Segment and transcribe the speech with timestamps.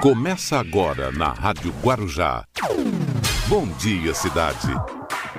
[0.00, 2.44] Começa agora na Rádio Guarujá.
[3.48, 4.68] Bom dia, cidade.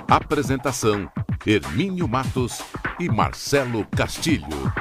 [0.08, 1.10] Apresentação:
[1.46, 2.62] Hermínio Matos
[3.00, 4.74] e Marcelo Castilho.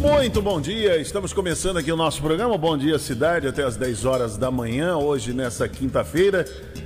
[0.00, 4.04] Muito bom dia, estamos começando aqui o nosso programa Bom Dia Cidade até as 10
[4.04, 6.44] horas da manhã, hoje nessa quinta-feira,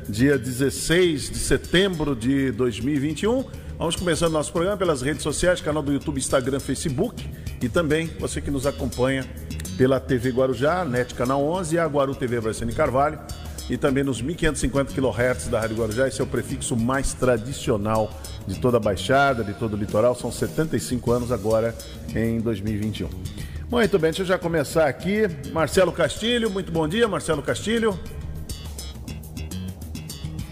[0.08, 3.44] dia 16 de setembro de 2021.
[3.80, 7.26] Vamos começando nosso programa pelas redes sociais, canal do YouTube, Instagram, Facebook
[7.62, 9.24] e também você que nos acompanha
[9.78, 13.18] pela TV Guarujá, NET Canal 11 e a Guaru TV Bracene Carvalho
[13.70, 16.06] e também nos 1550 kHz da Rádio Guarujá.
[16.06, 18.12] Esse é o prefixo mais tradicional
[18.46, 20.14] de toda a Baixada, de todo o litoral.
[20.14, 21.74] São 75 anos agora
[22.14, 23.08] em 2021.
[23.70, 25.22] Muito bem, deixa eu já começar aqui.
[25.54, 27.98] Marcelo Castilho, muito bom dia, Marcelo Castilho.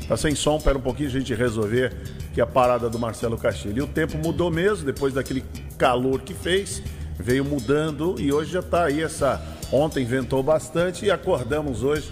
[0.08, 3.78] Tá sem som, pera um pouquinho a gente resolver que a parada do Marcelo Castilho.
[3.78, 5.44] E o tempo mudou mesmo, depois daquele
[5.76, 6.80] calor que fez,
[7.18, 9.42] veio mudando e hoje já tá aí essa.
[9.72, 12.08] Ontem ventou bastante e acordamos hoje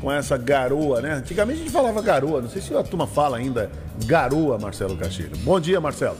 [0.00, 1.12] com essa garoa, né?
[1.12, 3.70] Antigamente a gente falava garoa, não sei se a turma fala ainda
[4.04, 5.36] garoa, Marcelo Castilho.
[5.44, 6.18] Bom dia, Marcelo.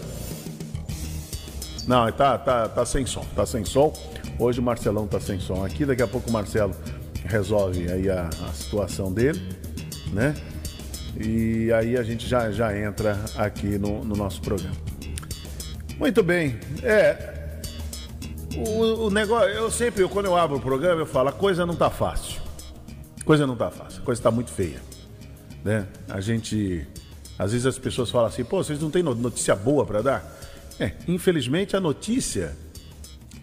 [1.84, 3.92] Não, tá, tá, tá sem som, tá sem som.
[4.39, 6.77] Hoje o Marcelão tá sem som aqui, daqui a pouco o Marcelo
[7.25, 9.42] resolve aí a, a situação dele,
[10.12, 10.36] né?
[11.19, 14.77] E aí a gente já, já entra aqui no, no nosso programa.
[15.98, 16.58] Muito bem.
[16.83, 17.36] É.
[18.56, 21.74] O, o negócio, eu sempre, quando eu abro o programa, eu falo, a coisa não
[21.74, 22.48] tá fácil
[23.28, 24.80] coisa não tá fácil, a coisa está muito feia.
[25.62, 25.86] Né?
[26.08, 26.86] A gente.
[27.39, 30.41] Às vezes as pessoas falam assim, pô, vocês não têm notícia boa para dar?
[30.80, 32.56] É, infelizmente a notícia,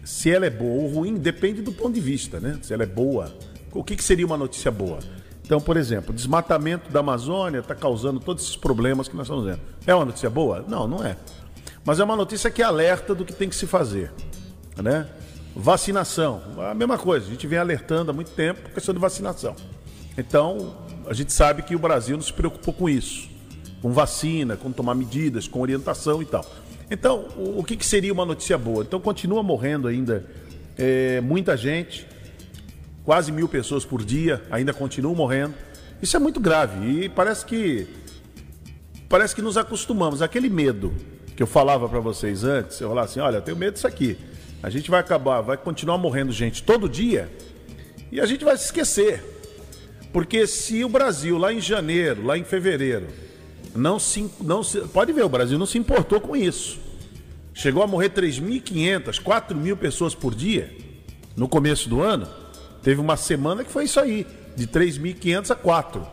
[0.04, 2.58] se ela é boa ou ruim, depende do ponto de vista, né?
[2.62, 3.32] Se ela é boa.
[3.72, 4.98] O que, que seria uma notícia boa?
[5.46, 9.60] Então, por exemplo, desmatamento da Amazônia está causando todos esses problemas que nós estamos vendo.
[9.86, 10.64] É uma notícia boa?
[10.66, 11.16] Não, não é.
[11.84, 14.12] Mas é uma notícia que alerta do que tem que se fazer.
[14.76, 15.06] Né?
[15.54, 17.26] Vacinação, a mesma coisa.
[17.26, 19.54] A gente vem alertando há muito tempo a questão de vacinação.
[20.18, 20.74] Então,
[21.06, 23.28] a gente sabe que o Brasil não se preocupou com isso,
[23.80, 26.44] com vacina, com tomar medidas, com orientação e tal.
[26.90, 28.82] Então, o, que, que seria uma notícia boa?
[28.82, 30.24] Então, continua morrendo ainda
[30.76, 32.04] é, muita gente,
[33.06, 35.54] quase mil pessoas por dia ainda continuam morrendo.
[36.02, 37.86] Isso é muito grave e parece que
[39.08, 40.20] parece que nos acostumamos.
[40.20, 40.92] Aquele medo
[41.36, 44.18] que eu falava para vocês antes, eu falava assim, olha, eu tenho medo disso aqui.
[44.60, 47.30] A gente vai acabar, vai continuar morrendo gente todo dia
[48.10, 49.22] e a gente vai se esquecer.
[50.12, 53.06] Porque se o Brasil, lá em janeiro, lá em fevereiro,
[53.74, 54.80] não se, não se.
[54.80, 56.80] Pode ver, o Brasil não se importou com isso.
[57.54, 60.74] Chegou a morrer 3.500, 4.000 pessoas por dia
[61.36, 62.45] no começo do ano.
[62.86, 64.24] Teve uma semana que foi isso aí,
[64.54, 66.06] de 3.500 a 4.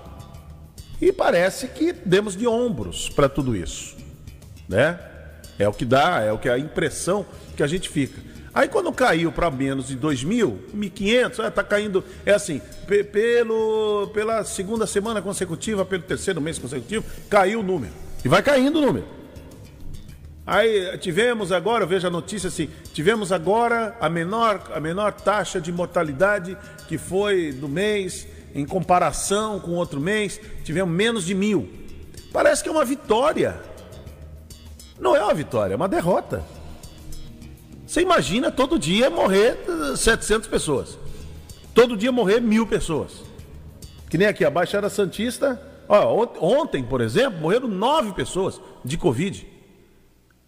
[1.00, 3.96] E parece que demos de ombros para tudo isso.
[4.68, 5.00] Né?
[5.60, 8.20] É o que dá, é o que é a impressão que a gente fica.
[8.52, 12.60] Aí quando caiu para menos de 2 mil, 1.500, está caindo, é assim,
[13.12, 17.94] pelo, pela segunda semana consecutiva, pelo terceiro mês consecutivo, caiu o número.
[18.26, 19.06] E vai caindo o número.
[20.46, 25.72] Aí tivemos agora, veja a notícia assim, tivemos agora a menor, a menor taxa de
[25.72, 31.70] mortalidade que foi do mês, em comparação com outro mês, tivemos menos de mil.
[32.32, 33.60] Parece que é uma vitória.
[35.00, 36.44] Não é uma vitória, é uma derrota.
[37.88, 39.58] Você imagina todo dia morrer
[39.96, 40.98] 700 pessoas.
[41.74, 43.24] Todo dia morrer mil pessoas.
[44.10, 45.62] Que nem aqui, a Baixada Santista.
[45.88, 49.53] Ó, ontem, por exemplo, morreram nove pessoas de Covid.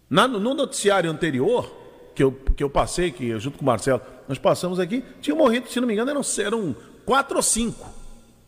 [0.08, 1.70] Na, no noticiário anterior,
[2.14, 5.68] que eu, que eu passei, que junto com o Marcelo, nós passamos aqui, tinha morrido,
[5.68, 7.88] se não me engano, eram, eram quatro ou cinco.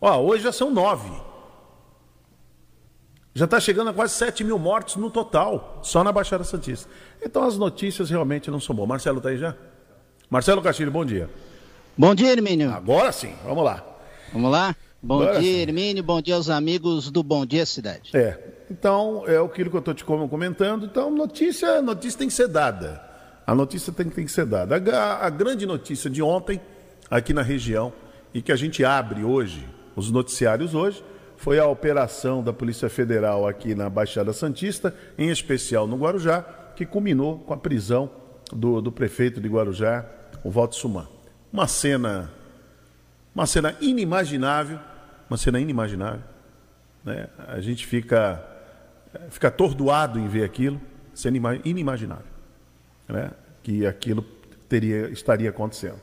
[0.00, 1.10] Ó, hoje já são nove.
[3.34, 6.88] Já está chegando a quase 7 mil mortes no total, só na Baixada Santista.
[7.22, 8.88] Então as notícias realmente não são boas.
[8.88, 9.54] Marcelo está aí já?
[10.28, 11.30] Marcelo Castilho, bom dia.
[11.96, 12.72] Bom dia, Hermínio.
[12.72, 13.84] Agora sim, vamos lá.
[14.32, 14.74] Vamos lá?
[15.00, 15.62] Bom Agora dia.
[15.62, 16.02] Hermínio.
[16.02, 18.10] Bom dia aos amigos do Bom Dia Cidade.
[18.14, 18.38] É,
[18.70, 20.86] então é aquilo que eu estou te comentando.
[20.86, 23.00] Então, notícia, notícia tem que ser dada.
[23.46, 24.76] A notícia tem, tem que ser dada.
[24.76, 26.60] A, a grande notícia de ontem,
[27.08, 27.92] aqui na região,
[28.34, 29.64] e que a gente abre hoje,
[29.94, 31.02] os noticiários hoje,
[31.36, 36.42] foi a operação da Polícia Federal aqui na Baixada Santista, em especial no Guarujá,
[36.74, 38.10] que culminou com a prisão
[38.52, 40.04] do, do prefeito de Guarujá,
[40.42, 41.08] o Walter Suman.
[41.52, 42.30] Uma cena,
[43.34, 44.78] uma cena inimaginável,
[45.28, 46.22] uma cena inimaginável.
[47.04, 47.28] Né?
[47.46, 48.44] A gente fica,
[49.30, 50.80] fica atordoado em ver aquilo,
[51.14, 52.26] cena inimaginável,
[53.08, 53.30] né?
[53.62, 54.22] que aquilo
[54.68, 56.00] teria, estaria acontecendo.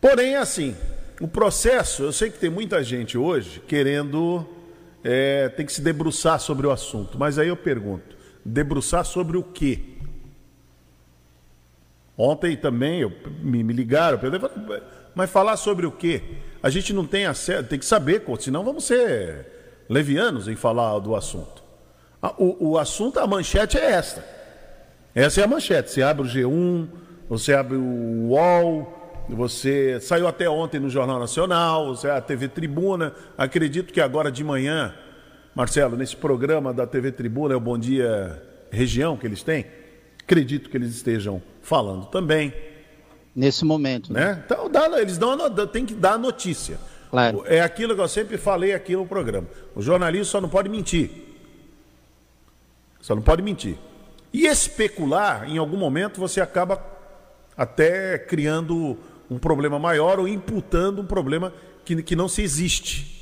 [0.00, 0.76] Porém, é assim,
[1.20, 4.46] o processo, eu sei que tem muita gente hoje querendo,
[5.02, 9.42] é, tem que se debruçar sobre o assunto, mas aí eu pergunto, debruçar sobre o
[9.42, 9.80] quê?
[12.16, 14.18] Ontem também eu, me, me ligaram,
[15.14, 16.22] mas falar sobre o quê?
[16.66, 19.46] A gente não tem acesso, tem que saber, senão vamos ser
[19.88, 21.62] levianos em falar do assunto.
[22.36, 24.24] O, o assunto, a manchete é esta.
[25.14, 25.92] Essa é a manchete.
[25.92, 26.88] Você abre o G1,
[27.28, 33.14] você abre o UOL, você saiu até ontem no Jornal Nacional, você a TV Tribuna.
[33.38, 34.92] Acredito que agora de manhã,
[35.54, 38.42] Marcelo, nesse programa da TV Tribuna, é o Bom Dia
[38.72, 39.66] Região que eles têm.
[40.20, 42.52] Acredito que eles estejam falando também.
[43.36, 44.10] Nesse momento.
[44.10, 44.24] Né?
[44.24, 44.42] né?
[44.46, 45.36] Então, dá, eles dão,
[45.66, 46.78] tem que dar a notícia.
[47.10, 47.44] Claro.
[47.46, 49.46] É aquilo que eu sempre falei aqui no programa.
[49.74, 51.10] O jornalista só não pode mentir.
[53.00, 53.76] Só não pode mentir.
[54.32, 56.82] E especular, em algum momento, você acaba
[57.56, 58.98] até criando
[59.30, 61.52] um problema maior ou imputando um problema
[61.84, 63.16] que, que não se existe.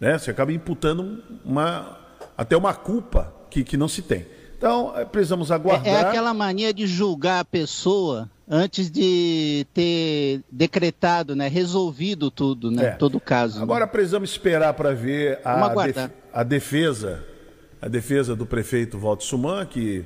[0.00, 0.18] Né?
[0.18, 1.98] Você acaba imputando uma,
[2.36, 4.26] até uma culpa que, que não se tem.
[4.56, 5.86] Então, é, precisamos aguardar.
[5.86, 12.70] É, é aquela mania de julgar a pessoa antes de ter decretado, né, resolvido tudo,
[12.70, 12.90] né, é.
[12.90, 13.62] todo o caso.
[13.62, 13.90] Agora né?
[13.90, 17.24] precisamos esperar para ver a, def a defesa,
[17.80, 20.04] a defesa do prefeito Walter Suman, que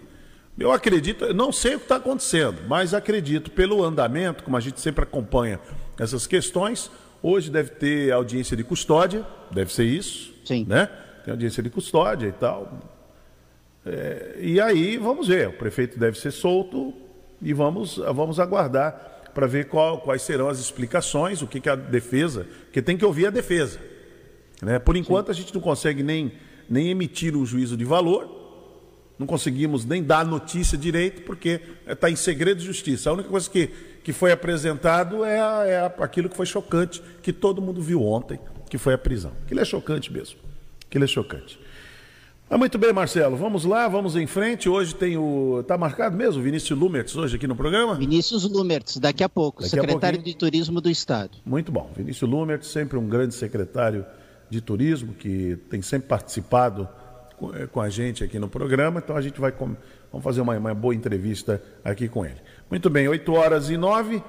[0.59, 4.81] eu acredito, não sei o que está acontecendo, mas acredito pelo andamento, como a gente
[4.81, 5.61] sempre acompanha
[5.99, 6.91] essas questões.
[7.23, 10.33] Hoje deve ter audiência de custódia, deve ser isso.
[10.45, 10.65] Sim.
[10.69, 10.89] Né?
[11.25, 12.81] Tem audiência de custódia e tal.
[13.85, 16.93] É, e aí vamos ver, o prefeito deve ser solto
[17.41, 21.77] e vamos, vamos aguardar para ver qual, quais serão as explicações, o que, que a
[21.77, 23.79] defesa, porque tem que ouvir a defesa.
[24.61, 24.79] Né?
[24.79, 25.33] Por enquanto Sim.
[25.33, 26.33] a gente não consegue nem,
[26.69, 28.37] nem emitir um juízo de valor,
[29.19, 33.11] não conseguimos nem dar notícia direito, porque está em segredo de justiça.
[33.11, 33.69] A única coisa que,
[34.03, 38.03] que foi apresentado é, a, é a, aquilo que foi chocante, que todo mundo viu
[38.03, 38.39] ontem,
[38.71, 39.33] que foi a prisão.
[39.45, 40.39] Aquilo é chocante mesmo.
[40.87, 41.59] Aquilo é chocante.
[42.51, 43.37] Mas muito bem, Marcelo.
[43.37, 44.71] Vamos lá, vamos em frente.
[44.71, 45.61] Hoje tem o.
[45.61, 47.95] Está marcado mesmo, Vinícius Lumertz, hoje aqui no programa?
[47.95, 51.37] Vinícius Lumertz, daqui a pouco, daqui secretário a de Turismo do Estado.
[51.45, 51.91] Muito bom.
[51.95, 54.07] Vinícius Lumertz, sempre um grande secretário
[54.49, 56.89] de turismo, que tem sempre participado
[57.55, 59.77] eh, com a gente aqui no programa, então a gente vai com...
[60.11, 62.41] vamos fazer uma, uma, boa entrevista aqui com ele.
[62.71, 64.23] Muito bem, 8 horas e 9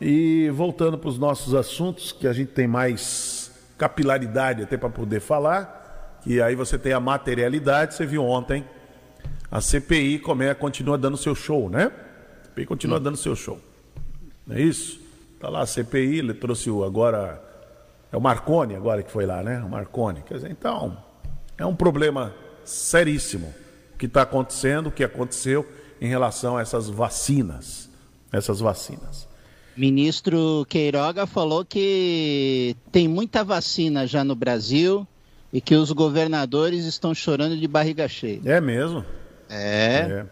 [0.00, 5.20] e voltando para os nossos assuntos, que a gente tem mais capilaridade até para poder
[5.20, 5.81] falar,
[6.22, 8.64] que aí você tem a materialidade, você viu ontem,
[9.50, 11.92] a CPI como é, continua dando seu show, né?
[12.42, 13.60] A CPI continua dando seu show.
[14.46, 15.00] Não é isso?
[15.34, 17.42] Está lá a CPI, ele trouxe o agora.
[18.10, 19.58] É o Marconi agora que foi lá, né?
[19.60, 20.22] O Marconi.
[20.22, 20.96] Quer dizer, então,
[21.58, 22.32] é um problema
[22.64, 23.52] seríssimo
[23.94, 25.66] o que está acontecendo, o que aconteceu
[26.00, 27.90] em relação a essas vacinas.
[28.32, 29.28] Essas vacinas.
[29.76, 35.06] Ministro Queiroga falou que tem muita vacina já no Brasil
[35.52, 38.40] e que os governadores estão chorando de barriga cheia.
[38.44, 39.04] É mesmo?
[39.48, 40.24] É.
[40.24, 40.26] é.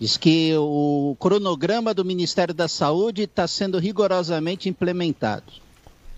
[0.00, 5.52] Diz que o cronograma do Ministério da Saúde está sendo rigorosamente implementado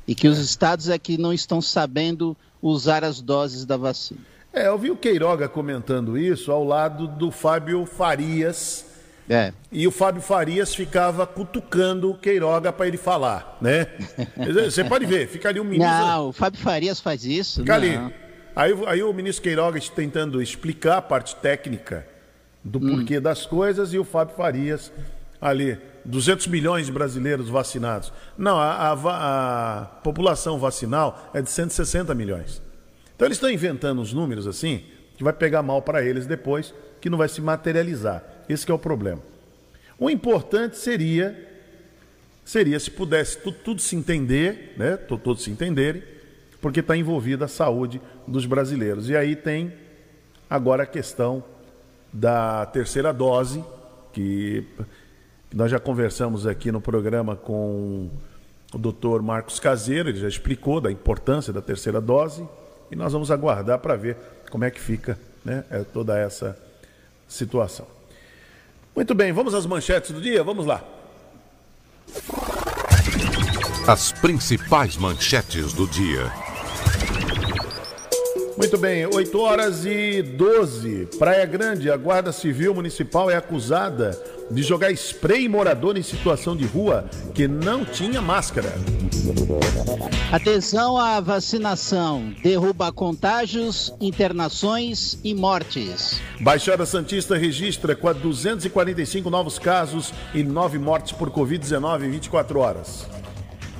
[0.06, 0.42] e que os é.
[0.42, 4.20] estados é que não estão sabendo usar as doses da vacina.
[4.52, 8.84] É, eu vi o Queiroga comentando isso ao lado do Fábio Farias.
[9.28, 9.52] É.
[9.70, 13.86] E o Fábio Farias ficava cutucando o Queiroga para ele falar, né?
[14.64, 15.96] Você pode ver, fica ali um ministro.
[15.96, 17.60] Não, o Fábio Farias faz isso.
[17.60, 17.96] Fica ali.
[18.54, 22.06] Aí, aí o ministro Queiroga tentando explicar a parte técnica
[22.62, 22.96] do hum.
[22.96, 24.92] porquê das coisas e o Fábio Farias
[25.40, 25.78] ali.
[26.04, 28.12] 200 milhões de brasileiros vacinados.
[28.36, 32.62] Não, a, a, a população vacinal é de 160 milhões.
[33.14, 34.82] Então eles estão inventando uns números assim
[35.16, 38.24] que vai pegar mal para eles depois, que não vai se materializar.
[38.48, 39.20] Esse é o problema.
[39.98, 41.48] O importante seria
[42.42, 44.96] seria se pudesse tudo, tudo se entender, né?
[44.96, 46.02] Todos se entenderem,
[46.60, 49.08] porque está envolvida a saúde dos brasileiros.
[49.08, 49.72] E aí tem
[50.48, 51.42] agora a questão
[52.12, 53.64] da terceira dose,
[54.12, 54.66] que
[55.54, 58.10] nós já conversamos aqui no programa com
[58.72, 62.46] o doutor Marcos Caseiro, ele já explicou da importância da terceira dose
[62.90, 64.16] e nós vamos aguardar para ver
[64.50, 66.56] como é que fica né, é, toda essa
[67.28, 67.86] situação.
[68.94, 70.42] Muito bem, vamos às manchetes do dia?
[70.42, 70.84] Vamos lá.
[73.86, 76.49] As principais manchetes do dia.
[78.60, 81.08] Muito bem, 8 horas e 12.
[81.18, 84.10] Praia Grande, a Guarda Civil Municipal é acusada
[84.50, 88.70] de jogar spray em morador em situação de rua que não tinha máscara.
[90.30, 92.34] Atenção à vacinação.
[92.42, 96.20] Derruba contágios, internações e mortes.
[96.38, 103.19] Baixada Santista registra 245 novos casos e 9 mortes por Covid-19 em 24 horas.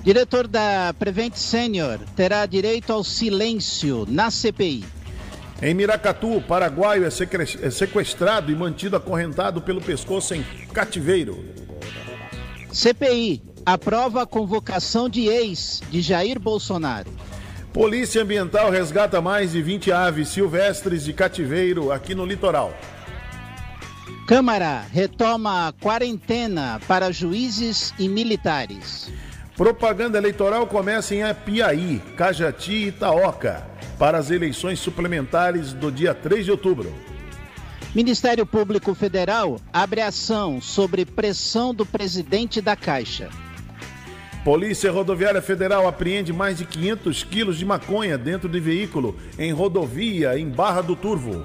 [0.02, 4.85] Diretor da Prevent Senior terá direito ao silêncio na CPI.
[5.61, 10.42] Em Miracatu, o paraguaio é, é sequestrado e mantido acorrentado pelo pescoço em
[10.73, 11.45] cativeiro.
[12.73, 17.11] CPI aprova a convocação de ex de Jair Bolsonaro.
[17.71, 22.73] Polícia Ambiental resgata mais de 20 aves silvestres de cativeiro aqui no litoral.
[24.26, 29.12] Câmara retoma a quarentena para juízes e militares.
[29.61, 33.62] Propaganda eleitoral começa em Apiaí, Cajati e Itaoca
[33.99, 36.90] para as eleições suplementares do dia 3 de outubro.
[37.95, 43.29] Ministério Público Federal abre ação sobre pressão do presidente da Caixa.
[44.43, 50.38] Polícia Rodoviária Federal apreende mais de 500 quilos de maconha dentro de veículo em rodovia
[50.38, 51.45] em Barra do Turvo.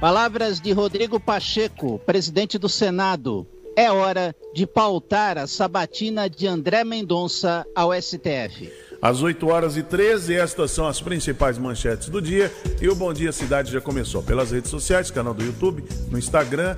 [0.00, 3.44] Palavras de Rodrigo Pacheco, presidente do Senado.
[3.78, 8.72] É hora de pautar a sabatina de André Mendonça ao STF.
[9.00, 12.52] Às 8 horas e 13, estas são as principais manchetes do dia.
[12.82, 16.76] E o Bom Dia Cidade já começou pelas redes sociais, canal do YouTube, no Instagram,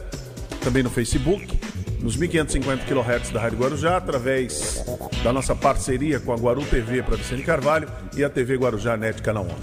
[0.62, 1.59] também no Facebook,
[2.00, 4.85] nos 1550 kHz da Rádio Guarujá, através
[5.25, 9.23] da nossa parceria com a Guaru TV para Vicente Carvalho e a TV Guarujá Net
[9.23, 9.54] Canal 11.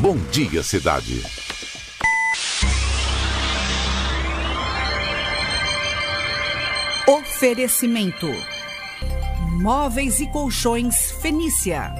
[0.00, 1.41] Bom Dia Cidade.
[7.12, 8.26] Oferecimento
[9.60, 11.92] Móveis e Colchões Fenícia.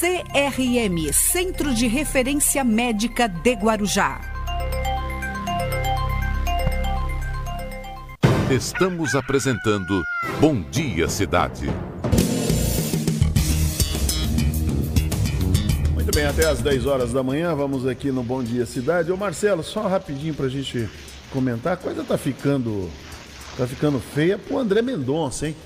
[0.00, 4.20] CRM Centro de Referência Médica de Guarujá.
[8.50, 10.02] Estamos apresentando
[10.40, 11.70] Bom Dia Cidade.
[15.94, 19.12] Muito bem, até às 10 horas da manhã, vamos aqui no Bom Dia Cidade.
[19.12, 20.90] Ô Marcelo, só rapidinho pra gente
[21.32, 22.90] comentar, a coisa tá ficando
[23.58, 25.56] tá ficando feia pro André Mendonça, hein?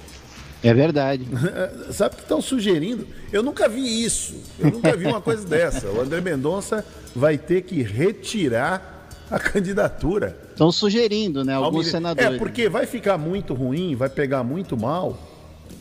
[0.63, 1.29] É verdade.
[1.93, 3.07] Sabe o que estão sugerindo?
[3.31, 4.35] Eu nunca vi isso.
[4.59, 5.89] Eu nunca vi uma coisa dessa.
[5.89, 6.85] O André Mendonça
[7.15, 10.37] vai ter que retirar a candidatura.
[10.51, 11.55] Estão sugerindo, né?
[11.55, 12.35] Alguns senadores.
[12.35, 15.19] É, porque vai ficar muito ruim, vai pegar muito mal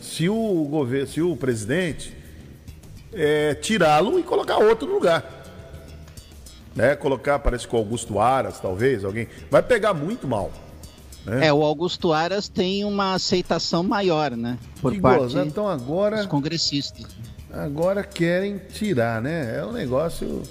[0.02, 2.14] se o governo, se o presidente
[3.14, 5.44] é, tirá-lo e colocar outro no lugar.
[6.76, 6.96] Né?
[6.96, 9.28] Colocar, parece que o Augusto Aras, talvez, alguém.
[9.50, 10.52] Vai pegar muito mal.
[11.26, 11.48] Né?
[11.48, 14.58] É, o Augusto Aras tem uma aceitação maior, né?
[14.82, 15.46] Por que parte goza.
[15.46, 17.06] então agora, dos congressistas.
[17.54, 19.58] Agora querem tirar, né?
[19.58, 20.42] É um negócio.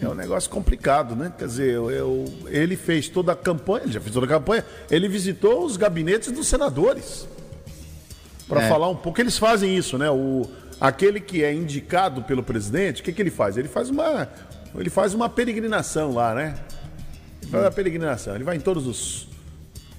[0.00, 1.32] É um negócio complicado, né?
[1.38, 4.64] Quer dizer, eu, eu, ele fez toda a campanha, ele já fez toda a campanha,
[4.90, 7.26] ele visitou os gabinetes dos senadores
[8.46, 8.68] para é.
[8.68, 9.20] falar um pouco.
[9.20, 10.10] Eles fazem isso, né?
[10.10, 10.42] O,
[10.80, 13.56] aquele que é indicado pelo presidente, o que, que ele faz?
[13.56, 14.28] Ele faz uma,
[14.74, 16.54] ele faz uma peregrinação lá, né?
[17.46, 18.34] Ele faz a peregrinação.
[18.34, 19.28] Ele vai em todos os,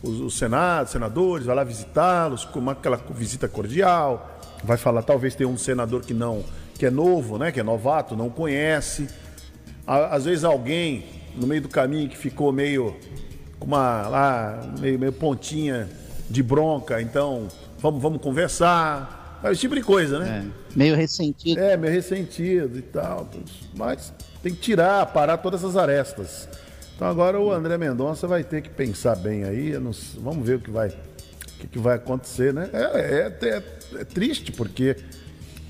[0.04, 4.40] os, os senados, senadores, vai lá visitá-los, com aquela visita cordial.
[4.64, 6.44] Vai falar, talvez tenha um senador que não,
[6.78, 7.52] que é novo, né?
[7.52, 9.08] Que é novato, não conhece.
[9.86, 12.96] Às vezes alguém no meio do caminho que ficou meio
[13.60, 15.88] com uma lá meio, meio pontinha
[16.30, 17.48] de bronca, então
[17.80, 19.40] vamos, vamos conversar.
[19.46, 20.46] Esse tipo de coisa, né?
[20.46, 21.60] É, meio ressentido.
[21.60, 23.30] É, meio ressentido e tal.
[23.76, 24.12] Mas
[24.42, 26.50] tem que tirar, parar todas essas arestas.
[26.98, 29.78] Então agora o André Mendonça vai ter que pensar bem aí.
[29.78, 32.72] Não, vamos ver o que vai, o que, que vai acontecer, né?
[32.74, 33.64] É, é, é,
[34.00, 34.98] é, triste, porque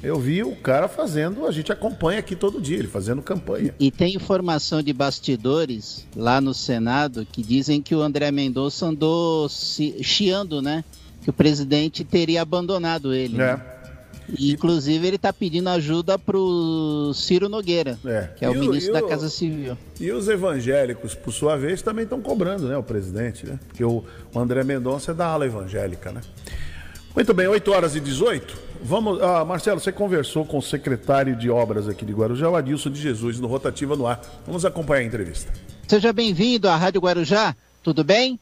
[0.02, 3.76] eu vi o cara fazendo, a gente acompanha aqui todo dia, ele fazendo campanha.
[3.78, 9.50] E tem informação de bastidores lá no Senado que dizem que o André Mendonça andou
[9.50, 10.82] se, chiando, né?
[11.24, 13.36] Que o presidente teria abandonado ele.
[13.36, 13.58] É.
[13.58, 13.62] Né?
[14.38, 18.30] Inclusive, ele está pedindo ajuda para o Ciro Nogueira, é.
[18.36, 19.78] que é o, o ministro da Casa Civil.
[20.00, 23.58] E os evangélicos, por sua vez, também estão cobrando, né, o presidente, né?
[23.68, 24.04] Porque o,
[24.34, 26.22] o André Mendonça é da ala evangélica, né?
[27.16, 28.56] Muito bem, 8 horas e 18.
[28.84, 32.92] Vamos, ah, Marcelo, você conversou com o secretário de obras aqui de Guarujá, o Adilson
[32.92, 34.22] de Jesus, no Rotativa no Ar.
[34.46, 35.52] Vamos acompanhar a entrevista.
[35.88, 38.40] Seja bem-vindo à Rádio Guarujá, tudo bem?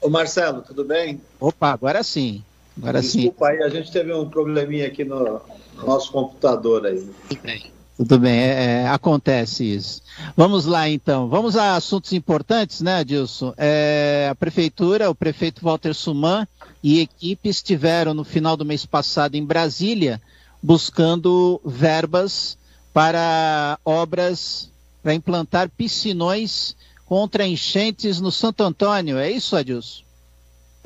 [0.00, 1.20] Ô Marcelo, tudo bem?
[1.40, 2.44] Opa, agora sim.
[2.76, 3.52] Agora Desculpa sim.
[3.52, 5.40] aí, a gente teve um probleminha aqui no
[5.84, 7.08] nosso computador aí.
[7.28, 10.02] Tudo bem, Tudo bem é, é, acontece isso.
[10.36, 13.54] Vamos lá então, vamos a assuntos importantes, né, Adilson?
[13.56, 16.46] É, a prefeitura, o prefeito Walter Suman
[16.82, 20.20] e equipe estiveram no final do mês passado em Brasília
[20.62, 22.58] buscando verbas
[22.92, 24.70] para obras
[25.02, 29.18] para implantar piscinões contra enchentes no Santo Antônio.
[29.18, 30.05] É isso, Adilson?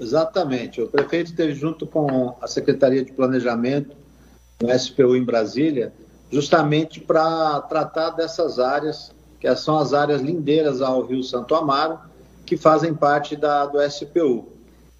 [0.00, 0.80] Exatamente.
[0.80, 3.95] O prefeito esteve junto com a Secretaria de Planejamento,
[4.62, 5.92] no SPU em Brasília,
[6.30, 11.99] justamente para tratar dessas áreas, que são as áreas lindeiras ao Rio Santo Amaro,
[12.47, 14.49] que fazem parte da, do SPU.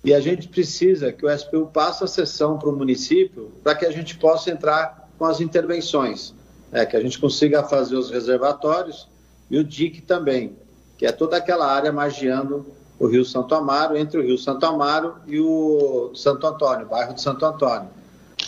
[0.05, 3.85] E a gente precisa que o SPU passe a sessão para o município para que
[3.85, 6.35] a gente possa entrar com as intervenções,
[6.73, 9.09] né, que a gente consiga fazer os reservatórios
[9.51, 10.57] e o DIC também,
[10.97, 12.67] que é toda aquela área margeando
[13.01, 17.23] o Rio Santo Amaro, entre o Rio Santo Amaro e o Santo Antônio, bairro de
[17.23, 17.89] Santo Antônio.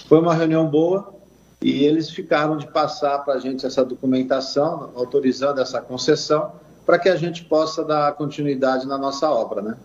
[0.07, 1.15] Foi uma reunião boa
[1.63, 6.53] e eles ficaram de passar para a gente essa documentação, autorizando essa concessão,
[6.85, 9.77] para que a gente possa dar continuidade na nossa obra, né?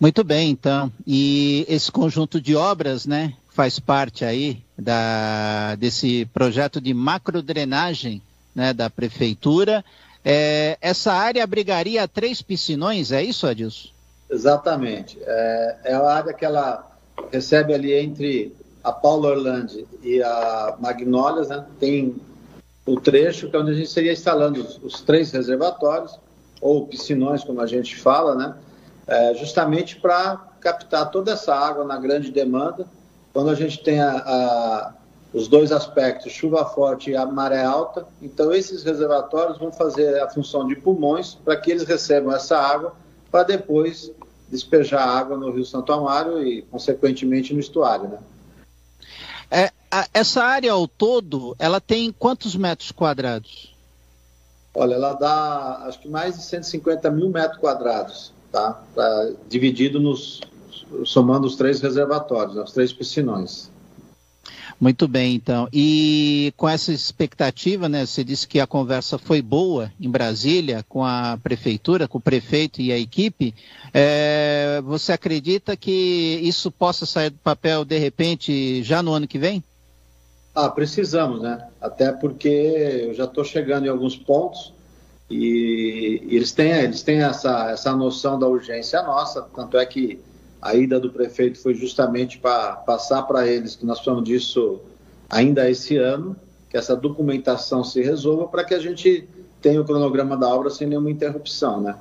[0.00, 0.90] Muito bem, então.
[1.06, 8.22] E esse conjunto de obras, né, faz parte aí da, desse projeto de macrodrenagem
[8.54, 9.84] né, da prefeitura.
[10.28, 13.90] É, essa área abrigaria três piscinões, é isso, Adilson?
[14.28, 15.16] Exatamente.
[15.22, 16.84] É, é a área que ela
[17.32, 18.52] recebe ali entre
[18.82, 21.64] a Paula Orlando e a Magnólias, né?
[21.78, 22.16] tem
[22.84, 26.18] o trecho que é onde a gente seria instalando os, os três reservatórios,
[26.60, 28.54] ou piscinões, como a gente fala, né?
[29.06, 32.84] É, justamente para captar toda essa água na grande demanda,
[33.32, 34.94] quando a gente tem a, a
[35.36, 38.06] os dois aspectos, chuva forte e a maré alta.
[38.22, 42.96] Então, esses reservatórios vão fazer a função de pulmões para que eles recebam essa água
[43.30, 44.10] para depois
[44.48, 48.08] despejar água no Rio Santo Amaro e, consequentemente, no estuário.
[48.08, 48.18] Né?
[49.50, 53.76] É, a, essa área ao todo, ela tem quantos metros quadrados?
[54.74, 58.82] Olha, ela dá acho que mais de 150 mil metros quadrados, tá?
[59.50, 60.40] Dividido nos,
[61.04, 63.70] somando os três reservatórios, os três piscinões.
[64.78, 65.68] Muito bem, então.
[65.72, 68.04] E com essa expectativa, né?
[68.04, 72.82] Você disse que a conversa foi boa em Brasília com a prefeitura, com o prefeito
[72.82, 73.54] e a equipe.
[73.92, 79.38] É, você acredita que isso possa sair do papel de repente já no ano que
[79.38, 79.64] vem?
[80.54, 81.66] Ah, precisamos, né?
[81.80, 84.74] Até porque eu já estou chegando em alguns pontos
[85.30, 90.20] e, e eles têm, eles têm essa, essa noção da urgência nossa, tanto é que
[90.60, 94.80] a ida do prefeito foi justamente para passar para eles que nós falamos disso
[95.28, 96.36] ainda esse ano,
[96.70, 99.28] que essa documentação se resolva para que a gente
[99.60, 101.96] tenha o cronograma da obra sem nenhuma interrupção, né?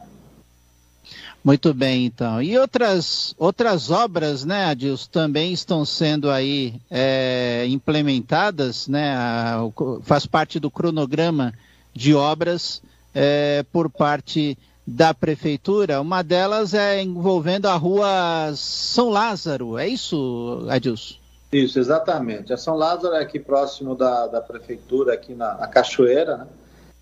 [1.43, 2.41] Muito bem, então.
[2.41, 9.59] E outras, outras obras, né, Adilson, também estão sendo aí é, implementadas, né, a,
[10.01, 11.53] faz parte do cronograma
[11.93, 12.81] de obras
[13.13, 15.99] é, por parte da prefeitura.
[15.99, 19.77] Uma delas é envolvendo a rua São Lázaro.
[19.77, 21.15] É isso, Adilson?
[21.51, 22.53] Isso, exatamente.
[22.53, 26.47] A São Lázaro é aqui próximo da, da prefeitura, aqui na, na Cachoeira, né?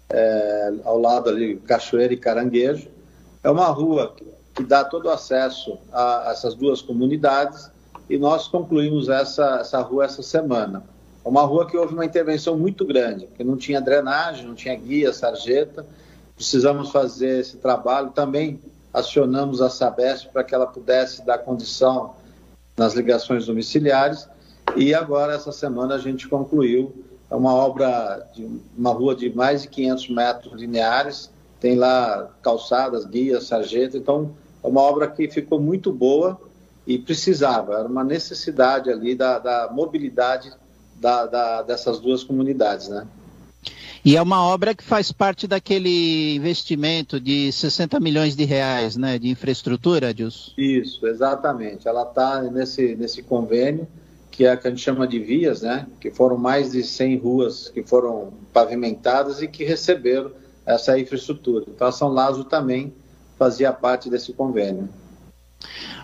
[0.10, 2.88] É, ao lado ali, Cachoeira e Caranguejo.
[3.44, 7.72] É uma rua que, que dá todo o acesso a, a, essas duas comunidades
[8.10, 10.84] e nós concluímos essa, essa rua essa semana.
[11.26, 14.76] É uma rua que houve uma intervenção muito grande, porque não tinha drenagem, não tinha
[14.76, 15.86] guia, sarjeta,
[16.36, 18.12] precisamos fazer esse trabalho.
[18.12, 18.60] Também
[18.94, 22.14] acionamos a Sabesp para que ela pudesse dar condição
[22.78, 24.28] nas ligações domiciliares.
[24.76, 26.94] E agora, essa semana, a gente concluiu
[27.34, 33.06] é uma obra de uma rua de mais de 500 metros lineares, tem lá calçadas,
[33.06, 36.40] guias, sarjeta, então é uma obra que ficou muito boa
[36.86, 40.54] e precisava, era uma necessidade ali da, da mobilidade
[40.96, 43.08] da, da, dessas duas comunidades, né?
[44.06, 49.18] E é uma obra que faz parte daquele investimento de 60 milhões de reais, né,
[49.18, 50.52] de infraestrutura, Adilson?
[50.58, 51.88] Isso, exatamente.
[51.88, 53.88] Ela está nesse, nesse convênio,
[54.30, 57.18] que é a que a gente chama de vias, né, que foram mais de 100
[57.18, 60.32] ruas que foram pavimentadas e que receberam
[60.66, 61.66] essa infraestrutura.
[61.70, 62.94] Então, a São Lázaro também
[63.40, 64.90] fazia parte desse convênio.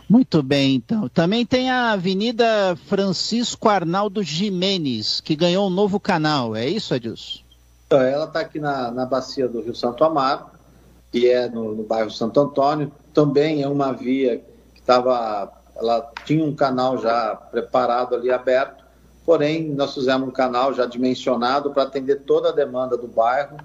[0.09, 1.09] Muito bem, então.
[1.09, 6.55] Também tem a Avenida Francisco Arnaldo Jimenez, que ganhou um novo canal.
[6.55, 7.48] É isso, Adilson?
[7.89, 10.45] Então, ela está aqui na, na bacia do Rio Santo Amaro,
[11.11, 12.91] que é no, no bairro Santo Antônio.
[13.15, 14.43] Também é uma via
[14.75, 18.85] que estava, ela tinha um canal já preparado ali aberto,
[19.25, 23.57] porém nós fizemos um canal já dimensionado para atender toda a demanda do bairro.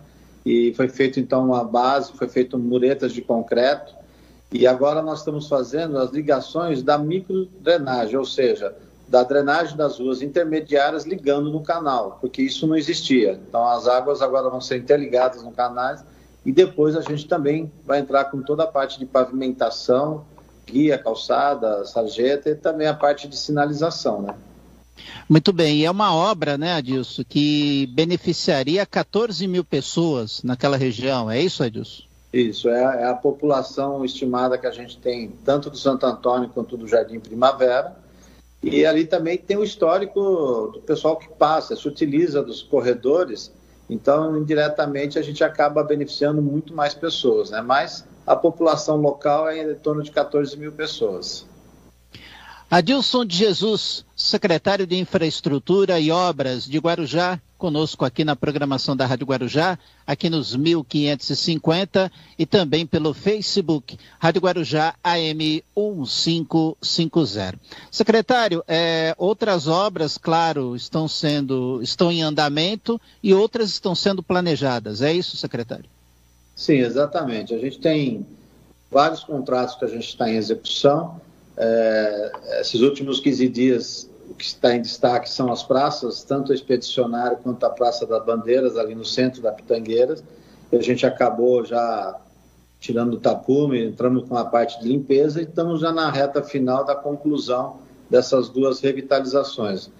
[0.42, 3.94] E foi feito então uma base, foi feito muretas de concreto.
[4.50, 8.74] E agora nós estamos fazendo as ligações da microdrenagem, ou seja,
[9.06, 13.40] da drenagem das ruas intermediárias ligando no canal, porque isso não existia.
[13.48, 15.96] Então as águas agora vão ser interligadas no canal
[16.44, 20.24] e depois a gente também vai entrar com toda a parte de pavimentação,
[20.66, 24.34] guia, calçada, sarjeta e também a parte de sinalização, né?
[25.28, 31.30] Muito bem, e é uma obra, né, Adilson, que beneficiaria 14 mil pessoas naquela região,
[31.30, 32.04] é isso, Adilson?
[32.32, 36.76] Isso, é, é a população estimada que a gente tem, tanto do Santo Antônio quanto
[36.76, 37.96] do Jardim Primavera,
[38.64, 43.52] e ali também tem o histórico do pessoal que passa, se utiliza dos corredores,
[43.88, 47.60] então indiretamente a gente acaba beneficiando muito mais pessoas, né?
[47.60, 51.46] Mas a população local é em torno de 14 mil pessoas.
[52.70, 59.06] Adilson de Jesus, secretário de Infraestrutura e Obras de Guarujá, conosco aqui na programação da
[59.06, 67.58] Rádio Guarujá, aqui nos 1550 e também pelo Facebook, Rádio Guarujá AM 1550.
[67.90, 75.00] Secretário, é, outras obras, claro, estão sendo, estão em andamento e outras estão sendo planejadas.
[75.02, 75.86] É isso, secretário?
[76.54, 77.54] Sim, exatamente.
[77.54, 78.26] A gente tem
[78.90, 81.20] vários contratos que a gente está em execução.
[81.56, 86.54] É, esses últimos 15 dias o que está em destaque são as praças, tanto a
[86.54, 90.22] Expedicionário quanto a Praça das Bandeiras, ali no centro da Pitangueiras.
[90.72, 92.18] A gente acabou já
[92.80, 96.84] tirando o tapume, entrando com a parte de limpeza e estamos já na reta final
[96.84, 97.76] da conclusão
[98.10, 99.90] dessas duas revitalizações.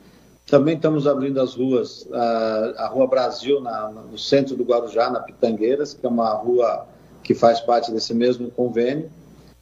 [0.47, 3.63] Também estamos abrindo as ruas, a, a Rua Brasil,
[4.11, 6.87] no centro do Guarujá, na Pitangueiras, que é uma rua
[7.23, 9.11] que faz parte desse mesmo convênio.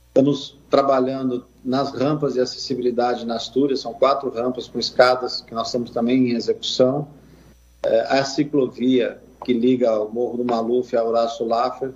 [0.08, 5.68] Estamos trabalhando nas rampas de acessibilidade na Astúria, são quatro rampas com escadas que nós
[5.68, 7.08] estamos também em execução.
[7.84, 11.92] É, a ciclovia que liga o Morro do Maluf ao Horácio Laffer,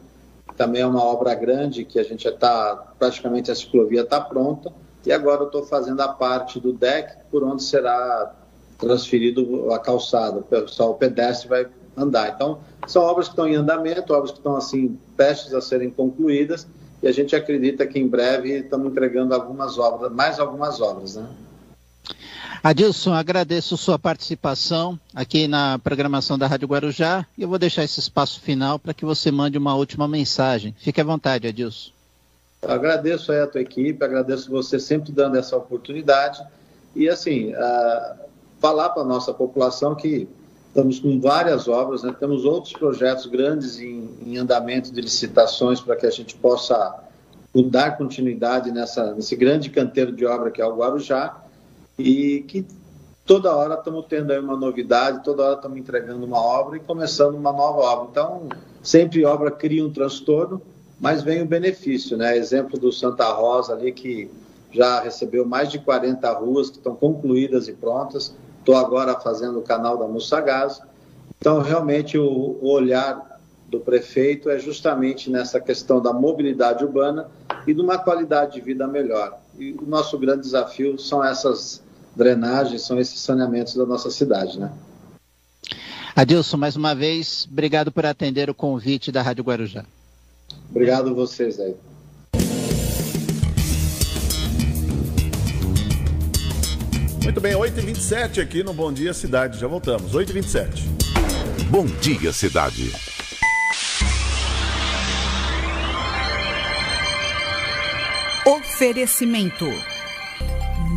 [0.56, 4.72] também é uma obra grande que a gente já está, praticamente a ciclovia está pronta,
[5.04, 8.34] e agora eu estou fazendo a parte do deck por onde será
[8.78, 12.34] transferido a calçada, só o pedestre vai andar.
[12.34, 16.66] Então, são obras que estão em andamento, obras que estão assim prestes a serem concluídas,
[17.02, 21.26] e a gente acredita que em breve estamos entregando algumas obras, mais algumas obras, né?
[22.62, 28.00] Adilson, agradeço sua participação aqui na programação da Rádio Guarujá e eu vou deixar esse
[28.00, 30.74] espaço final para que você mande uma última mensagem.
[30.78, 31.90] Fique à vontade, Adilson.
[32.62, 36.44] Eu agradeço aí a tua equipe, agradeço você sempre dando essa oportunidade
[36.94, 38.16] e assim, uh,
[38.58, 40.26] falar para a nossa população que
[40.76, 42.14] estamos com várias obras, né?
[42.20, 47.02] temos outros projetos grandes em, em andamento de licitações para que a gente possa
[47.70, 51.42] dar continuidade nessa, nesse grande canteiro de obra que é o Guarujá
[51.98, 52.66] e que
[53.24, 57.34] toda hora estamos tendo aí uma novidade, toda hora estamos entregando uma obra e começando
[57.36, 58.08] uma nova obra.
[58.10, 58.48] Então,
[58.82, 60.60] sempre obra cria um transtorno,
[61.00, 62.36] mas vem o benefício, né?
[62.36, 64.30] Exemplo do Santa Rosa ali que
[64.70, 68.36] já recebeu mais de 40 ruas que estão concluídas e prontas.
[68.66, 70.80] Estou agora fazendo o canal da Mussagás.
[71.38, 77.28] Então, realmente, o, o olhar do prefeito é justamente nessa questão da mobilidade urbana
[77.64, 79.38] e de uma qualidade de vida melhor.
[79.56, 81.80] E o nosso grande desafio são essas
[82.16, 84.72] drenagens, são esses saneamentos da nossa cidade, né?
[86.16, 89.84] Adilson, mais uma vez, obrigado por atender o convite da Rádio Guarujá.
[90.68, 91.76] Obrigado a vocês aí.
[97.26, 99.58] Muito bem, 8h27 aqui no Bom Dia Cidade.
[99.58, 100.84] Já voltamos, 8h27.
[101.68, 102.92] Bom Dia Cidade.
[108.46, 109.66] Oferecimento: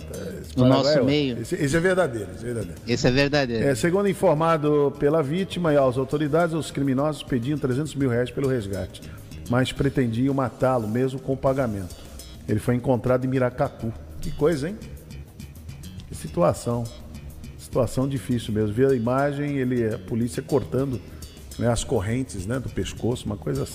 [0.54, 1.40] o nosso é meio.
[1.40, 2.80] Esse, esse, é verdadeiro, esse é verdadeiro.
[2.86, 3.66] Esse é verdadeiro.
[3.66, 8.48] É, segundo informado pela vítima e às autoridades, os criminosos pediam 300 mil reais pelo
[8.48, 9.00] resgate,
[9.48, 11.96] mas pretendiam matá-lo mesmo com o pagamento.
[12.46, 13.90] Ele foi encontrado em Miracatu.
[14.20, 14.76] Que coisa, hein?
[16.20, 16.84] Situação.
[17.58, 18.72] Situação difícil mesmo.
[18.72, 21.00] Ver a imagem, ele, a polícia cortando
[21.58, 23.66] né, as correntes né, do pescoço, uma coisa,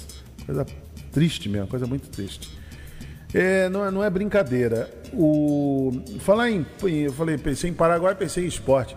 [0.45, 0.65] coisa
[1.11, 2.57] triste mesmo, coisa muito triste.
[3.33, 4.89] É, não, é, não é brincadeira.
[5.13, 6.65] O, falar em.
[6.83, 8.95] Eu falei, pensei em Paraguai, pensei em esporte.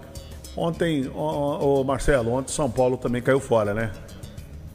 [0.57, 3.93] Ontem, o, Marcelo, ontem São Paulo também caiu fora, né?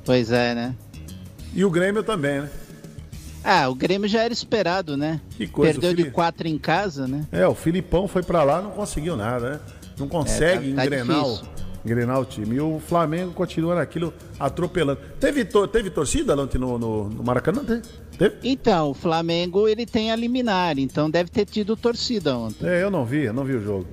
[0.06, 0.76] Pois é, né?
[1.54, 2.50] E o Grêmio também, né?
[3.44, 5.20] Ah, o Grêmio já era esperado, né?
[5.32, 7.26] Que coisa, Perdeu de quatro em casa, né?
[7.32, 9.60] É, o Filipão foi para lá não conseguiu nada, né?
[9.98, 11.42] Não consegue é, tá, tá engrenar, o,
[11.86, 12.56] engrenar o time.
[12.56, 15.00] E o Flamengo continua naquilo atropelando.
[15.20, 17.64] Teve, to, teve torcida ontem no, no, no Maracanã?
[18.18, 18.36] Teve?
[18.44, 22.68] Então, o Flamengo ele tem a liminar, então deve ter tido torcida ontem.
[22.68, 23.88] É, eu não vi, eu não vi o jogo.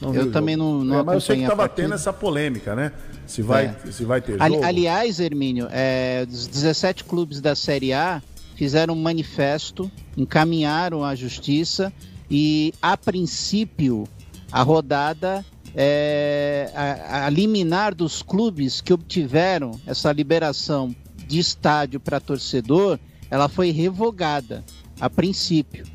[0.00, 0.78] Não eu também jogo.
[0.78, 2.92] não, não é, Mas eu sei que estava tendo essa polêmica, né?
[3.26, 3.92] Se vai, é.
[3.92, 4.44] se vai ter jogo.
[4.44, 8.22] Ali, aliás, Hermínio, é, os 17 clubes da Série A
[8.60, 11.90] fizeram um manifesto, encaminharam à justiça
[12.30, 14.06] e, a princípio,
[14.52, 15.42] a rodada
[15.74, 20.94] é, a, a liminar dos clubes que obtiveram essa liberação
[21.26, 22.98] de estádio para torcedor,
[23.30, 24.62] ela foi revogada
[25.00, 25.86] a princípio.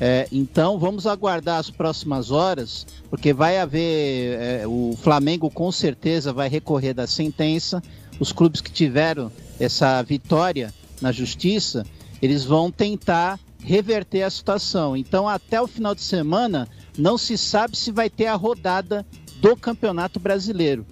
[0.00, 4.38] É, então vamos aguardar as próximas horas, porque vai haver.
[4.38, 7.82] É, o Flamengo com certeza vai recorrer da sentença.
[8.20, 11.84] Os clubes que tiveram essa vitória na justiça,
[12.20, 14.96] eles vão tentar reverter a situação.
[14.96, 19.06] Então, até o final de semana, não se sabe se vai ter a rodada
[19.40, 20.86] do Campeonato Brasileiro.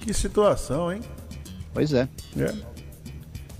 [0.00, 1.00] Que situação, hein?
[1.72, 2.08] Pois é.
[2.38, 2.54] É.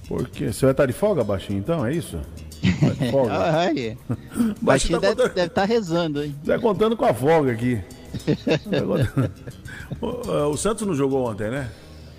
[0.07, 1.85] Porque você vai estar de folga, baixinho, então?
[1.85, 2.21] É isso?
[2.63, 2.73] De
[3.11, 3.33] folga?
[3.33, 3.99] Ai,
[4.63, 6.35] baixinho tá deve estar tá rezando, hein?
[6.43, 7.83] Você tá contando com a folga aqui.
[10.01, 11.71] o, o Santos não jogou ontem, né?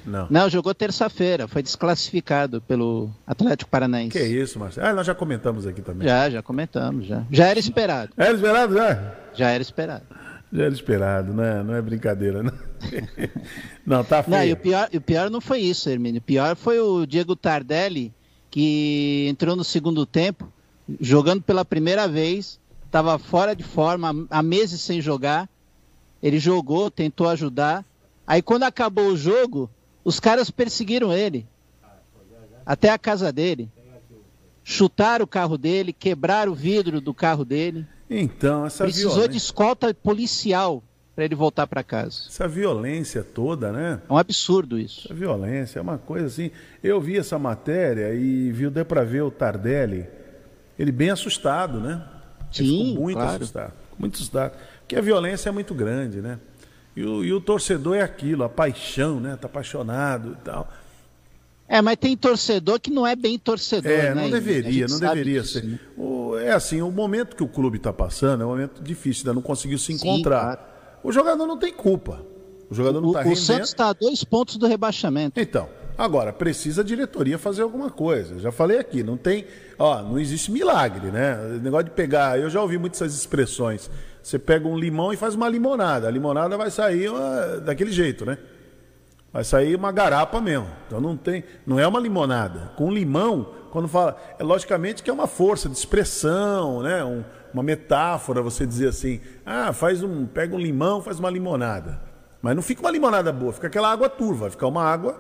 [0.08, 0.26] Não.
[0.30, 4.17] Não, jogou terça-feira, foi desclassificado pelo Atlético Paranaense.
[4.17, 4.88] Que isso, Marcelo.
[4.88, 6.08] Ah, nós já comentamos aqui também.
[6.08, 7.24] Já, já comentamos, já.
[7.30, 8.13] Já era esperado.
[8.15, 9.15] Era esperado, já?
[9.34, 10.04] Já era esperado.
[10.52, 11.62] Já era esperado, né?
[11.62, 12.54] Não é brincadeira, não.
[13.86, 14.38] não, tá feio.
[14.38, 16.20] Não, e o pior, o pior não foi isso, Hermínio.
[16.20, 18.13] O pior foi o Diego Tardelli,
[18.50, 20.50] que entrou no segundo tempo,
[21.02, 25.50] jogando pela primeira vez, estava fora de forma, há meses sem jogar.
[26.24, 27.86] Ele jogou, tentou ajudar.
[28.26, 29.70] Aí quando acabou o jogo,
[30.08, 31.46] os caras perseguiram ele
[32.65, 33.70] até a casa dele.
[34.63, 37.86] Chutaram o carro dele, quebraram o vidro do carro dele.
[38.10, 39.32] Então, essa Precisou violência...
[39.32, 40.82] de escolta policial
[41.13, 42.22] para ele voltar para casa.
[42.26, 44.02] Essa violência toda, né?
[44.10, 45.08] É um absurdo isso.
[45.08, 46.52] Essa violência é uma coisa assim.
[46.82, 50.08] Eu vi essa matéria e viu deu para ver o Tardelli,
[50.80, 52.02] ele bem assustado, né?
[52.50, 53.36] Sim, muito claro.
[53.36, 56.39] assustado, muito assustado, porque a violência é muito grande, né?
[56.98, 59.38] E o, e o torcedor é aquilo, a paixão, né?
[59.40, 60.68] Tá apaixonado e tal.
[61.68, 64.24] É, mas tem torcedor que não é bem torcedor, é, né?
[64.24, 65.64] não deveria, não deveria disso, ser.
[65.64, 65.80] Né?
[65.96, 69.36] O, é assim, o momento que o clube está passando é um momento difícil, ainda
[69.36, 70.54] não conseguiu se encontrar.
[70.54, 70.60] Sim, claro.
[71.04, 72.26] O jogador não tem culpa.
[72.68, 73.38] O jogador não está rendendo.
[73.38, 75.40] O Santos está a dois pontos do rebaixamento.
[75.40, 78.40] Então, agora, precisa a diretoria fazer alguma coisa.
[78.40, 79.46] Já falei aqui, não tem.
[79.80, 81.38] Ó, não existe milagre, né?
[81.58, 82.40] O negócio de pegar.
[82.40, 83.90] Eu já ouvi muitas essas expressões.
[84.22, 86.08] Você pega um limão e faz uma limonada.
[86.08, 88.38] A limonada vai sair uma, daquele jeito, né?
[89.32, 90.68] Vai sair uma garapa mesmo.
[90.86, 92.72] Então não tem, não é uma limonada.
[92.76, 97.04] Com limão, quando fala, é logicamente que é uma força de expressão, né?
[97.04, 102.02] Um, uma metáfora, você dizer assim, ah, faz um, pega um limão, faz uma limonada.
[102.42, 105.20] Mas não fica uma limonada boa, fica aquela água turva, vai ficar uma água,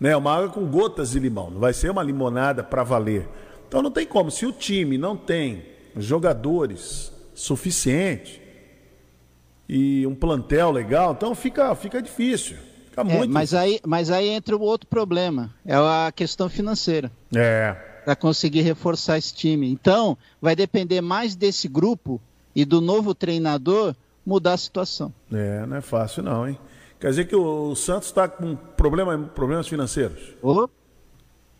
[0.00, 0.16] né?
[0.16, 1.50] Uma água com gotas de limão.
[1.50, 3.28] Não vai ser uma limonada para valer.
[3.66, 4.30] Então não tem como.
[4.30, 5.64] Se o time não tem
[5.96, 8.40] jogadores suficiente
[9.68, 12.56] e um plantel legal, então fica, fica difícil.
[12.88, 17.12] Fica é, muito mas aí, mas aí entra o outro problema, é a questão financeira.
[17.34, 17.76] É.
[18.04, 19.70] Para conseguir reforçar esse time.
[19.70, 22.20] Então, vai depender mais desse grupo
[22.56, 25.12] e do novo treinador mudar a situação.
[25.32, 26.58] É, não é fácil não, hein?
[27.00, 30.34] Quer dizer que o Santos está com problema, problemas financeiros?
[30.42, 30.68] Oh,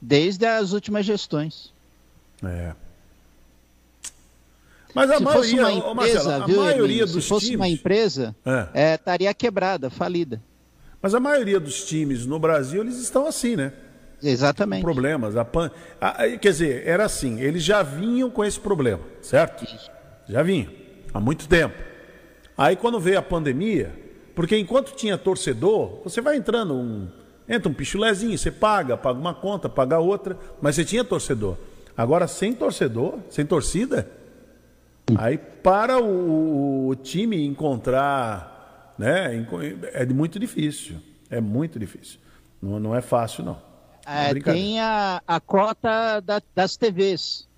[0.00, 1.72] desde as últimas gestões.
[2.42, 2.74] É.
[4.94, 7.60] Mas a se maioria, fosse uma empresa, Marcelo, a viu, maioria dos se fosse times...
[7.60, 8.68] uma empresa, é.
[8.74, 10.42] É, estaria quebrada, falida.
[11.00, 13.72] Mas a maioria dos times no Brasil, eles estão assim, né?
[14.20, 14.80] Exatamente.
[14.80, 15.36] Com problemas.
[15.36, 15.70] A pan...
[16.00, 19.64] a, quer dizer, era assim, eles já vinham com esse problema, certo?
[19.64, 19.88] Isso.
[20.28, 20.72] Já vinham,
[21.14, 21.76] há muito tempo.
[22.56, 24.07] Aí quando veio a pandemia,
[24.38, 27.08] porque enquanto tinha torcedor, você vai entrando um.
[27.48, 31.56] Entra um pichulezinho, você paga, paga uma conta, paga outra, mas você tinha torcedor.
[31.96, 34.08] Agora, sem torcedor, sem torcida,
[35.16, 39.44] Aí para o, o time encontrar, né,
[39.92, 40.98] é muito difícil.
[41.28, 42.20] É muito difícil.
[42.62, 43.60] Não, não é fácil, não.
[44.06, 47.48] É, tem a, a cota da, das TVs,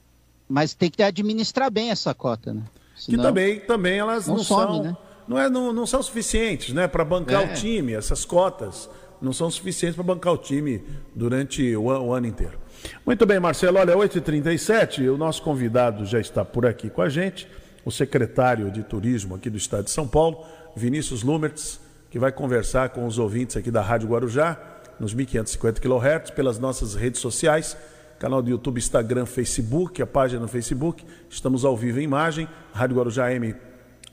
[0.48, 2.62] mas tem que administrar bem essa cota, né?
[2.96, 4.96] Senão, que também, também elas não, não some, são, né?
[5.30, 7.52] Não, é, não, não são suficientes, né, para bancar é.
[7.52, 7.92] o time.
[7.92, 8.90] Essas cotas
[9.22, 10.82] não são suficientes para bancar o time
[11.14, 12.58] durante o, o ano inteiro.
[13.06, 13.78] Muito bem, Marcelo.
[13.78, 17.46] Olha, 8h37, o nosso convidado já está por aqui com a gente.
[17.84, 22.88] o secretário de Turismo aqui do Estado de São Paulo, Vinícius Lumertz, que vai conversar
[22.88, 24.58] com os ouvintes aqui da Rádio Guarujá,
[24.98, 27.76] nos 1550 kHz, pelas nossas redes sociais,
[28.18, 31.04] canal do YouTube, Instagram, Facebook, a página no Facebook.
[31.28, 33.54] Estamos ao vivo em imagem, Rádio Guarujá M,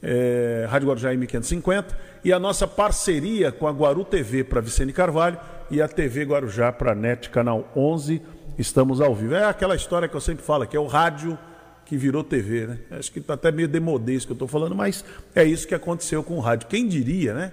[0.01, 1.85] é, Rádio Guarujá M550,
[2.23, 6.71] e a nossa parceria com a Guaru TV para Vicente Carvalho e a TV Guarujá
[6.71, 8.21] para NET, canal 11.
[8.57, 9.35] Estamos ao vivo.
[9.35, 11.37] É aquela história que eu sempre falo, que é o rádio
[11.85, 12.79] que virou TV, né?
[12.91, 15.73] Acho que está até meio demodê isso que eu estou falando, mas é isso que
[15.73, 16.67] aconteceu com o rádio.
[16.67, 17.51] Quem diria, né?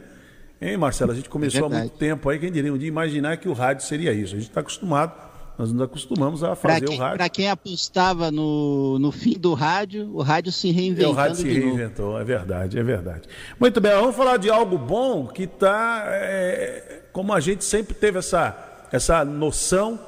[0.60, 1.12] Hein, Marcelo?
[1.12, 3.52] A gente começou é há muito tempo aí, quem diria um dia imaginar que o
[3.52, 4.34] rádio seria isso.
[4.34, 5.12] A gente está acostumado,
[5.58, 7.16] nós nos acostumamos a fazer quem, o rádio.
[7.16, 11.12] Para quem apostava no, no fim do rádio, o rádio se reinventou.
[11.12, 12.18] o rádio se reinventou, novo.
[12.18, 13.28] é verdade, é verdade.
[13.58, 18.18] Muito bem, vamos falar de algo bom que está, é, como a gente sempre teve
[18.18, 19.98] essa, essa noção,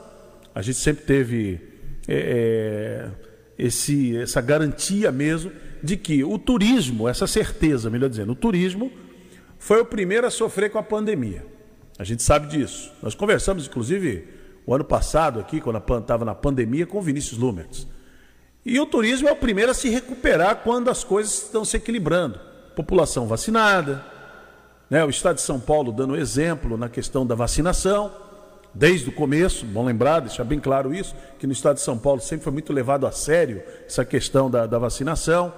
[0.55, 1.61] a gente sempre teve.
[2.09, 3.27] É, é
[3.59, 5.51] esse, essa garantia mesmo
[5.83, 8.93] de que o turismo, essa certeza, melhor dizendo, o turismo
[9.59, 11.45] foi o primeiro a sofrer com a pandemia.
[11.99, 12.93] A gente sabe disso.
[13.03, 14.29] Nós conversamos, inclusive,
[14.67, 17.87] o ano passado aqui, quando estava na pandemia, com o Vinícius Lumertz.
[18.65, 22.41] E o turismo é o primeiro a se recuperar quando as coisas estão se equilibrando.
[22.75, 24.05] População vacinada,
[24.91, 25.05] né?
[25.05, 28.27] o Estado de São Paulo dando exemplo na questão da vacinação
[28.77, 32.21] desde o começo, bom lembrar, deixar bem claro isso, que no estado de São Paulo
[32.21, 35.53] sempre foi muito levado a sério essa questão da, da vacinação,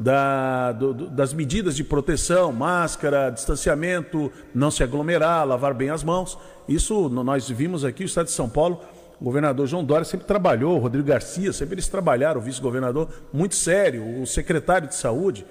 [0.00, 6.38] da, do, das medidas de proteção, máscara, distanciamento, não se aglomerar, lavar bem as mãos.
[6.66, 8.80] Isso nós vimos aqui, o estado de São Paulo,
[9.20, 13.54] o governador João Dória sempre trabalhou, o Rodrigo Garcia, sempre eles trabalharam, o vice-governador, muito
[13.54, 15.44] sério, o secretário de saúde,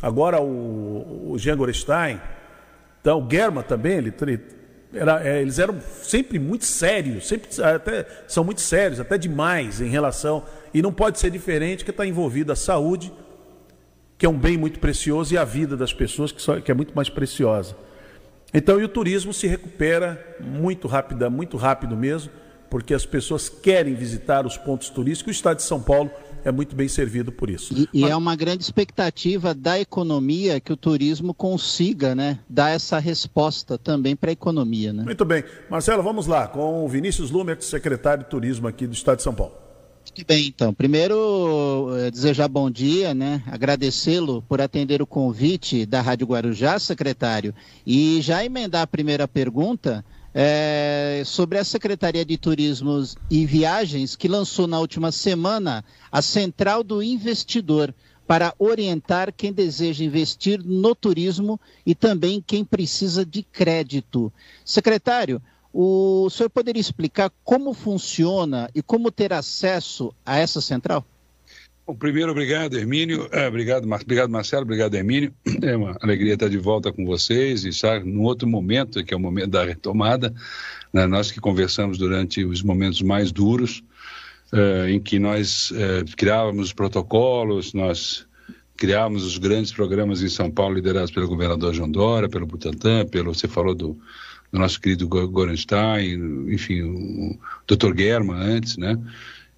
[0.00, 2.18] agora o, o Jean Gorestein,
[3.02, 4.10] então o Germa também, ele
[4.94, 9.88] era, é, eles eram sempre muito sérios, sempre até são muito sérios, até demais em
[9.88, 10.42] relação.
[10.74, 13.12] E não pode ser diferente que está envolvida a saúde,
[14.20, 16.74] que é um bem muito precioso, e a vida das pessoas, que, só, que é
[16.74, 17.74] muito mais preciosa.
[18.52, 22.30] Então, e o turismo se recupera muito rápido, muito rápido mesmo,
[22.68, 25.30] porque as pessoas querem visitar os pontos turísticos.
[25.30, 26.10] O estado de São Paulo
[26.44, 27.72] é muito bem servido por isso.
[27.72, 28.10] E, e Mas...
[28.10, 34.14] é uma grande expectativa da economia que o turismo consiga né, dar essa resposta também
[34.14, 34.92] para a economia.
[34.92, 35.02] Né?
[35.02, 35.44] Muito bem.
[35.70, 39.34] Marcelo, vamos lá, com o Vinícius Lumer, secretário de Turismo aqui do Estado de São
[39.34, 39.69] Paulo.
[40.10, 40.74] Muito bem, então.
[40.74, 43.44] Primeiro, eh, desejar bom dia, né?
[43.46, 47.54] Agradecê-lo por atender o convite da Rádio Guarujá, secretário.
[47.86, 54.26] E já emendar a primeira pergunta, é, sobre a Secretaria de Turismo e Viagens, que
[54.26, 57.94] lançou na última semana a Central do Investidor
[58.26, 64.32] para orientar quem deseja investir no turismo e também quem precisa de crédito.
[64.64, 65.42] Secretário,
[65.72, 71.04] o senhor poderia explicar como funciona e como ter acesso a essa central?
[71.86, 73.28] Bom, primeiro, obrigado, Hermínio.
[73.32, 74.00] É, obrigado, Mar...
[74.02, 74.62] obrigado, Marcelo.
[74.62, 75.32] Obrigado, Hermínio.
[75.62, 79.16] É uma alegria estar de volta com vocês e estar num outro momento, que é
[79.16, 80.32] o momento da retomada.
[80.92, 81.06] Né?
[81.06, 83.82] Nós que conversamos durante os momentos mais duros,
[84.52, 88.26] uh, em que nós uh, criávamos protocolos, nós
[88.76, 93.34] criávamos os grandes programas em São Paulo liderados pelo governador João Dória, pelo Butantan, pelo,
[93.34, 93.98] você falou do,
[94.52, 97.96] do nosso querido Gorenstein, enfim, o Dr.
[97.96, 98.98] Germa antes, né?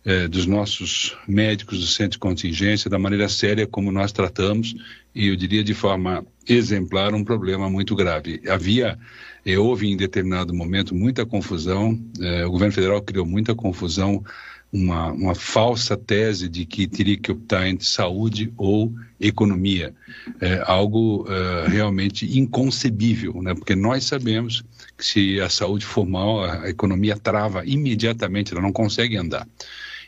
[0.04, 4.74] é, dos nossos médicos do centro de contingência, da maneira séria como nós tratamos,
[5.14, 8.42] e eu diria de forma exemplar, um problema muito grave.
[8.48, 8.98] Havia,
[9.44, 14.24] e houve em determinado momento muita confusão, é, o governo federal criou muita confusão,
[14.72, 19.94] uma, uma falsa tese de que teria que optar entre saúde ou economia.
[20.40, 23.54] É algo é, realmente inconcebível, né?
[23.54, 24.64] porque nós sabemos
[25.04, 29.46] se a saúde for mal, a economia trava imediatamente, ela não consegue andar.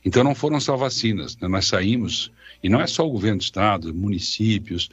[0.05, 1.49] Então não foram só vacinas, né?
[1.49, 2.31] nós saímos,
[2.63, 4.91] e não é só o governo do estado, municípios,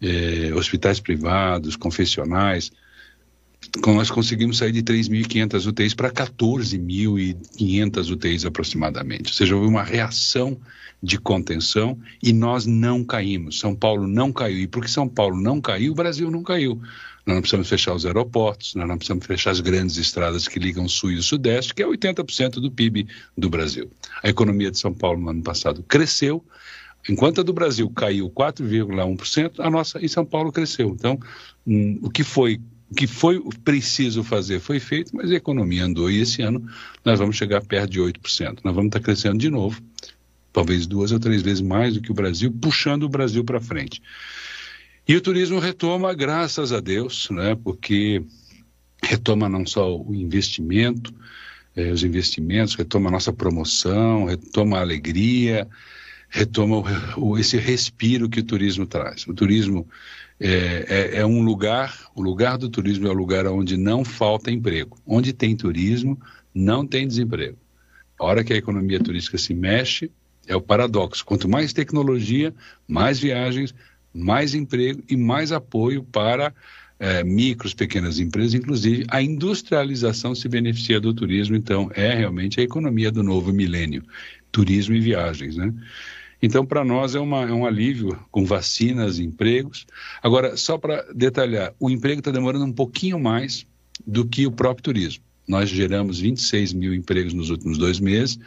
[0.00, 2.70] eh, hospitais privados, confessionais,
[3.86, 9.30] nós conseguimos sair de 3.500 UTIs para 14.500 UTIs aproximadamente.
[9.30, 10.58] Ou seja, houve uma reação
[11.02, 13.58] de contenção e nós não caímos.
[13.58, 14.58] São Paulo não caiu.
[14.58, 16.80] E porque São Paulo não caiu, o Brasil não caiu.
[17.24, 20.84] Nós não precisamos fechar os aeroportos, nós não precisamos fechar as grandes estradas que ligam
[20.84, 23.06] o sul e o sudeste, que é 80% do PIB
[23.38, 23.90] do Brasil.
[24.22, 26.44] A economia de São Paulo no ano passado cresceu,
[27.08, 30.88] enquanto a do Brasil caiu 4,1%, a nossa em São Paulo cresceu.
[30.90, 31.18] Então,
[31.66, 36.10] hum, o que foi o que foi preciso fazer foi feito, mas a economia andou
[36.10, 36.62] e esse ano
[37.02, 38.58] nós vamos chegar perto de 8%.
[38.62, 39.80] Nós vamos estar crescendo de novo,
[40.52, 44.02] talvez duas ou três vezes mais do que o Brasil, puxando o Brasil para frente.
[45.06, 48.22] E o turismo retoma, graças a Deus, né, porque
[49.02, 51.12] retoma não só o investimento,
[51.74, 55.68] eh, os investimentos, retoma a nossa promoção, retoma a alegria,
[56.28, 56.82] retoma
[57.16, 59.26] o, esse respiro que o turismo traz.
[59.26, 59.88] O turismo
[60.38, 64.50] é, é, é, um lugar, o lugar do turismo é o lugar onde não falta
[64.50, 64.98] emprego.
[65.04, 66.18] Onde tem turismo,
[66.54, 67.58] não tem desemprego.
[68.18, 70.10] A hora que a economia turística se mexe,
[70.46, 71.24] é o paradoxo.
[71.24, 72.54] Quanto mais tecnologia,
[72.88, 73.74] mais viagens,
[74.14, 76.54] mais emprego e mais apoio para
[76.98, 82.62] é, micros, pequenas empresas, inclusive a industrialização se beneficia do turismo, então é realmente a
[82.62, 84.04] economia do novo milênio,
[84.52, 85.74] turismo e viagens, né?
[86.40, 89.86] Então, para nós é, uma, é um alívio com vacinas, empregos.
[90.20, 93.64] Agora, só para detalhar, o emprego está demorando um pouquinho mais
[94.04, 95.22] do que o próprio turismo.
[95.46, 98.38] Nós geramos 26 mil empregos nos últimos dois meses.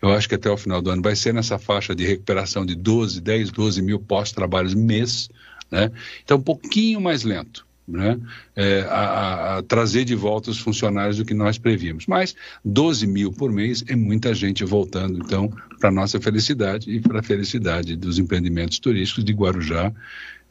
[0.00, 2.74] Eu acho que até o final do ano vai ser nessa faixa de recuperação de
[2.74, 5.28] 12, 10, 12 mil pós-trabalhos mês.
[5.70, 5.90] Né?
[6.22, 8.18] Então, um pouquinho mais lento né,
[8.56, 12.06] é, a, a, trazer de volta os funcionários do que nós prevíamos.
[12.06, 12.34] Mas
[12.64, 17.22] 12 mil por mês é muita gente voltando, então, para nossa felicidade e para a
[17.22, 19.92] felicidade dos empreendimentos turísticos de Guarujá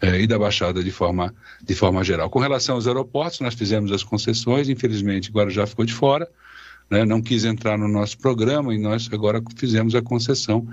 [0.03, 1.33] é, e da Baixada de forma,
[1.63, 2.29] de forma geral.
[2.29, 6.29] Com relação aos aeroportos, nós fizemos as concessões, infelizmente Guarujá ficou de fora,
[6.91, 10.67] né, não quis entrar no nosso programa e nós agora fizemos a concessão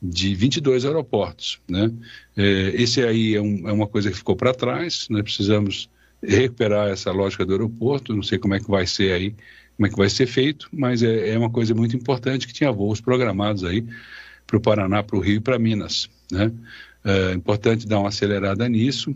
[0.00, 1.60] de 22 aeroportos.
[1.68, 1.90] Né?
[2.36, 5.90] É, esse aí é, um, é, uma coisa que ficou para trás, nós precisamos
[6.22, 9.34] recuperar essa lógica do aeroporto, não sei como é que vai ser aí,
[9.76, 12.70] como é que vai ser feito, mas é, é uma coisa muito importante que tinha
[12.70, 13.84] voos programados aí
[14.46, 16.52] para o Paraná, para o Rio e para Minas, né?
[17.04, 19.14] É importante dar uma acelerada nisso,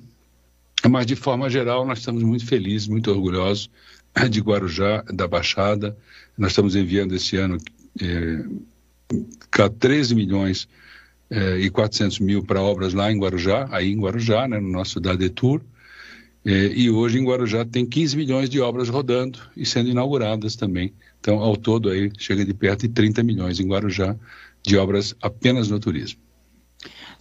[0.88, 3.70] mas de forma geral nós estamos muito felizes, muito orgulhosos
[4.30, 5.96] de Guarujá, da Baixada,
[6.36, 7.58] nós estamos enviando esse ano
[8.00, 8.44] é,
[9.78, 10.68] 13 milhões
[11.30, 15.00] é, e 400 mil para obras lá em Guarujá, aí em Guarujá, né, no nosso
[15.00, 15.60] Dadetur,
[16.44, 20.92] é, e hoje em Guarujá tem 15 milhões de obras rodando e sendo inauguradas também.
[21.20, 24.16] Então, ao todo, aí chega de perto de 30 milhões em Guarujá
[24.62, 26.20] de obras apenas no turismo.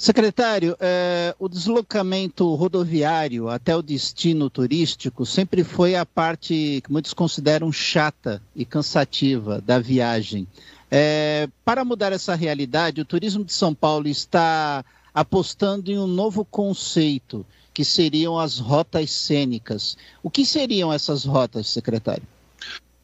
[0.01, 7.13] Secretário, é, o deslocamento rodoviário até o destino turístico sempre foi a parte que muitos
[7.13, 10.47] consideram chata e cansativa da viagem.
[10.89, 14.83] É, para mudar essa realidade, o turismo de São Paulo está
[15.13, 19.95] apostando em um novo conceito que seriam as rotas cênicas.
[20.23, 22.23] O que seriam essas rotas, secretário?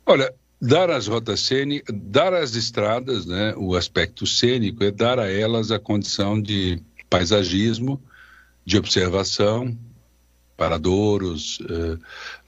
[0.03, 5.31] Olha, dar as rotas cênicas, dar às estradas, né, o aspecto cênico é dar a
[5.31, 8.01] elas a condição de paisagismo,
[8.65, 9.77] de observação,
[10.57, 11.97] paradouros, eh,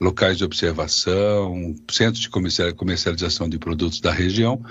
[0.00, 4.62] locais de observação, centros de comercialização de produtos da região,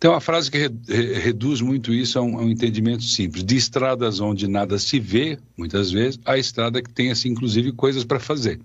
[0.00, 3.44] tem uma frase que re, re, reduz muito isso a um, a um, entendimento simples.
[3.44, 8.02] De estradas onde nada se vê, muitas vezes, a estrada que tem, assim, inclusive, coisas
[8.02, 8.58] para fazer.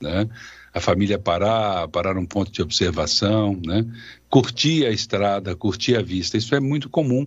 [0.00, 0.28] Né?
[0.76, 3.86] A família parar, parar num ponto de observação, né?
[4.28, 6.36] curtir a estrada, curtir a vista.
[6.36, 7.26] Isso é muito comum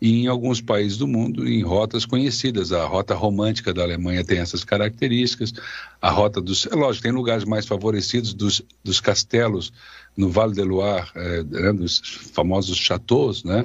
[0.00, 2.72] em alguns países do mundo, em rotas conhecidas.
[2.72, 5.52] A rota romântica da Alemanha tem essas características.
[6.00, 6.66] A rota dos.
[6.66, 9.72] É lógico, tem lugares mais favorecidos dos, dos castelos
[10.16, 12.00] no Vale de Loire, é, né, dos
[12.34, 13.64] famosos chateaus, né,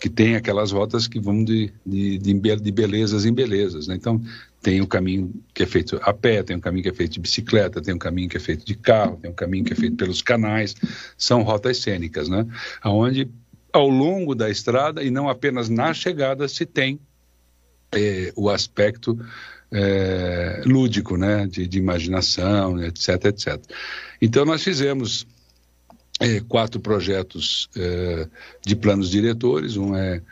[0.00, 3.86] que tem aquelas rotas que vão de, de, de belezas em belezas.
[3.86, 3.94] Né?
[3.94, 4.20] Então,
[4.62, 7.14] tem o um caminho que é feito a pé, tem um caminho que é feito
[7.14, 9.76] de bicicleta, tem um caminho que é feito de carro, tem um caminho que é
[9.76, 10.74] feito pelos canais,
[11.18, 12.46] são rotas cênicas, né?
[12.84, 13.28] Onde
[13.72, 17.00] ao longo da estrada e não apenas na chegada se tem
[17.90, 19.18] é, o aspecto
[19.72, 23.60] é, lúdico, né, de, de imaginação, etc, etc.
[24.20, 25.26] Então nós fizemos
[26.20, 27.68] é, quatro projetos
[28.64, 29.76] de planos diretores.
[29.76, 30.22] Um é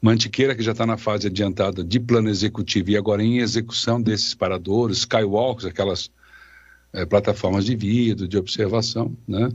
[0.00, 4.34] Mantiqueira, que já está na fase adiantada de plano executivo e agora em execução desses
[4.34, 6.10] paradores, skywalks, aquelas
[6.92, 9.50] é, plataformas de vidro, de observação, né?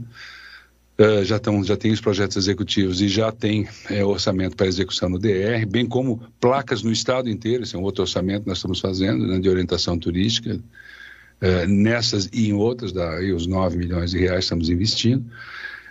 [0.98, 5.10] Uh, já, tão, já tem os projetos executivos e já tem é, orçamento para execução
[5.10, 8.56] no DR, bem como placas no estado inteiro, esse é um outro orçamento que nós
[8.56, 14.12] estamos fazendo, né, de orientação turística, uh, nessas e em outras, daí os 9 milhões
[14.12, 15.30] de reais estamos investindo.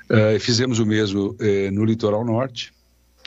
[0.09, 1.37] Uh, fizemos o mesmo
[1.71, 2.73] no litoral norte,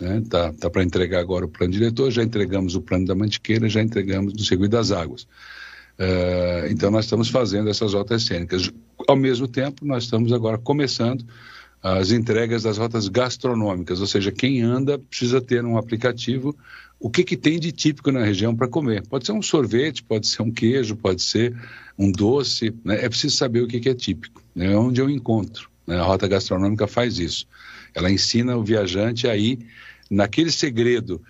[0.01, 0.22] né?
[0.28, 3.82] tá, tá para entregar agora o plano diretor, já entregamos o plano da Mantiqueira, já
[3.82, 5.22] entregamos do Seguro das Águas.
[5.99, 8.70] Uh, então nós estamos fazendo essas rotas cênicas.
[9.09, 11.24] Ao mesmo tempo, nós estamos agora começando
[11.82, 16.57] as entregas das rotas gastronômicas, ou seja, quem anda precisa ter um aplicativo.
[17.01, 19.07] O que, que tem de típico na região para comer?
[19.07, 21.57] Pode ser um sorvete, pode ser um queijo, pode ser
[21.96, 22.74] um doce.
[22.84, 23.05] Né?
[23.05, 24.42] É preciso saber o que, que é típico.
[24.57, 24.76] É né?
[24.76, 25.70] onde eu encontro.
[25.86, 25.96] Né?
[25.96, 27.46] A rota gastronômica faz isso.
[27.95, 29.59] Ela ensina o viajante a ir
[30.11, 31.22] naquele segredo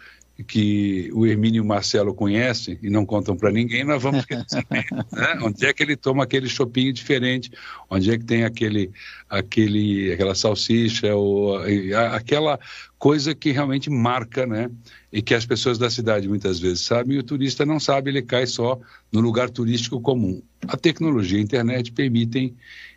[0.46, 4.86] que o Hermínio e o Marcelo conhecem e não contam para ninguém, nós vamos saber.
[5.12, 5.38] Né?
[5.42, 7.50] Onde é que ele toma aquele chopinho diferente?
[7.90, 8.90] Onde é que tem aquele,
[9.28, 11.58] aquele, aquela salsicha ou
[12.14, 12.58] aquela
[12.98, 14.70] coisa que realmente marca, né?
[15.12, 18.22] E que as pessoas da cidade muitas vezes sabem e o turista não sabe, ele
[18.22, 18.78] cai só
[19.10, 20.40] no lugar turístico comum.
[20.68, 22.54] A tecnologia e a internet permitem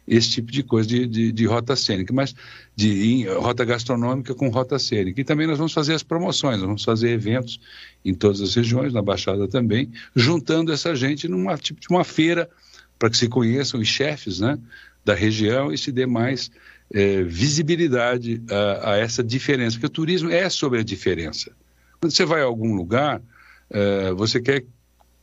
[0.07, 2.35] esse tipo de coisa de, de, de rota cênica, mas
[2.75, 5.21] de rota gastronômica com rota cênica.
[5.21, 7.59] E também nós vamos fazer as promoções, vamos fazer eventos
[8.03, 12.49] em todas as regiões, na Baixada também, juntando essa gente numa tipo de uma feira
[12.97, 14.57] para que se conheçam os chefes, né?
[15.03, 16.51] Da região e se dê mais
[16.93, 21.51] é, visibilidade a, a, essa diferença, porque o turismo é sobre a diferença.
[21.99, 23.21] Quando você vai a algum lugar,
[23.69, 24.65] é, você quer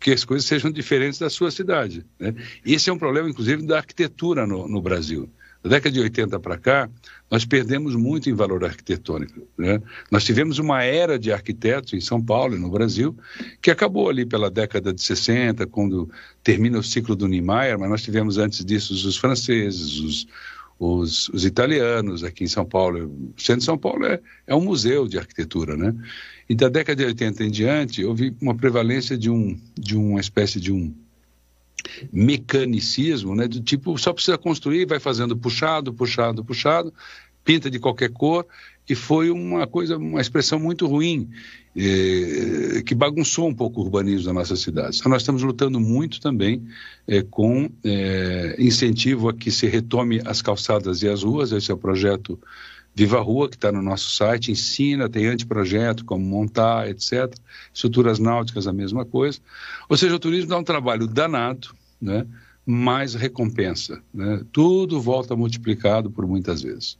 [0.00, 2.04] que as coisas sejam diferentes da sua cidade.
[2.18, 2.34] Né?
[2.64, 5.28] Esse é um problema, inclusive, da arquitetura no, no Brasil.
[5.62, 6.88] Da década de 80 para cá,
[7.28, 9.46] nós perdemos muito em valor arquitetônico.
[9.56, 9.82] Né?
[10.10, 13.16] Nós tivemos uma era de arquitetos em São Paulo e no Brasil,
[13.60, 16.08] que acabou ali pela década de 60, quando
[16.44, 20.28] termina o ciclo do Niemeyer, mas nós tivemos antes disso os franceses, os,
[20.78, 23.06] os, os, italianos aqui em São Paulo.
[23.36, 25.92] O centro de São Paulo é, é um museu de arquitetura, né?
[26.48, 30.58] E da década de 80 em diante, houve uma prevalência de, um, de uma espécie
[30.58, 30.94] de um
[32.12, 33.46] mecanicismo, né?
[33.46, 36.92] Do tipo, só precisa construir, vai fazendo puxado, puxado, puxado,
[37.44, 38.46] pinta de qualquer cor,
[38.88, 41.28] e foi uma coisa, uma expressão muito ruim,
[41.76, 44.98] eh, que bagunçou um pouco o urbanismo da nossa cidade.
[44.98, 46.66] Então, nós estamos lutando muito também
[47.06, 51.74] eh, com eh, incentivo a que se retome as calçadas e as ruas, esse é
[51.74, 52.38] o projeto
[52.98, 57.32] Viva Rua, que está no nosso site, ensina, tem anteprojeto, como montar, etc.
[57.72, 59.38] Estruturas náuticas, a mesma coisa.
[59.88, 61.68] Ou seja, o turismo dá um trabalho danado,
[62.02, 62.26] né?
[62.66, 64.02] mais recompensa.
[64.12, 64.42] Né?
[64.50, 66.98] Tudo volta multiplicado por muitas vezes.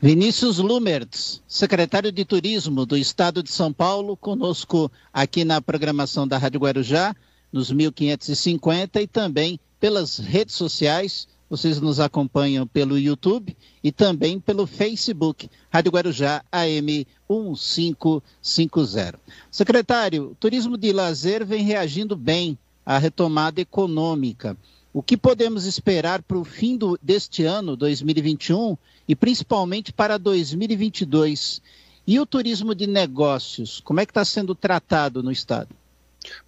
[0.00, 6.38] Vinícius Lumertz, secretário de Turismo do Estado de São Paulo, conosco aqui na programação da
[6.38, 7.16] Rádio Guarujá,
[7.52, 11.26] nos 1550 e também pelas redes sociais.
[11.48, 19.20] Vocês nos acompanham pelo YouTube e também pelo Facebook, Rádio Guarujá AM 1550.
[19.50, 24.56] Secretário, turismo de lazer vem reagindo bem à retomada econômica.
[24.92, 28.76] O que podemos esperar para o fim do, deste ano, 2021,
[29.08, 31.60] e principalmente para 2022?
[32.06, 35.68] E o turismo de negócios, como é que está sendo tratado no Estado?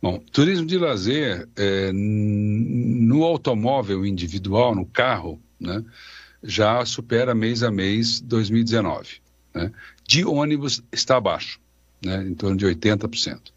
[0.01, 5.85] Bom, turismo de lazer, é, no automóvel individual, no carro, né,
[6.43, 9.17] já supera mês a mês 2019.
[9.55, 9.73] Né?
[10.07, 11.61] De ônibus está abaixo,
[12.05, 13.53] né, em torno de 80%.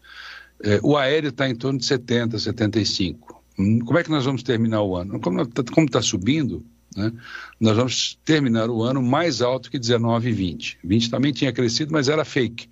[0.62, 3.16] É, o aéreo está em torno de 70%, 75%.
[3.58, 5.20] Hum, como é que nós vamos terminar o ano?
[5.20, 6.64] Como está subindo,
[6.96, 7.12] né,
[7.58, 10.78] nós vamos terminar o ano mais alto que 19 e 20.
[10.82, 12.68] 20 também tinha crescido, mas era fake.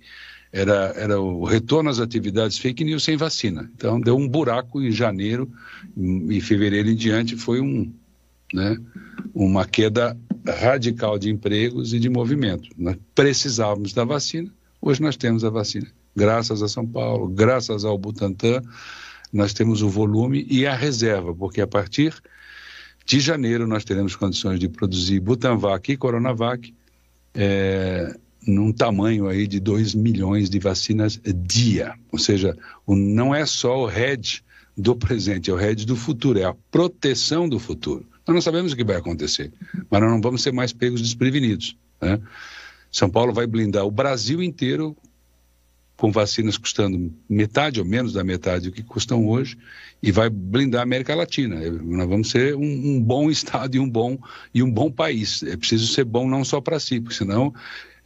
[0.51, 3.69] Era, era o retorno às atividades fake news sem vacina.
[3.75, 5.51] Então, deu um buraco em janeiro
[6.27, 7.35] e fevereiro em diante.
[7.35, 7.93] Foi um,
[8.53, 8.77] né,
[9.33, 12.69] uma queda radical de empregos e de movimento.
[12.77, 15.87] Nós precisávamos da vacina, hoje nós temos a vacina.
[16.15, 18.61] Graças a São Paulo, graças ao Butantan,
[19.31, 22.15] nós temos o volume e a reserva, porque a partir
[23.05, 26.73] de janeiro nós teremos condições de produzir Butanvac e Coronavac
[27.33, 28.15] é,
[28.45, 31.93] num tamanho aí de 2 milhões de vacinas dia.
[32.11, 34.41] Ou seja, não é só o hedge
[34.77, 38.05] do presente, é o hedge do futuro, é a proteção do futuro.
[38.25, 39.51] Nós não sabemos o que vai acontecer,
[39.89, 41.75] mas nós não vamos ser mais pegos desprevenidos.
[42.01, 42.19] Né?
[42.91, 44.95] São Paulo vai blindar o Brasil inteiro
[45.99, 49.57] com vacinas custando metade ou menos da metade do que custam hoje,
[50.01, 51.59] e vai blindar a América Latina.
[51.59, 54.17] Nós vamos ser um, um bom Estado e um bom,
[54.53, 55.43] e um bom país.
[55.43, 57.53] É preciso ser bom não só para si, porque senão,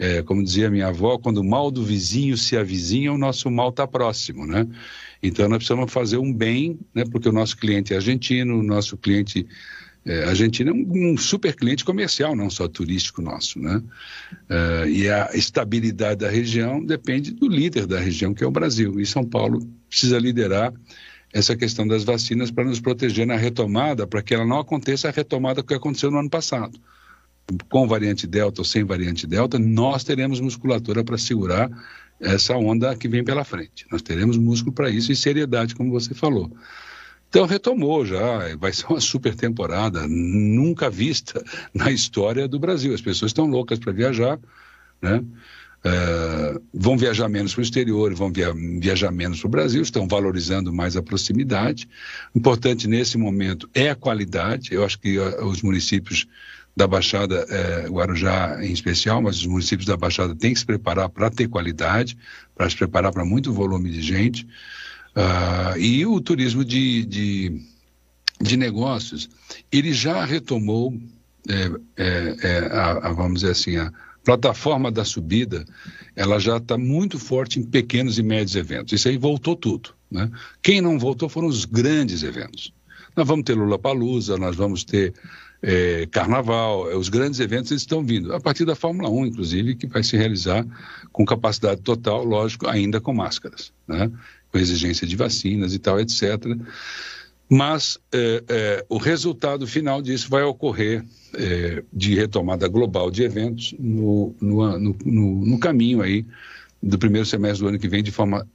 [0.04, 3.70] é, como dizia minha avó, quando o mal do vizinho se avizinha, o nosso mal
[3.70, 4.68] está próximo, né?
[5.22, 7.06] Então nós precisamos fazer um bem, né?
[7.10, 9.47] Porque o nosso cliente é argentino, o nosso cliente
[10.06, 13.82] é, a Argentina é um, um, super cliente comercial, não só turístico nosso, né?
[14.49, 18.99] É, e a estabilidade da região depende do líder da região, que é o Brasil.
[18.99, 20.74] E São Paulo precisa liderar
[21.32, 25.12] essa questão das vacinas para nos proteger na retomada, para que ela não aconteça a
[25.12, 26.78] retomada que aconteceu no ano passado.
[27.69, 31.69] Com variante Delta ou sem variante Delta, nós teremos musculatura para segurar
[32.19, 33.85] essa onda que vem pela frente.
[33.91, 36.51] Nós teremos músculo para isso e seriedade, como você falou.
[37.29, 42.93] Então retomou já, vai ser uma super temporada, nunca vista na história do Brasil.
[42.93, 44.39] As pessoas estão loucas para viajar,
[45.01, 45.23] né?
[45.85, 50.07] É, vão viajar menos para o exterior, vão via, viajar menos para o Brasil, estão
[50.07, 51.89] valorizando mais a proximidade.
[52.33, 54.71] Importante nesse momento é a qualidade.
[54.71, 56.25] Eu acho que uh, os municípios
[56.76, 61.09] da Baixada, é, Guarujá em especial, mas os municípios da Baixada têm que se preparar
[61.09, 62.17] para ter qualidade,
[62.55, 64.47] para se preparar para muito volume de gente.
[65.15, 67.61] Uh, e o turismo de, de,
[68.41, 69.30] de, negócios,
[69.71, 70.91] ele já retomou,
[71.47, 73.93] é, é, é, a, a, vamos dizer assim, a,
[74.24, 75.65] plataforma da subida,
[76.15, 78.93] ela já está muito forte em pequenos e médios eventos.
[78.93, 79.89] Isso aí voltou tudo.
[80.09, 80.32] Né?
[80.61, 82.74] Quem não voltou foram os grandes eventos.
[83.15, 85.13] Nós vamos ter Lula Palusa, nós vamos ter
[85.66, 89.88] é, Carnaval, é, os grandes eventos estão vindo, a partir da Fórmula 1, inclusive, que
[89.88, 90.68] vai se realizar
[91.09, 94.11] com capacidade total, lógico, ainda com máscaras, né?
[94.51, 96.22] com exigência de vacinas e tal, etc.
[97.49, 103.74] Mas é, é, o resultado final disso vai ocorrer é, de retomada global de eventos
[103.80, 106.26] no, no, no, no, caminho aí
[106.82, 108.45] do primeiro semestre do ano que vem de forma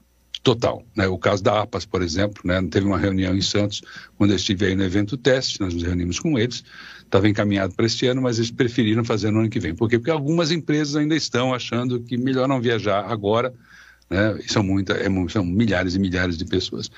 [0.43, 0.85] total.
[0.95, 1.07] Né?
[1.07, 2.61] O caso da APAS, por exemplo, né?
[2.71, 3.83] teve uma reunião em Santos,
[4.17, 6.65] quando eu estive aí no evento teste, nós nos reunimos com eles,
[7.09, 9.75] estava encaminhado para este ano, mas eles preferiram fazer no ano que vem.
[9.75, 9.99] Por quê?
[9.99, 13.53] Porque algumas empresas ainda estão achando que melhor não viajar agora,
[14.09, 14.39] né?
[14.47, 16.91] São, muita, é, são milhares e milhares de pessoas.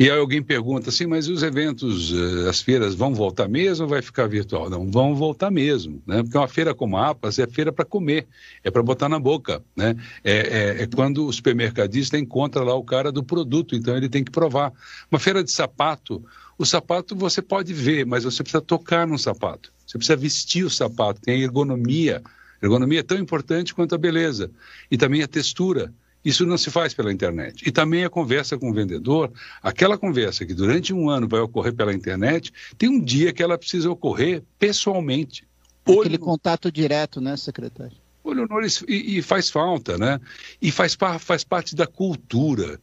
[0.00, 3.90] E aí alguém pergunta assim, mas os eventos, eh, as feiras vão voltar mesmo ou
[3.90, 4.70] vai ficar virtual?
[4.70, 6.22] Não, vão voltar mesmo, né?
[6.22, 8.26] Porque uma feira como a APAS é feira para comer,
[8.64, 9.94] é para botar na boca, né?
[10.24, 14.24] É, é, é, quando o supermercadista encontra lá o cara do produto, então ele tem
[14.24, 14.72] que provar.
[15.12, 16.24] Uma feira de sapato,
[16.56, 19.70] o sapato você pode ver, mas você precisa tocar no sapato.
[19.86, 22.22] Você precisa vestir o sapato, tem ergonomia.
[22.62, 24.50] Ergonomia é tão importante quanto a beleza.
[24.90, 25.92] E também a textura.
[26.24, 27.66] Isso não se faz pela internet.
[27.66, 31.72] E também a conversa com o vendedor, aquela conversa que durante um ano vai ocorrer
[31.74, 35.46] pela internet, tem um dia que ela precisa ocorrer pessoalmente.
[35.86, 36.00] Olho...
[36.00, 37.96] Aquele contato direto, né, secretário?
[38.22, 40.20] Olho no e, e faz falta, né?
[40.60, 42.78] E faz, faz parte da cultura.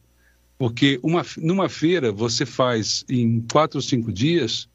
[0.58, 4.68] Porque uma, numa feira você faz em quatro ou cinco dias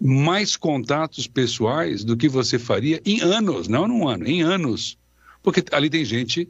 [0.00, 4.98] mais contatos pessoais do que você faria em anos, não num ano, em anos.
[5.42, 6.48] Porque ali tem gente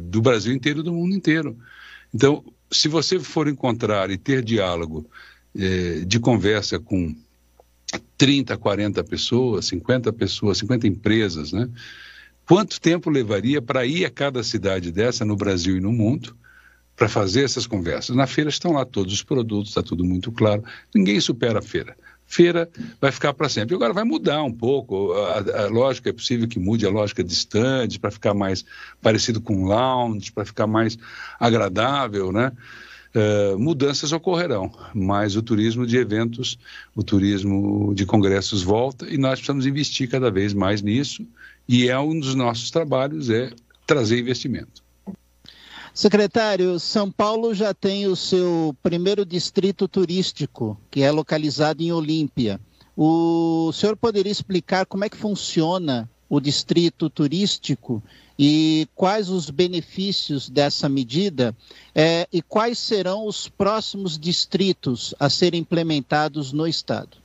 [0.00, 1.56] do Brasil inteiro, do mundo inteiro.
[2.14, 5.08] Então, se você for encontrar e ter diálogo
[5.56, 7.14] eh, de conversa com
[8.16, 11.68] 30, 40 pessoas, 50 pessoas, 50 empresas, né?
[12.46, 16.36] Quanto tempo levaria para ir a cada cidade dessa no Brasil e no mundo
[16.96, 18.16] para fazer essas conversas?
[18.16, 20.64] Na feira estão lá todos os produtos, está tudo muito claro.
[20.94, 21.94] Ninguém supera a feira
[22.28, 22.68] feira
[23.00, 23.74] vai ficar para sempre.
[23.74, 27.98] Agora vai mudar um pouco a, a, lógica, é possível que mude a lógica de
[27.98, 28.64] para ficar mais
[29.00, 30.98] parecido com lounge, para ficar mais
[31.40, 32.52] agradável, né?
[33.14, 36.58] Uh, mudanças ocorrerão, mas o turismo de eventos,
[36.94, 41.26] o turismo de congressos volta e nós precisamos investir cada vez mais nisso
[41.66, 43.50] e é um dos nossos trabalhos é
[43.86, 44.82] trazer investimento.
[45.98, 52.60] Secretário, São Paulo já tem o seu primeiro distrito turístico, que é localizado em Olímpia.
[52.96, 58.00] O senhor poderia explicar como é que funciona o distrito turístico
[58.38, 61.52] e quais os benefícios dessa medida
[61.92, 67.16] é, e quais serão os próximos distritos a serem implementados no estado?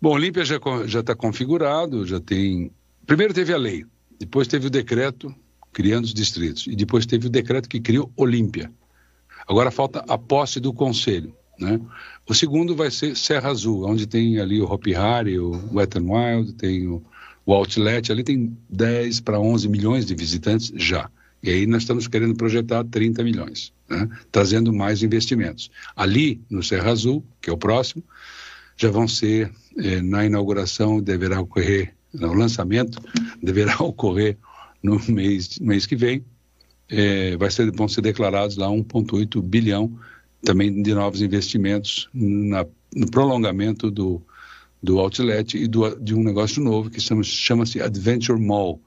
[0.00, 2.70] Bom, Olímpia já está configurado, já tem.
[3.04, 3.84] Primeiro teve a lei,
[4.20, 5.34] depois teve o decreto
[5.76, 6.66] criando os distritos.
[6.66, 8.72] E depois teve o decreto que criou Olímpia.
[9.46, 11.36] Agora falta a posse do conselho.
[11.58, 11.78] Né?
[12.26, 16.10] O segundo vai ser Serra Azul, onde tem ali o Hopi Hari, o Wet n
[16.10, 17.02] Wild, tem o,
[17.44, 21.10] o Outlet, ali tem 10 para 11 milhões de visitantes já.
[21.42, 24.08] E aí nós estamos querendo projetar 30 milhões, né?
[24.32, 25.70] trazendo mais investimentos.
[25.94, 28.02] Ali, no Serra Azul, que é o próximo,
[28.78, 32.98] já vão ser, eh, na inauguração, deverá ocorrer, no lançamento,
[33.42, 34.38] deverá ocorrer
[34.86, 36.24] no mês, mês que vem,
[36.88, 39.98] é, vai ser, vão ser declarados lá 1,8 bilhão
[40.44, 42.64] também de novos investimentos na,
[42.94, 44.22] no prolongamento do,
[44.80, 48.80] do outlet e do, de um negócio novo que chama-se Adventure Mall.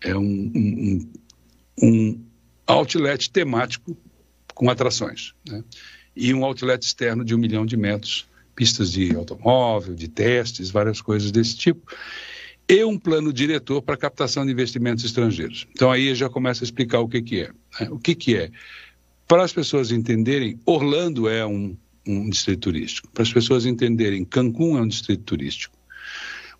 [0.00, 1.12] É um, um,
[1.80, 2.24] um,
[2.66, 3.96] outlet temático
[4.54, 5.34] com atrações.
[5.48, 5.62] Né?
[6.16, 8.26] E um outlet externo de um milhão de metros,
[8.56, 11.86] pistas de automóvel, de testes, várias coisas desse tipo
[12.68, 15.66] e um plano diretor para captação de investimentos estrangeiros.
[15.72, 17.50] Então aí já começa a explicar o que, que é.
[17.80, 17.88] Né?
[17.90, 18.50] O que, que é?
[19.28, 23.08] Para as pessoas entenderem, Orlando é um, um distrito turístico.
[23.12, 25.76] Para as pessoas entenderem, Cancún é um distrito turístico.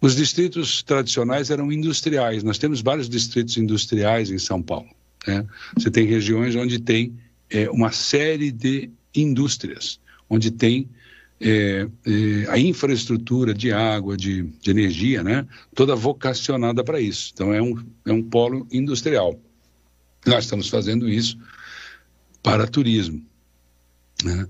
[0.00, 2.42] Os distritos tradicionais eram industriais.
[2.42, 4.88] Nós temos vários distritos industriais em São Paulo.
[5.26, 5.46] Né?
[5.74, 7.14] Você tem regiões onde tem
[7.48, 9.98] é, uma série de indústrias,
[10.28, 10.88] onde tem
[11.40, 17.30] é, é, a infraestrutura de água, de, de, energia, né, toda vocacionada para isso.
[17.34, 17.76] Então, é um,
[18.06, 19.38] é um polo industrial.
[20.26, 21.38] Nós estamos fazendo isso
[22.42, 23.24] para turismo.
[24.22, 24.46] Né?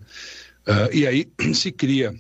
[0.67, 2.15] Uh, e aí se cria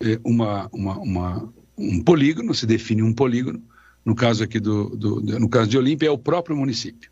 [0.00, 3.62] é, uma, uma, uma, um polígono, se define um polígono.
[4.04, 7.10] No caso aqui do, do, do no caso de Olímpia, é o próprio município.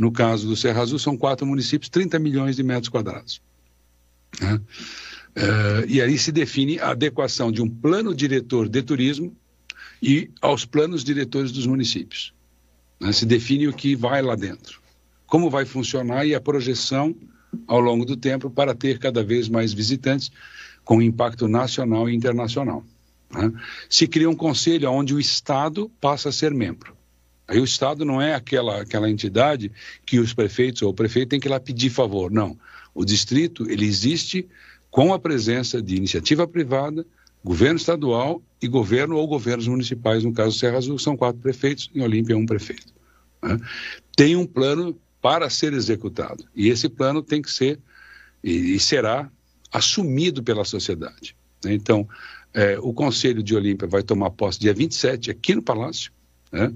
[0.00, 3.42] No caso do Serra Azul, são quatro municípios, 30 milhões de metros quadrados.
[4.40, 4.60] Né?
[5.38, 9.36] Uh, e aí se define a adequação de um plano diretor de turismo
[10.02, 12.34] e aos planos diretores dos municípios.
[12.98, 13.12] Né?
[13.12, 14.80] Se define o que vai lá dentro,
[15.28, 17.14] como vai funcionar e a projeção
[17.68, 20.32] ao longo do tempo para ter cada vez mais visitantes
[20.84, 22.84] com impacto nacional e internacional.
[23.32, 23.52] Né?
[23.88, 26.96] Se cria um conselho onde o Estado passa a ser membro.
[27.46, 29.70] Aí o Estado não é aquela, aquela entidade
[30.04, 32.30] que os prefeitos ou o prefeito tem que ir lá pedir favor.
[32.30, 32.58] Não.
[32.94, 34.46] O distrito ele existe
[34.90, 37.06] com a presença de iniciativa privada,
[37.44, 40.24] governo estadual e governo ou governos municipais.
[40.24, 42.92] No caso Serra Azul, são quatro prefeitos, em Olímpia, um prefeito.
[43.42, 43.58] Né?
[44.16, 46.44] Tem um plano para ser executado.
[46.54, 47.78] E esse plano tem que ser
[48.42, 49.30] e, e será
[49.72, 51.36] assumido pela sociedade.
[51.64, 51.74] Né?
[51.74, 52.08] Então,
[52.54, 56.10] é, o Conselho de Olímpia vai tomar posse dia 27 aqui no Palácio
[56.50, 56.72] né?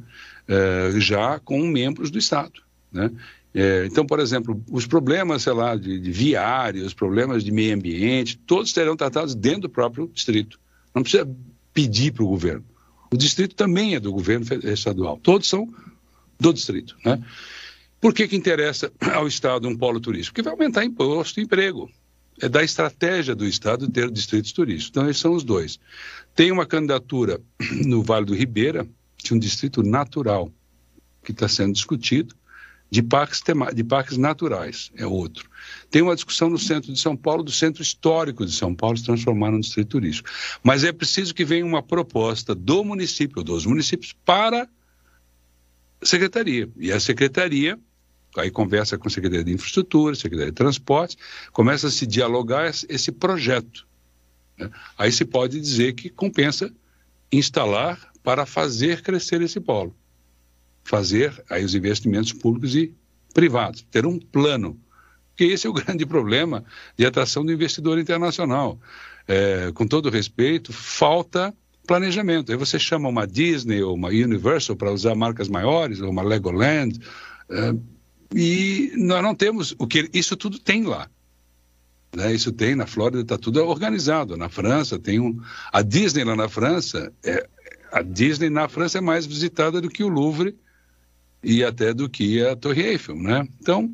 [0.46, 2.60] é, já com membros do Estado.
[2.92, 3.10] Né?
[3.54, 8.38] É, então, por exemplo, os problemas, sei lá, de, de viários, problemas de meio ambiente,
[8.38, 10.58] todos serão tratados dentro do próprio distrito.
[10.94, 11.28] Não precisa
[11.72, 12.64] pedir para o governo.
[13.12, 15.18] O distrito também é do governo estadual.
[15.22, 15.68] Todos são
[16.40, 16.96] do distrito.
[17.04, 17.22] Né?
[18.00, 20.34] Por que, que interessa ao Estado um polo turístico?
[20.34, 21.90] Porque vai aumentar imposto e emprego.
[22.40, 24.88] É da estratégia do Estado ter distritos turísticos.
[24.90, 25.78] Então, esses são os dois.
[26.34, 27.40] Tem uma candidatura
[27.84, 28.86] no Vale do Ribeira,
[29.22, 30.50] de um distrito natural
[31.22, 32.34] que está sendo discutido,
[32.92, 35.48] de parques, tema, de parques naturais, é outro.
[35.90, 39.04] Tem uma discussão no centro de São Paulo, do centro histórico de São Paulo, se
[39.04, 40.28] transformar num distrito turístico.
[40.62, 44.68] Mas é preciso que venha uma proposta do município, dos municípios, para
[46.02, 46.68] a secretaria.
[46.76, 47.78] E a secretaria,
[48.36, 51.16] aí conversa com a Secretaria de Infraestrutura, Secretaria de Transportes,
[51.50, 53.86] começa a se dialogar esse projeto.
[54.58, 54.70] Né?
[54.98, 56.70] Aí se pode dizer que compensa
[57.32, 59.96] instalar para fazer crescer esse polo.
[60.84, 62.94] Fazer aí os investimentos públicos e
[63.32, 64.78] privados, ter um plano.
[65.30, 66.64] Porque esse é o grande problema
[66.96, 68.78] de atração do investidor internacional.
[69.26, 71.54] É, com todo respeito, falta
[71.86, 72.50] planejamento.
[72.50, 76.98] Aí você chama uma Disney ou uma Universal para usar marcas maiores, ou uma Legoland,
[77.48, 77.74] é,
[78.34, 81.08] e nós não temos o que isso tudo tem lá.
[82.14, 82.34] Né?
[82.34, 84.36] Isso tem na Flórida, está tudo organizado.
[84.36, 85.40] Na França tem um,
[85.72, 87.48] a Disney lá na França é,
[87.92, 90.56] a Disney na França é mais visitada do que o Louvre
[91.42, 93.46] e até do que a Torre Eiffel, né?
[93.60, 93.92] Então,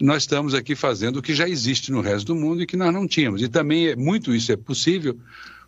[0.00, 2.92] nós estamos aqui fazendo o que já existe no resto do mundo e que nós
[2.92, 3.42] não tínhamos.
[3.42, 5.18] E também é, muito isso é possível,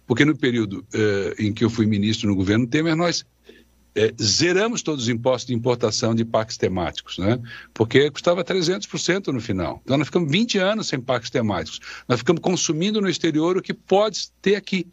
[0.06, 3.24] porque no período eh, em que eu fui ministro no governo Temer, nós
[3.94, 7.40] eh, zeramos todos os impostos de importação de parques temáticos, né?
[7.72, 9.80] Porque custava 300% no final.
[9.84, 11.80] Então, nós ficamos 20 anos sem parques temáticos.
[12.08, 14.86] Nós ficamos consumindo no exterior o que pode ter aqui.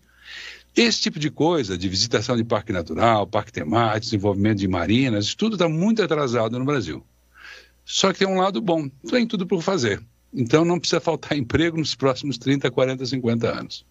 [0.75, 5.53] Esse tipo de coisa, de visitação de parque natural, parque temático, desenvolvimento de marinas, tudo
[5.53, 7.05] está muito atrasado no Brasil.
[7.85, 10.01] Só que tem um lado bom, tem tudo por fazer.
[10.33, 13.85] Então não precisa faltar emprego nos próximos 30, 40, 50 anos.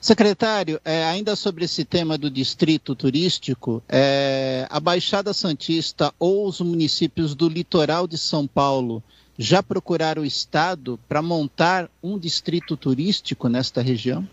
[0.00, 6.60] Secretário, é, ainda sobre esse tema do distrito turístico, é, a Baixada Santista ou os
[6.60, 9.02] municípios do litoral de São Paulo
[9.38, 14.26] já procuraram o Estado para montar um distrito turístico nesta região?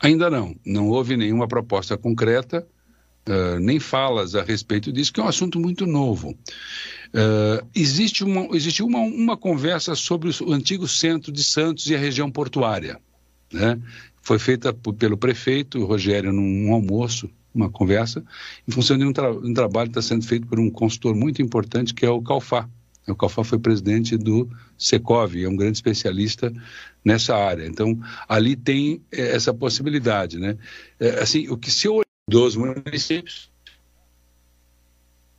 [0.00, 2.66] Ainda não, não houve nenhuma proposta concreta,
[3.28, 6.30] uh, nem falas a respeito disso, que é um assunto muito novo.
[7.08, 11.98] Uh, existe uma, existe uma, uma conversa sobre o antigo centro de Santos e a
[11.98, 13.00] região portuária.
[13.52, 13.80] Né?
[14.22, 18.22] Foi feita pelo prefeito Rogério num um almoço, uma conversa,
[18.68, 21.42] em função de um, tra um trabalho que está sendo feito por um consultor muito
[21.42, 22.68] importante, que é o Calfá.
[23.08, 26.52] O Calfá foi presidente do Secov, é um grande especialista
[27.04, 27.66] nessa área.
[27.66, 27.98] Então,
[28.28, 30.56] ali tem é, essa possibilidade, né?
[31.00, 33.50] É, assim, o que se eu dos municípios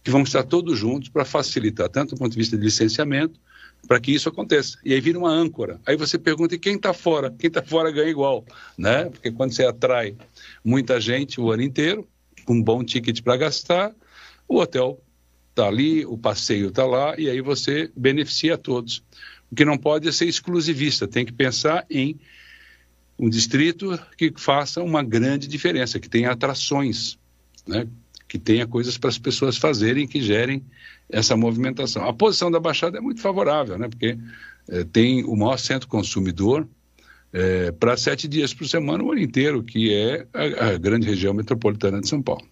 [0.03, 3.39] que vão estar todos juntos para facilitar, tanto do ponto de vista de licenciamento,
[3.87, 4.77] para que isso aconteça.
[4.83, 5.79] E aí vira uma âncora.
[5.85, 7.33] Aí você pergunta, e quem está fora?
[7.37, 8.43] Quem está fora ganha igual,
[8.77, 9.05] né?
[9.05, 10.17] Porque quando você atrai
[10.63, 12.07] muita gente o ano inteiro,
[12.45, 13.93] com um bom ticket para gastar,
[14.47, 14.99] o hotel
[15.59, 19.03] está ali, o passeio está lá, e aí você beneficia a todos.
[19.51, 22.17] O que não pode é ser exclusivista, tem que pensar em
[23.17, 27.19] um distrito que faça uma grande diferença, que tenha atrações,
[27.67, 27.85] né?
[28.27, 30.63] que tenha coisas para as pessoas fazerem que gerem
[31.09, 32.07] essa movimentação.
[32.07, 33.89] A posição da Baixada é muito favorável, né?
[33.89, 34.17] porque
[34.69, 36.65] é, tem o maior centro consumidor
[37.33, 41.33] é, para sete dias por semana o ano inteiro, que é a, a grande região
[41.33, 42.47] metropolitana de São Paulo.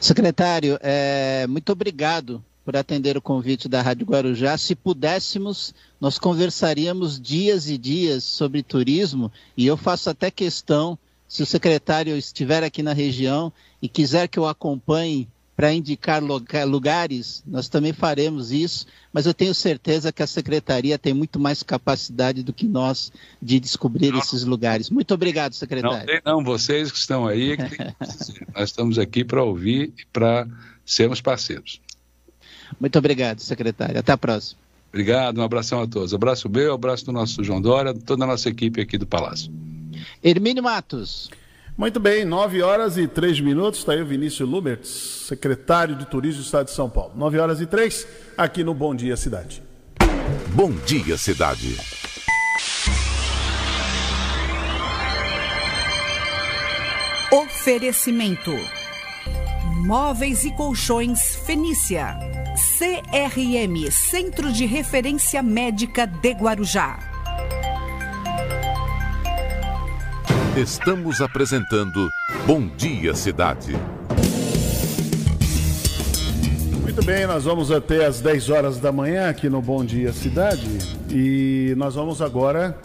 [0.00, 4.56] Secretário, é, muito obrigado por atender o convite da Rádio Guarujá.
[4.56, 10.98] Se pudéssemos, nós conversaríamos dias e dias sobre turismo e eu faço até questão,
[11.28, 13.52] se o secretário estiver aqui na região
[13.82, 16.20] e quiser que eu acompanhe para indicar
[16.66, 21.62] lugares, nós também faremos isso, mas eu tenho certeza que a secretaria tem muito mais
[21.62, 24.18] capacidade do que nós de descobrir não.
[24.18, 24.90] esses lugares.
[24.90, 25.98] Muito obrigado, secretário.
[25.98, 27.64] Não, tem, não vocês que estão aí, que
[28.52, 30.46] nós estamos aqui para ouvir e para
[30.84, 31.80] sermos parceiros.
[32.80, 33.98] Muito obrigado, secretário.
[33.98, 34.58] Até a próxima.
[34.88, 36.12] Obrigado, um abração a todos.
[36.14, 39.52] Abraço meu, abraço do nosso João Dória, toda a nossa equipe aqui do Palácio.
[40.22, 41.30] Hermínio Matos.
[41.76, 43.80] Muito bem, 9 horas e 3 minutos.
[43.80, 44.88] Está aí o Vinícius Luberts,
[45.26, 47.12] secretário de Turismo do Estado de São Paulo.
[47.16, 48.06] 9 horas e 3,
[48.38, 49.60] aqui no Bom Dia Cidade.
[50.54, 51.76] Bom Dia Cidade.
[57.32, 58.52] Oferecimento:
[59.84, 62.16] Móveis e Colchões Fenícia.
[62.78, 67.13] CRM Centro de Referência Médica de Guarujá.
[70.56, 72.08] Estamos apresentando
[72.46, 73.72] Bom Dia Cidade.
[76.80, 80.64] Muito bem, nós vamos até às 10 horas da manhã aqui no Bom Dia Cidade.
[81.10, 82.78] E nós vamos agora,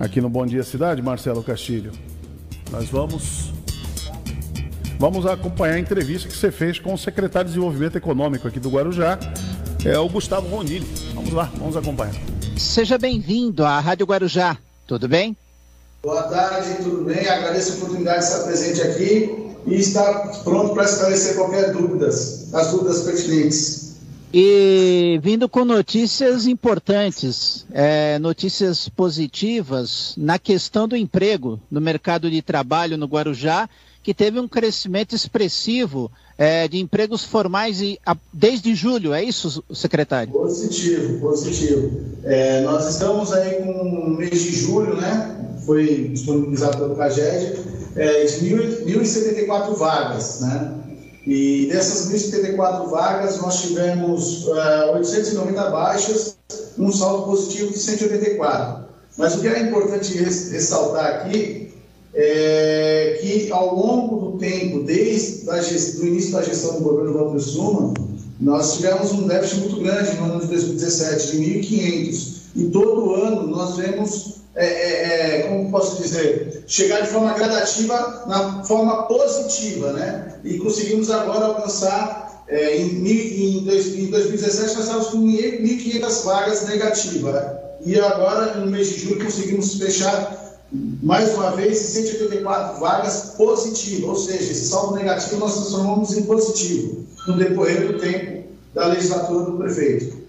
[0.00, 1.92] aqui no Bom Dia Cidade, Marcelo Castilho,
[2.70, 3.52] nós vamos
[4.98, 8.70] vamos acompanhar a entrevista que você fez com o secretário de Desenvolvimento Econômico aqui do
[8.70, 9.18] Guarujá,
[9.84, 10.86] é o Gustavo Ronini.
[11.12, 12.14] Vamos lá, vamos acompanhar.
[12.56, 14.56] Seja bem-vindo à Rádio Guarujá,
[14.86, 15.36] tudo bem?
[16.02, 17.28] Boa tarde, tudo bem?
[17.28, 22.72] Agradeço a oportunidade de estar presente aqui e estar pronto para esclarecer qualquer dúvidas, as
[22.72, 23.92] dúvidas pertinentes.
[24.34, 32.42] E vindo com notícias importantes, é, notícias positivas na questão do emprego no mercado de
[32.42, 33.68] trabalho no Guarujá,
[34.02, 39.62] que teve um crescimento expressivo é, de empregos formais e, a, desde julho, é isso,
[39.72, 40.32] secretário?
[40.32, 41.90] Positivo, positivo.
[42.24, 45.60] É, nós estamos aí com o mês de julho, né?
[45.64, 47.58] Foi disponibilizado pelo CAGED,
[47.94, 50.82] é, de 1.074 vagas, né?
[51.24, 56.36] E dessas 1.074 vagas, nós tivemos uh, 890 baixas,
[56.76, 58.82] um saldo positivo de 184.
[59.16, 61.61] Mas o que é importante ressaltar aqui
[62.14, 65.46] é que ao longo do tempo, desde
[66.00, 67.94] o início da gestão do governo Walter Suma,
[68.40, 72.32] nós tivemos um déficit muito grande no ano de 2017, de 1.500.
[72.56, 78.24] E todo ano nós vemos é, é, é, como posso dizer, chegar de forma gradativa
[78.26, 80.34] na forma positiva, né?
[80.44, 83.64] E conseguimos agora alcançar, é, em, em, em
[84.10, 87.42] 2017 nós estávamos com 1.500 vagas negativas.
[87.84, 90.41] E agora, no mês de julho, conseguimos fechar
[91.02, 97.04] mais uma vez 184 vagas positivas, ou seja, esse saldo negativo nós transformamos em positivo
[97.26, 100.22] no decorrer do tempo da legislatura do prefeito.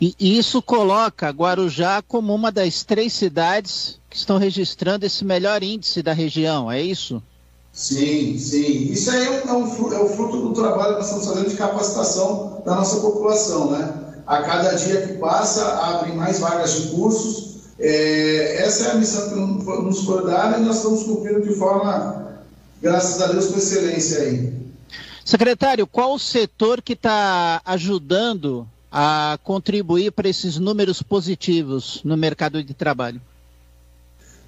[0.00, 6.02] E isso coloca Guarujá como uma das três cidades que estão registrando esse melhor índice
[6.02, 7.22] da região, é isso?
[7.70, 8.92] Sim, sim.
[8.92, 12.62] Isso aí é, um, é o fruto do trabalho que nós estamos fazendo de capacitação
[12.64, 13.94] da nossa população, né?
[14.26, 17.49] A cada dia que passa, abrem mais vagas de cursos.
[17.80, 22.36] É, essa é a missão que nos foi dada e nós estamos cumprindo de forma,
[22.80, 24.52] graças a Deus, com excelência aí.
[25.24, 32.62] Secretário, qual o setor que está ajudando a contribuir para esses números positivos no mercado
[32.62, 33.20] de trabalho?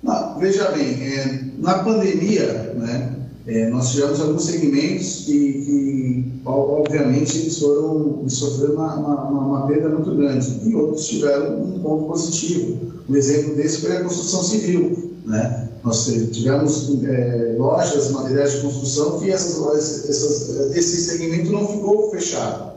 [0.02, 3.14] Não, veja bem, é, na pandemia, né,
[3.46, 9.66] é, nós tivemos alguns segmentos que, que obviamente, eles foram eles sofreram uma, uma, uma,
[9.66, 12.78] perda muito grande e outros tiveram um ponto positivo.
[13.08, 15.12] Um exemplo desse foi a construção civil.
[15.26, 15.68] Né?
[15.82, 22.72] Nós tivemos é, lojas, materiais de construção que essas, essas, esse segmento não ficou fechado.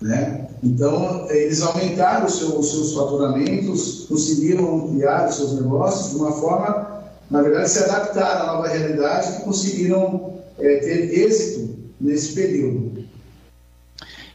[0.00, 0.48] Né?
[0.64, 6.91] Então, eles aumentaram os seu, seus faturamentos, conseguiram ampliar os seus negócios de uma forma,
[7.32, 13.04] na verdade, se adaptar à nova realidade e conseguiram é, ter êxito nesse período.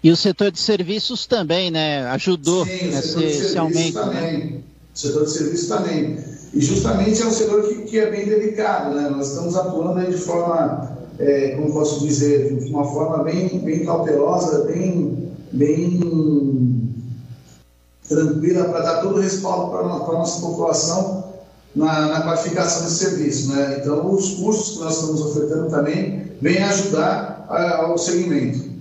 [0.04, 2.08] E o setor de serviços também, né?
[2.08, 3.94] Ajudou Sim, nesse, esse aumento.
[4.00, 4.04] Né?
[4.04, 4.38] Também.
[4.38, 4.60] Né?
[4.96, 6.18] O setor de serviços também.
[6.54, 9.10] E justamente é um setor que, que é bem delicado, né?
[9.10, 13.86] Nós estamos atuando aí de forma, é, como posso dizer, de uma forma bem, bem
[13.86, 16.92] cautelosa, bem bem
[18.10, 21.27] tranquila para dar todo o respaldo para a nossa população
[21.78, 23.54] na, na, qualificação desse serviço.
[23.54, 23.80] Né?
[23.80, 28.76] Então, os cursos que nós estamos ofertando também vêm ajudar a, ao segmento.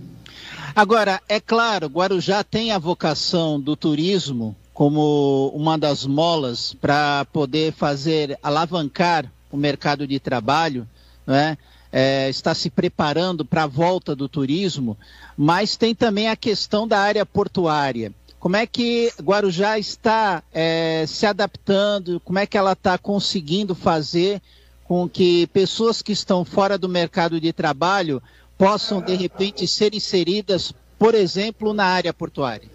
[0.74, 7.72] Agora, é claro, Guarujá tem a vocação do turismo como uma das molas para poder
[7.72, 10.86] fazer alavancar o mercado de trabalho,
[11.26, 11.56] né?
[11.90, 14.98] é, está se preparando para a volta do turismo,
[15.34, 18.12] mas tem também a questão da área portuária.
[18.38, 22.20] Como é que Guarujá está é, se adaptando?
[22.20, 24.40] Como é que ela está conseguindo fazer
[24.84, 28.22] com que pessoas que estão fora do mercado de trabalho
[28.56, 32.68] possam, de repente, ser inseridas, por exemplo, na área portuária?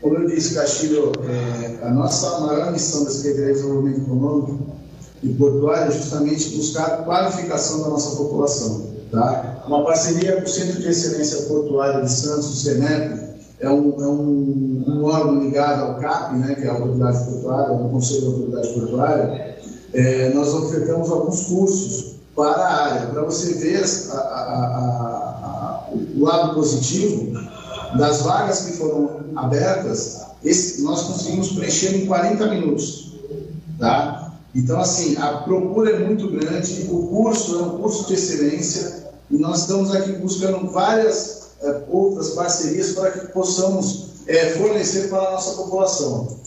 [0.00, 4.76] Como eu disse, Castilho, é, a nossa maior missão da Secretaria de Desenvolvimento Econômico
[5.22, 8.86] e portuária é justamente buscar a qualificação da nossa população.
[9.10, 9.64] Tá?
[9.66, 13.29] Uma parceria com o Centro de Excelência Portuária de Santos, o CENEP,
[13.60, 17.74] é um, é um, um órgão ligado ao CAP, né, que é a Autoridade Portuária,
[17.74, 19.56] o Conselho da Autoridade Portuária,
[19.92, 24.64] é, nós ofertamos alguns cursos para a área, para você ver a, a,
[25.42, 27.32] a, o lado positivo
[27.98, 33.12] das vagas que foram abertas, esse, nós conseguimos preencher em 40 minutos.
[33.78, 34.32] Tá?
[34.54, 39.36] Então, assim, a procura é muito grande, o curso é um curso de excelência e
[39.36, 41.39] nós estamos aqui buscando várias
[41.88, 46.38] outras parcerias para que possamos é, fornecer para a nossa população.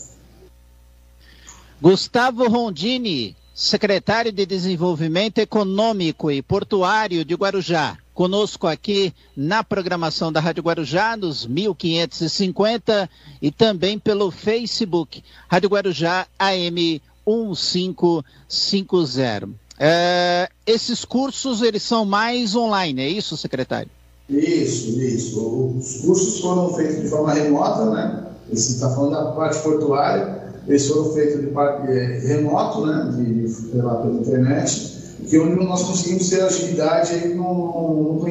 [1.80, 10.40] Gustavo Rondini, secretário de Desenvolvimento Econômico e Portuário de Guarujá, conosco aqui na programação da
[10.40, 13.10] Rádio Guarujá, nos 1550
[13.42, 19.50] e também pelo Facebook, Rádio Guarujá AM 1550.
[19.78, 23.90] É, esses cursos, eles são mais online, é isso, secretário?
[24.28, 25.76] Isso, isso.
[25.78, 28.24] Os cursos foram feitos de forma remota, né?
[28.50, 33.10] Você está falando da parte portuária, eles foram feitos de parte é, remoto, né?
[33.16, 34.94] De, pela, pela internet,
[35.28, 38.26] que é onde nós conseguimos ter agilidade aí no, no,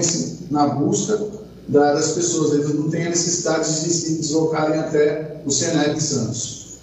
[0.50, 1.20] na busca
[1.68, 2.54] da, das pessoas.
[2.54, 6.80] Eles não têm a necessidade de se deslocarem até o Senec Santos.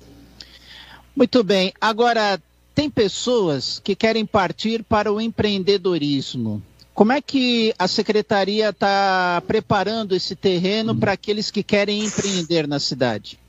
[1.17, 1.73] Muito bem.
[1.81, 2.41] Agora,
[2.75, 6.63] tem pessoas que querem partir para o empreendedorismo.
[7.01, 12.79] Como é que a secretaria está preparando esse terreno para aqueles que querem empreender na
[12.79, 13.41] cidade?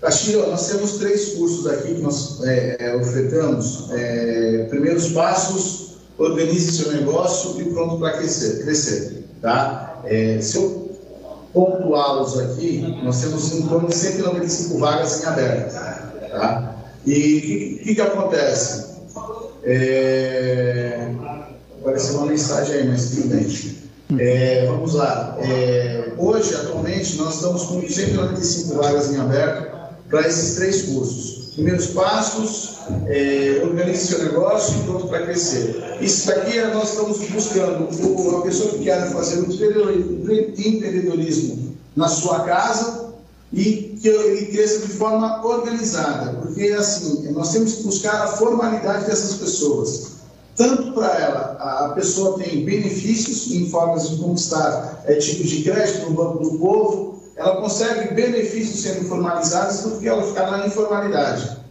[0.00, 3.92] Castilho, nós temos três cursos aqui que nós é, é, ofertamos.
[3.92, 9.24] É, primeiros passos, organize seu negócio e pronto para crescer, crescer.
[9.40, 10.00] Tá?
[10.04, 10.98] É, se eu
[11.52, 15.74] pontuá-los aqui, nós temos em torno de 195 vagas em aberto.
[15.74, 16.74] Tá?
[17.06, 18.96] E o que, que, que, acontece?
[19.62, 21.08] É,
[21.84, 23.46] apareceu uma mensagem aí, mas tudo bem.
[24.18, 25.36] É, vamos lá.
[25.40, 29.74] É, hoje, atualmente, nós estamos com 195 vagas em aberto
[30.08, 31.52] para esses três cursos.
[31.54, 35.98] Primeiros passos, é, organize seu negócio e pronto para crescer.
[36.00, 39.52] Isso daqui é, nós estamos buscando uma pessoa que quer fazer o
[40.32, 43.12] empreendedorismo na sua casa
[43.52, 49.06] e que ele cresça de forma organizada, porque assim nós temos que buscar a formalidade
[49.06, 50.14] dessas pessoas
[50.56, 56.10] tanto para ela, a pessoa tem benefícios em formas de conquistar é, tipos de crédito
[56.10, 61.64] no Banco do Povo, ela consegue benefícios sendo formalizados do que ela ficar na informalidade.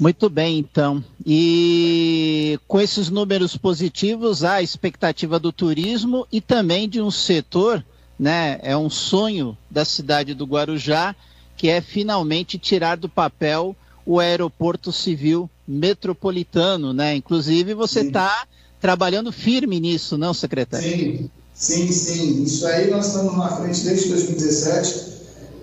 [0.00, 1.04] Muito bem, então.
[1.24, 7.84] E com esses números positivos, há a expectativa do turismo e também de um setor,
[8.18, 8.58] né?
[8.62, 11.14] É um sonho da cidade do Guarujá,
[11.56, 17.16] que é finalmente tirar do papel o aeroporto civil metropolitano, né?
[17.16, 18.46] Inclusive você está
[18.80, 20.86] trabalhando firme nisso, não, secretário?
[20.86, 22.42] Sim, sim, sim.
[22.42, 25.14] Isso aí nós estamos na frente desde 2017.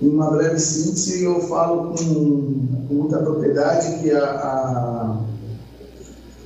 [0.02, 5.18] Em uma breve síntese, eu falo com, com muita propriedade que a, a,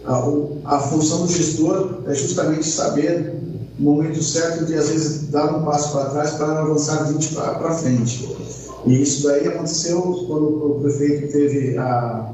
[0.05, 3.33] a, a função do gestor é justamente saber
[3.79, 7.71] o momento certo de, às vezes, dar um passo para trás para avançar 20 para
[7.75, 8.35] frente.
[8.85, 12.33] E isso daí aconteceu quando o prefeito teve a,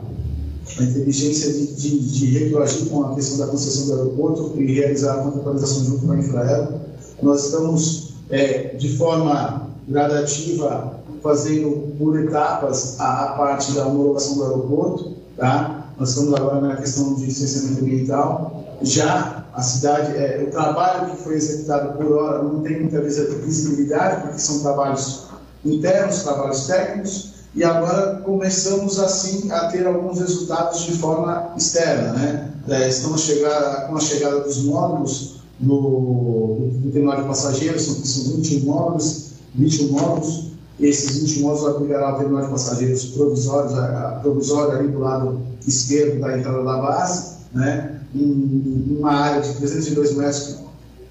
[0.79, 5.15] a inteligência de, de, de retroagir com a questão da concessão do aeroporto e realizar
[5.15, 6.81] a contratualização junto com a Infraero.
[7.21, 14.43] Nós estamos, é, de forma gradativa, fazendo por etapas a, a, parte da homologação do
[14.43, 15.13] aeroporto.
[15.37, 15.93] Tá?
[15.97, 18.77] Nós estamos agora na questão de licenciamento ambiental.
[18.81, 24.21] Já a cidade, é, o trabalho que foi executado por hora não tem muita visibilidade,
[24.21, 25.27] porque são trabalhos
[25.63, 32.53] internos, trabalhos técnicos, e agora começamos assim a ter alguns resultados de forma externa, né?
[32.69, 38.65] É, estamos chegar, com a chegada dos módulos no, terminal de passageiros, são, são 21
[38.65, 43.73] módulos, 21 módulos, esses 20 módulos aplicará o terminal de passageiros provisórios,
[44.21, 48.01] provisório ali do lado esquerdo da entrada da base, né?
[48.15, 50.57] Em uma área de 302 metros que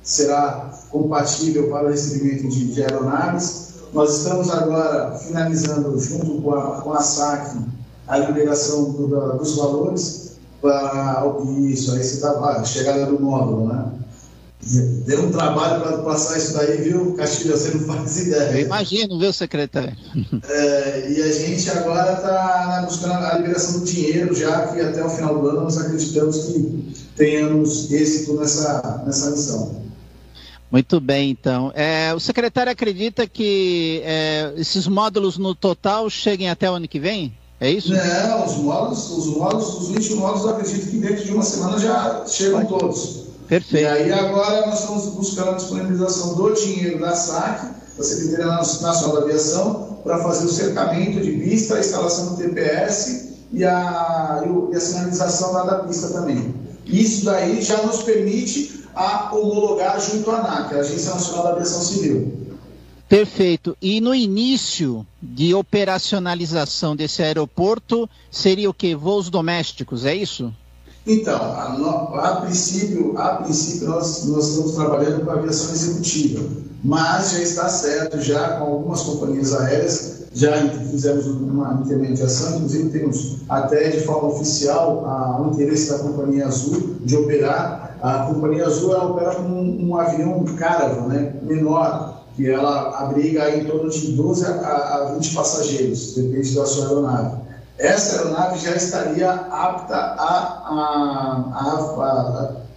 [0.03, 6.81] será compatível para o recebimento de, de aeronaves, nós estamos agora finalizando, junto com a,
[6.81, 7.57] com a SAC,
[8.07, 10.31] a liberação do, da, dos valores
[10.61, 11.25] para
[11.59, 13.93] isso, aí você está a chegada do módulo, né?
[15.07, 17.57] Deu um trabalho para passar isso daí, viu, Castilho?
[17.57, 18.59] Você não faz ideia.
[18.59, 19.97] Eu imagino, viu, secretário?
[20.47, 25.09] É, e a gente agora está buscando a liberação do dinheiro, já que até o
[25.09, 29.81] final do ano nós acreditamos que tenhamos êxito nessa, nessa missão.
[30.71, 31.73] Muito bem, então.
[31.75, 37.01] É, o secretário acredita que é, esses módulos no total cheguem até o ano que
[37.01, 37.35] vem?
[37.61, 37.93] É isso?
[37.93, 41.79] Não, os módulos, os módulos, os 20 módulos, eu acredito que dentro de uma semana
[41.79, 43.25] já chegam todos.
[43.49, 43.85] Perfeito.
[43.85, 49.13] E aí agora nós estamos buscando a disponibilização do dinheiro da SAC da Secretaria Nacional
[49.13, 54.43] da Aviação para fazer o cercamento de pista, a instalação do TPS e a,
[54.73, 56.55] e a sinalização lá da pista também.
[56.87, 61.83] Isso daí já nos permite a homologar junto à ANAC, a Agência Nacional da Aviação
[61.83, 62.41] Civil.
[63.09, 63.77] Perfeito.
[63.83, 68.95] E no início de operacionalização desse aeroporto, seria o que?
[68.95, 70.53] Voos domésticos, é isso?
[71.07, 76.45] Então, a, a, princípio, a princípio nós, nós estamos trabalhando com a aviação executiva,
[76.85, 80.53] mas já está certo, já com algumas companhias aéreas, já
[80.91, 86.97] fizemos uma intermediação, inclusive temos até de forma oficial a, o interesse da Companhia Azul
[87.01, 87.90] de operar.
[88.03, 93.55] A Companhia Azul ela opera com um, um avião Caravan, né, menor, que ela abriga
[93.55, 97.37] em torno de 12 a, a 20 passageiros, depende da sua aeronave.
[97.79, 101.51] Essa aeronave já estaria apta a, a,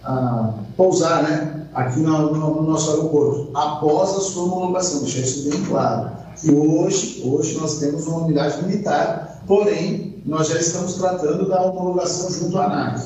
[0.04, 5.48] a pousar né, aqui no, no, no, nosso aeroporto, após a sua homologação, deixar isso
[5.48, 6.10] bem claro.
[6.42, 12.30] E hoje, hoje nós temos uma unidade militar, porém, nós já estamos tratando da homologação
[12.30, 13.00] junto à ANAC.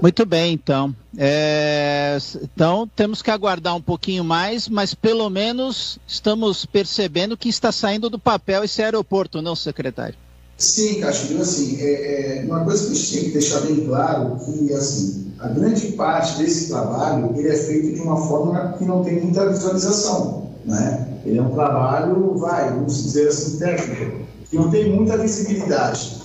[0.00, 0.94] Muito bem, então.
[1.16, 7.72] É, então temos que aguardar um pouquinho mais, mas pelo menos estamos percebendo que está
[7.72, 10.16] saindo do papel esse aeroporto, não, secretário?
[10.56, 14.36] Sim, Castilho, assim, é, é, uma coisa que a gente tem que deixar bem claro
[14.44, 19.04] que assim, a grande parte desse trabalho ele é feito de uma forma que não
[19.04, 21.06] tem muita visualização, né?
[21.24, 26.22] Ele é um trabalho, vai, vamos dizer assim, técnico, que não tem muita visibilidade.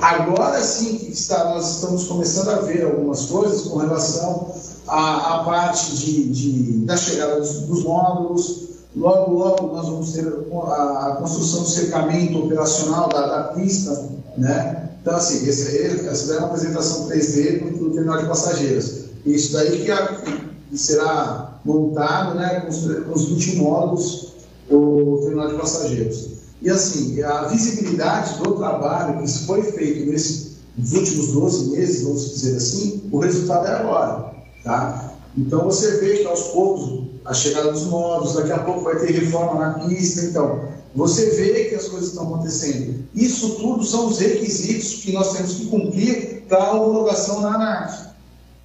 [0.00, 4.54] Agora sim que está, nós estamos começando a ver algumas coisas com relação
[4.86, 8.68] à, à parte de, de, da chegada dos, dos, módulos.
[8.94, 14.90] Logo, logo nós vamos ter a, a construção do cercamento operacional da, da pista, né?
[15.00, 19.06] Então, assim, essa é uma apresentação 3D do, terminal de passageiros.
[19.26, 24.32] Isso daí que, a, que será montado né, com, os, com os 20 módulos
[24.70, 26.41] o terminal de passageiros.
[26.62, 30.58] E assim, a visibilidade do trabalho que foi feito nesses
[30.92, 34.32] últimos 12 meses, vamos dizer assim, o resultado é agora.
[34.62, 35.12] Tá?
[35.36, 39.12] Então você vê que aos poucos a chegada dos módulos, daqui a pouco vai ter
[39.12, 43.06] reforma na pista, então você vê que as coisas estão acontecendo.
[43.14, 48.12] Isso tudo são os requisitos que nós temos que cumprir para a homologação na ANAC.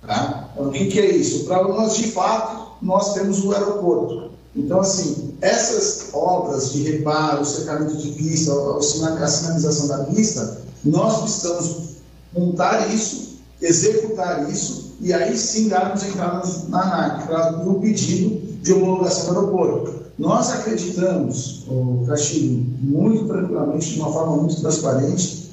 [0.05, 0.49] Tá?
[0.53, 1.45] Então, o que é isso?
[1.45, 4.31] Para nós, de fato, nós temos o aeroporto.
[4.57, 11.89] Então, assim, essas obras de reparo, cercamento de pista, a sinalização da pista, nós precisamos
[12.35, 19.31] montar isso, executar isso, e aí sim darmos entrada na ANAC no pedido de homologação
[19.31, 20.07] do aeroporto.
[20.17, 25.51] Nós acreditamos, o Castilho, muito tranquilamente, de uma forma muito transparente,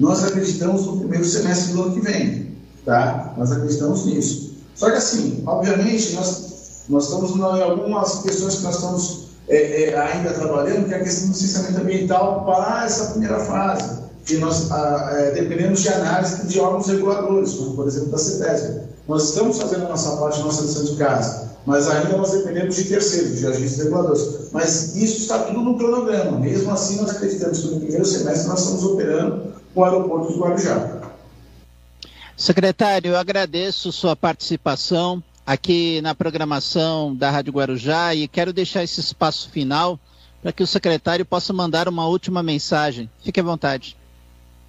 [0.00, 3.34] nós acreditamos no primeiro semestre do ano que vem, tá?
[3.36, 4.54] Nós acreditamos nisso.
[4.74, 6.57] Só que assim, obviamente, nós
[6.88, 11.02] nós estamos em algumas questões que nós estamos é, é, ainda trabalhando, que é a
[11.02, 16.46] questão do licenciamento ambiental para essa primeira fase, que nós ah, é, dependemos de análise
[16.46, 18.80] de órgãos reguladores, como por exemplo da CETESB.
[19.06, 22.76] Nós estamos fazendo a nossa parte, a nossa lição de casa, mas ainda nós dependemos
[22.76, 24.50] de terceiros, de agentes reguladores.
[24.52, 26.38] Mas isso está tudo no cronograma.
[26.38, 30.38] Mesmo assim, nós acreditamos que no primeiro semestre nós estamos operando com o aeroporto de
[30.38, 31.00] Guarujá.
[32.36, 39.00] Secretário, eu agradeço sua participação aqui na programação da Rádio Guarujá e quero deixar esse
[39.00, 39.98] espaço final
[40.42, 43.08] para que o secretário possa mandar uma última mensagem.
[43.24, 43.96] Fique à vontade.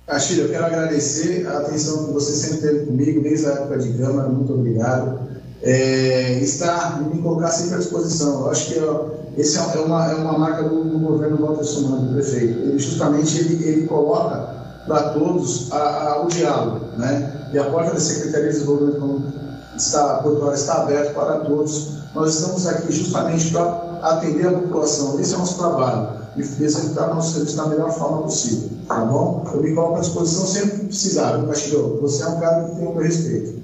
[0.08, 3.92] Castilho, eu quero agradecer a atenção que você sempre teve comigo desde a época de
[3.98, 5.20] Câmara, muito obrigado.
[5.62, 8.40] É, estar, me colocar sempre à disposição.
[8.40, 11.66] Eu acho que ó, esse é, é uma, é uma marca do, do governo Walter
[11.66, 12.58] Sumano, do prefeito.
[12.58, 17.50] Ele justamente ele, ele coloca para todos a, a, o diálogo, né?
[17.52, 19.49] E a porta da Secretaria de Desenvolvimento
[19.80, 22.00] está, Portugal está aberto para todos.
[22.14, 25.20] Nós estamos aqui justamente para atender a população.
[25.20, 28.70] Esse é o nosso trabalho e executar nosso serviço da melhor forma possível.
[28.88, 29.46] Tá bom?
[29.54, 32.00] Eu me coloco à disposição sempre que precisar, viu, Castilho?
[32.02, 33.60] Você é um cara que tem o meu respeito.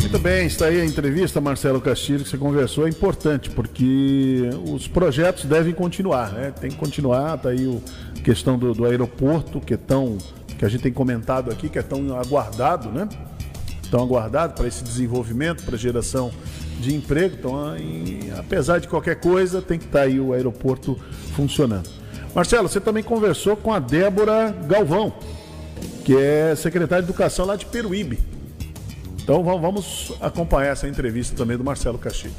[0.00, 4.88] Muito bem, está aí a entrevista, Marcelo Castilho, que você conversou, é importante, porque os
[4.88, 6.52] projetos devem continuar, né?
[6.58, 7.82] Tem que continuar, está aí
[8.16, 10.16] a questão do, do aeroporto, que é tão
[10.58, 13.08] que a gente tem comentado aqui, que é tão aguardado, né?
[13.90, 16.32] Tão aguardado para esse desenvolvimento, para geração
[16.80, 17.36] de emprego.
[17.38, 20.98] Então, em, apesar de qualquer coisa, tem que estar tá aí o aeroporto
[21.34, 21.88] funcionando.
[22.34, 25.12] Marcelo, você também conversou com a Débora Galvão,
[26.04, 28.18] que é secretária de Educação lá de Peruíbe.
[29.22, 32.34] Então vamos acompanhar essa entrevista também do Marcelo Castilho.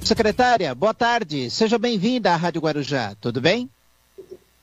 [0.00, 1.50] Secretária, boa tarde.
[1.50, 3.14] Seja bem-vinda à Rádio Guarujá.
[3.20, 3.68] Tudo bem?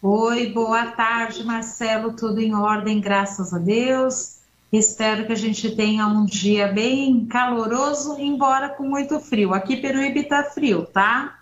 [0.07, 2.13] Oi, boa tarde, Marcelo.
[2.13, 4.35] Tudo em ordem, graças a Deus.
[4.71, 9.51] Espero que a gente tenha um dia bem caloroso, embora com muito frio.
[9.51, 11.39] Aqui Peruíbe está frio, tá?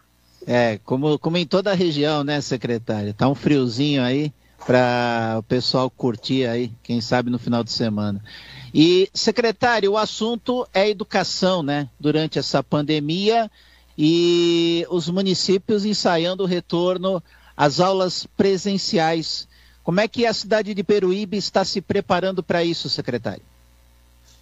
[0.48, 3.14] É, como, como em toda a região, né, secretária?
[3.14, 4.31] Tá um friozinho aí
[4.65, 8.23] para o pessoal curtir aí, quem sabe no final de semana.
[8.73, 11.90] E, secretário, o assunto é educação, né?
[11.99, 13.52] Durante essa pandemia
[13.98, 17.22] e os municípios ensaiando o retorno
[17.55, 19.47] às aulas presenciais.
[19.84, 23.43] Como é que a cidade de Peruíbe está se preparando para isso, secretário?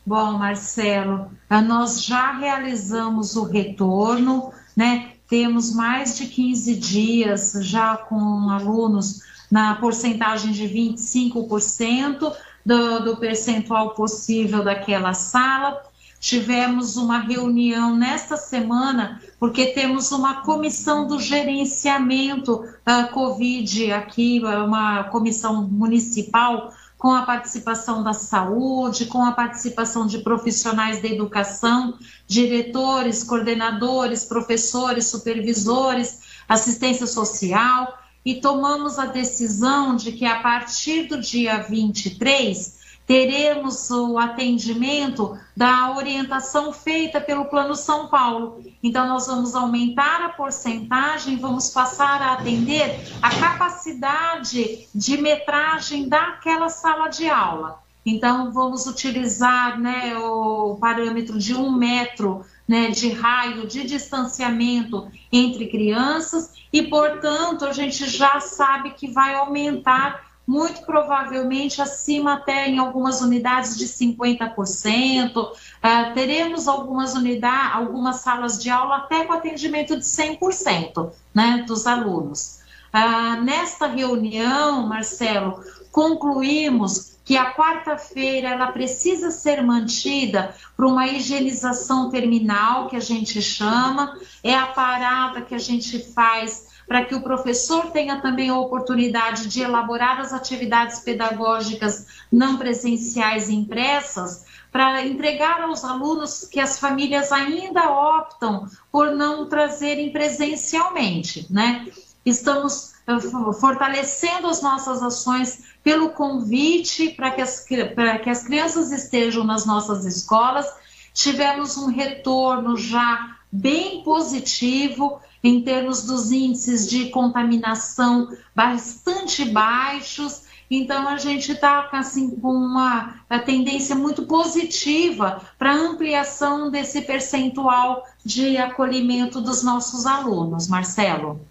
[0.05, 5.11] Bom, Marcelo, nós já realizamos o retorno, né?
[5.27, 12.33] Temos mais de 15 dias já com alunos na porcentagem de 25%
[12.65, 15.81] do, do percentual possível daquela sala.
[16.21, 25.05] Tivemos uma reunião nesta semana, porque temos uma comissão do gerenciamento da Covid aqui, uma
[25.05, 33.23] comissão municipal com a participação da saúde, com a participação de profissionais da educação, diretores,
[33.23, 41.57] coordenadores, professores, supervisores, assistência social, e tomamos a decisão de que a partir do dia
[41.63, 42.79] 23
[43.11, 48.63] teremos o atendimento da orientação feita pelo Plano São Paulo.
[48.81, 56.69] Então, nós vamos aumentar a porcentagem, vamos passar a atender a capacidade de metragem daquela
[56.69, 57.83] sala de aula.
[58.05, 65.67] Então, vamos utilizar né, o parâmetro de um metro né, de raio de distanciamento entre
[65.67, 72.77] crianças e, portanto, a gente já sabe que vai aumentar muito provavelmente acima até em
[72.77, 75.37] algumas unidades de 50%.
[75.37, 81.63] Uh, ah, teremos algumas unidades, algumas salas de aula até com atendimento de 100% né,
[81.65, 82.59] dos alunos.
[82.93, 92.09] Uh, nesta reunião, Marcelo, concluímos que a quarta-feira ela precisa ser mantida para uma higienização
[92.09, 97.21] terminal, que a gente chama, é a parada que a gente faz para que o
[97.21, 105.61] professor tenha também a oportunidade de elaborar as atividades pedagógicas não presenciais impressas, para entregar
[105.61, 111.87] aos alunos que as famílias ainda optam por não trazerem presencialmente, né?
[112.25, 119.45] Estamos eh, fortalecendo as nossas ações pelo convite para que, as, que as crianças estejam
[119.45, 120.67] nas nossas escolas.
[121.13, 130.43] Tivemos um retorno já bem positivo em termos dos índices de contaminação bastante baixos.
[130.69, 133.15] Então, a gente está assim, com uma
[133.45, 140.67] tendência muito positiva para ampliação desse percentual de acolhimento dos nossos alunos.
[140.67, 141.41] Marcelo.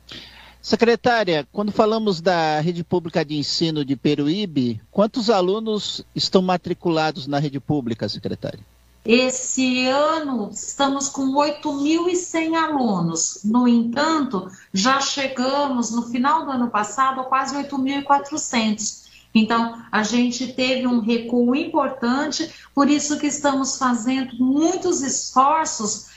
[0.63, 7.39] Secretária, quando falamos da rede pública de ensino de Peruíbe, quantos alunos estão matriculados na
[7.39, 8.61] rede pública, secretária?
[9.05, 13.41] Esse ano estamos com 8.100 alunos.
[13.45, 19.01] No entanto, já chegamos no final do ano passado a quase 8.400.
[19.35, 26.11] Então, a gente teve um recuo importante, por isso que estamos fazendo muitos esforços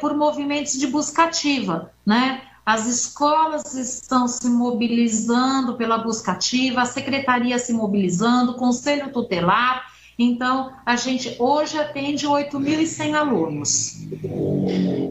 [0.00, 2.42] por movimentos de busca ativa, né?
[2.64, 9.84] As escolas estão se mobilizando pela busca ativa, a secretaria se mobilizando, o conselho tutelar.
[10.18, 13.96] Então, a gente hoje atende 8.100 alunos.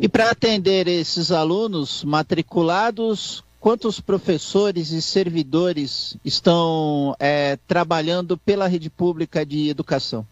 [0.01, 8.89] E para atender esses alunos matriculados, quantos professores e servidores estão é, trabalhando pela rede
[8.89, 10.25] pública de educação?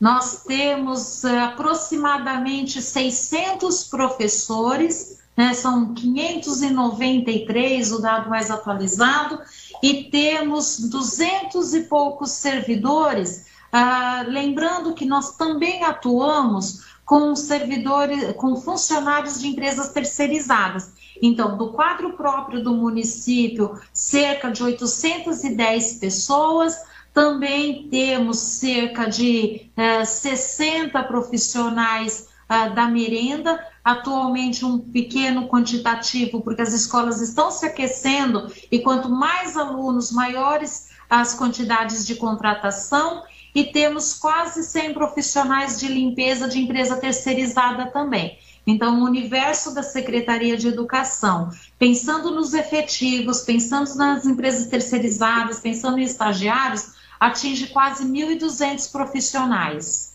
[0.00, 5.54] Nós temos é, aproximadamente 600 professores né?
[5.54, 9.40] São 593, o dado mais atualizado,
[9.82, 13.46] e temos 200 e poucos servidores.
[13.72, 20.92] Ah, lembrando que nós também atuamos com servidores, com funcionários de empresas terceirizadas.
[21.20, 26.76] Então, do quadro próprio do município, cerca de 810 pessoas.
[27.12, 36.62] Também temos cerca de eh, 60 profissionais ah, da merenda, atualmente um pequeno quantitativo, porque
[36.62, 43.24] as escolas estão se aquecendo e quanto mais alunos, maiores as quantidades de contratação
[43.54, 48.38] e temos quase 100 profissionais de limpeza de empresa terceirizada também.
[48.66, 55.98] Então, o universo da Secretaria de Educação, pensando nos efetivos, pensando nas empresas terceirizadas, pensando
[55.98, 60.10] em estagiários, atinge quase 1.200 profissionais.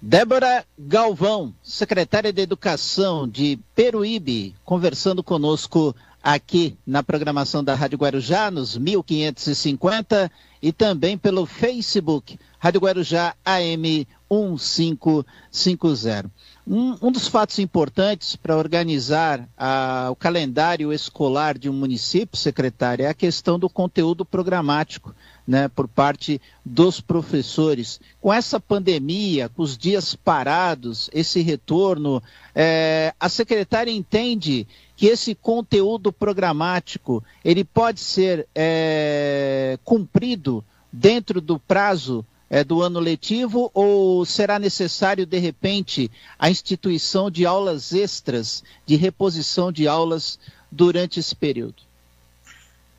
[0.00, 8.48] Débora Galvão, secretária de Educação de Peruíbe, conversando conosco aqui na programação da Rádio Guarujá,
[8.50, 16.30] nos 1550, e também pelo Facebook, Rádio Guarujá AM 1550.
[16.66, 23.06] Um, um dos fatos importantes para organizar a, o calendário escolar de um município, secretário,
[23.06, 25.14] é a questão do conteúdo programático,
[25.46, 27.98] né, por parte dos professores.
[28.20, 32.22] Com essa pandemia, com os dias parados, esse retorno,
[32.54, 34.66] é, a secretária entende
[34.98, 42.98] que esse conteúdo programático ele pode ser é, cumprido dentro do prazo é, do ano
[42.98, 50.36] letivo ou será necessário, de repente, a instituição de aulas extras, de reposição de aulas
[50.68, 51.76] durante esse período?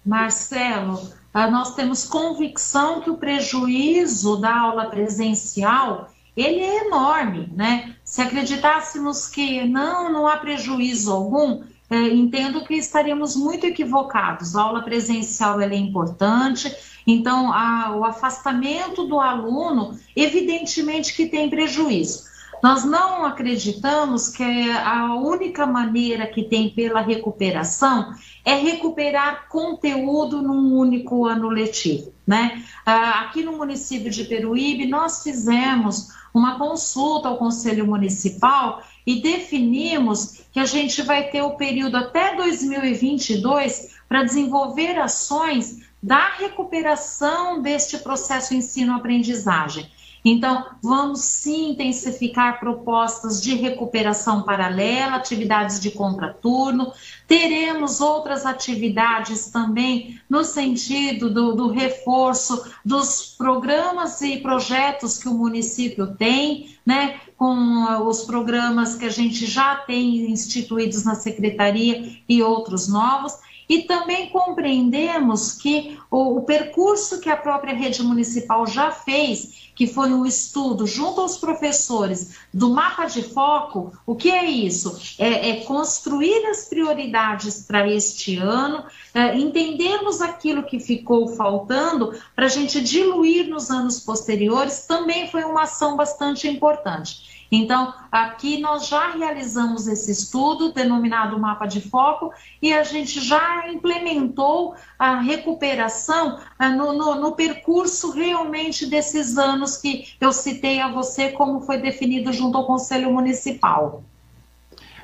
[0.05, 7.93] Marcelo, ah, nós temos convicção que o prejuízo da aula presencial ele é enorme, né?
[8.05, 14.55] Se acreditássemos que não, não há prejuízo algum, é, entendo que estaríamos muito equivocados.
[14.55, 16.73] A aula presencial é importante,
[17.05, 22.29] então a, o afastamento do aluno, evidentemente que tem prejuízo.
[22.61, 28.13] Nós não acreditamos que a única maneira que tem pela recuperação
[28.43, 32.13] é recuperar conteúdo num único ano letivo.
[32.27, 32.63] Né?
[32.85, 40.41] Ah, aqui no município de Peruíbe, nós fizemos uma consulta ao Conselho Municipal e definimos
[40.51, 47.97] que a gente vai ter o período até 2022 para desenvolver ações da recuperação deste
[47.97, 49.89] processo ensino-aprendizagem.
[50.23, 56.91] Então, vamos sim intensificar propostas de recuperação paralela, atividades de contraturno,
[57.27, 65.33] teremos outras atividades também no sentido do, do reforço dos programas e projetos que o
[65.33, 72.17] município tem, né, com ah, os programas que a gente já tem instituídos na secretaria
[72.27, 73.37] e outros novos
[73.69, 79.85] e também compreendemos que o, o, percurso que a própria rede municipal já fez, que
[79.85, 84.99] foi um estudo junto aos professores do mapa de foco, o que é isso?
[85.19, 88.83] É, é construir as prioridades para este ano,
[89.13, 95.43] é, entendermos aquilo que ficou faltando para a gente diluir nos anos posteriores, também foi
[95.43, 97.38] uma ação bastante importante.
[97.51, 102.31] Então, aqui nós já realizamos esse estudo, denominado mapa de foco,
[102.61, 109.77] e a gente já implementou a recuperação ah, no, no, no, percurso realmente desses anos
[109.77, 114.03] que eu citei a você, como foi definido junto ao Conselho Municipal.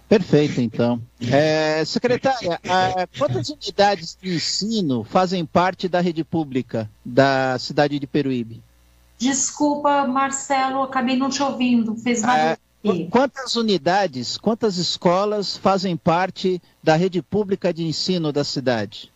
[0.08, 1.02] Perfeito, então.
[1.32, 2.60] É, secretária,
[3.18, 8.62] quantas unidades de ensino fazem parte da rede pública da cidade de Peruíbe?
[9.18, 11.96] Desculpa, Marcelo, acabei não te ouvindo.
[11.96, 12.58] Fez é,
[13.10, 19.12] Quantas unidades, quantas escolas fazem parte da rede pública de ensino da cidade?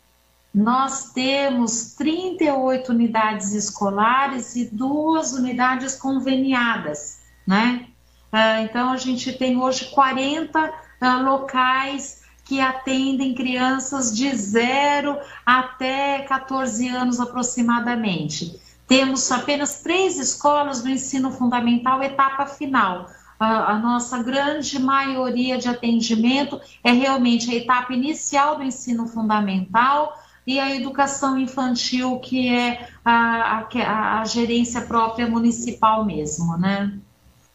[0.54, 7.88] Nós temos 38 unidades escolares e duas unidades conveniadas, né?
[8.32, 16.24] Ah, então, a gente tem hoje 40 ah, locais que atendem crianças de 0 até
[16.24, 18.60] 14 anos aproximadamente.
[18.90, 23.08] Temos apenas três escolas do ensino fundamental, etapa final.
[23.40, 30.18] A, a, nossa grande maioria de atendimento é realmente a etapa inicial do ensino fundamental
[30.46, 36.92] e a educação infantil, que é a, a, a gerência própria municipal mesmo, né?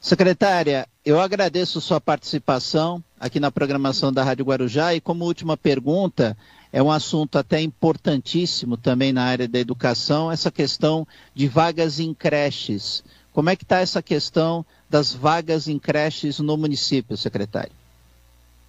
[0.00, 6.36] Secretária, eu agradeço sua participação aqui na programação da Rádio Guarujá e como última pergunta,
[6.74, 12.12] é um assunto até importantíssimo também na área da educação, essa questão de vagas em
[12.12, 13.04] creches.
[13.32, 17.70] Como é que está essa questão das vagas em creches no município, secretário?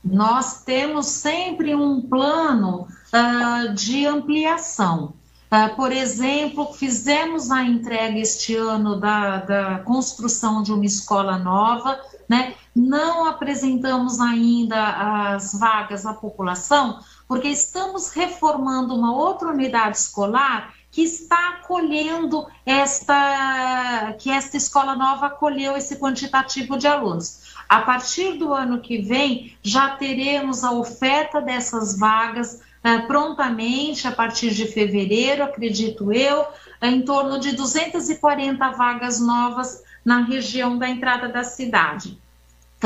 [0.03, 5.15] Nós temos sempre um plano uh, de ampliação.
[5.52, 11.99] Uh, por exemplo, fizemos a entrega este ano da, da construção de uma escola nova,
[12.30, 12.53] né?
[12.76, 21.03] não apresentamos ainda as vagas à população, porque estamos reformando uma outra unidade escolar que
[21.03, 27.53] está acolhendo esta, que esta escola nova acolheu esse quantitativo de alunos.
[27.68, 34.11] A partir do ano que vem, já teremos a oferta dessas vagas eh, prontamente, a
[34.11, 36.45] partir de fevereiro, acredito eu,
[36.81, 42.22] em torno de 240 vagas novas na região da entrada da cidade.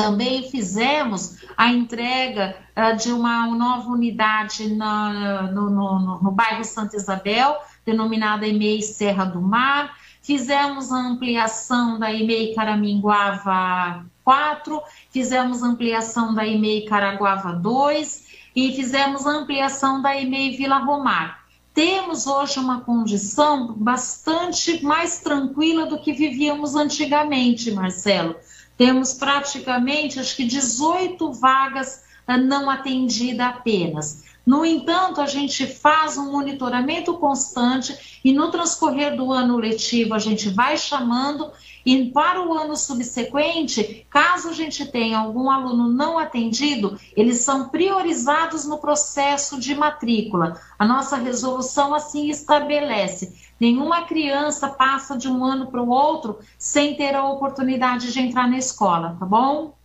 [0.01, 6.95] Também fizemos a entrega uh, de uma nova unidade na, no, no, no, bairro Santa
[6.95, 9.93] Isabel, denominada EMEI Serra do Mar.
[10.21, 14.81] Fizemos a ampliação da EMEI Caraminguava 4,
[15.11, 21.39] fizemos ampliação da EMEI Caraguava 2 e fizemos ampliação da EMEI Vila Romar.
[21.73, 28.35] Temos hoje uma condição bastante mais tranquila do que vivíamos antigamente, Marcelo.
[28.79, 34.23] Temos praticamente, acho que 18 vagas ah, não atendidas apenas.
[34.45, 40.17] No entanto, a gente faz um monitoramento constante e no transcorrer do ano letivo a
[40.17, 41.51] gente vai chamando
[41.85, 47.69] e para o ano subsequente, caso a gente tenha algum aluno não atendido, eles são
[47.69, 50.59] priorizados no processo de matrícula.
[50.77, 53.33] A nossa resolução assim estabelece.
[53.59, 58.47] Nenhuma criança passa de um ano para o outro sem ter a oportunidade de entrar
[58.47, 59.78] na escola, tá bom?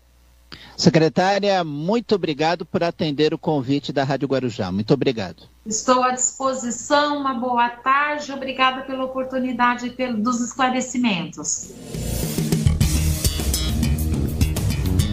[0.76, 4.72] Secretária, muito obrigado por atender o convite da Rádio Guarujá.
[4.72, 5.44] Muito obrigado.
[5.64, 7.18] Estou à disposição.
[7.18, 8.32] Uma boa tarde.
[8.32, 11.72] Obrigada pela oportunidade e dos esclarecimentos.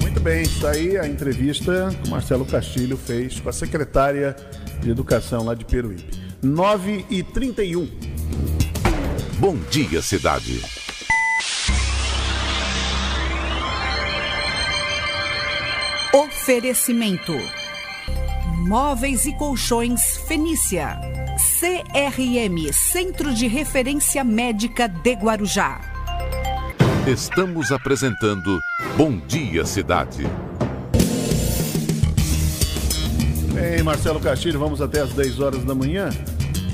[0.02, 4.36] Muito bem, está aí a entrevista que o Marcelo Castilho fez com a secretária
[4.82, 6.06] de Educação lá de Peruíbe.
[6.42, 7.88] 9 e 31.
[9.40, 10.81] Bom dia, cidade.
[16.14, 17.32] Oferecimento:
[18.68, 21.00] Móveis e Colchões Fenícia.
[21.58, 25.80] CRM Centro de Referência Médica de Guarujá.
[27.08, 28.60] Estamos apresentando
[28.98, 30.28] Bom Dia Cidade.
[33.54, 36.10] Bem, Marcelo Castilho, vamos até às 10 horas da manhã.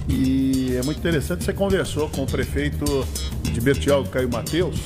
[0.09, 2.85] E é muito interessante, você conversou com o prefeito
[3.43, 4.79] de Bertioga, Caio Mateus,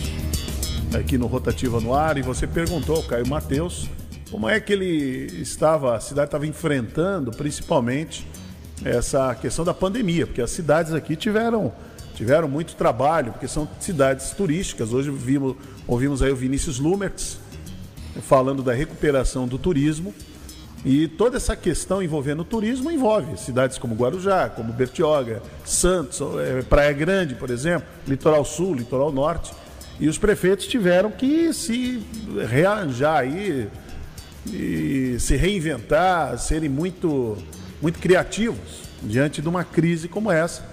[0.94, 3.88] aqui no Rotativa no Ar, e você perguntou ao Caio Mateus
[4.32, 8.26] como é que ele estava, a cidade estava enfrentando, principalmente,
[8.84, 11.72] essa questão da pandemia, porque as cidades aqui tiveram,
[12.16, 14.94] tiveram muito trabalho, porque são cidades turísticas.
[14.94, 17.40] Hoje vimos, ouvimos aí o Vinícius Lumertz
[18.22, 20.14] falando da recuperação do turismo.
[20.84, 26.64] E toda essa questão envolvendo o turismo envolve cidades como Guarujá, como Bertioga, Santos, é,
[26.64, 29.54] Praia Grande, por exemplo, Litoral Sul, Litoral Norte.
[30.00, 32.02] E os prefeitos tiveram que se
[32.50, 33.70] rearranjar aí,
[34.46, 37.38] e se reinventar, serem muito,
[37.82, 40.64] muito criativos diante de uma crise como essa,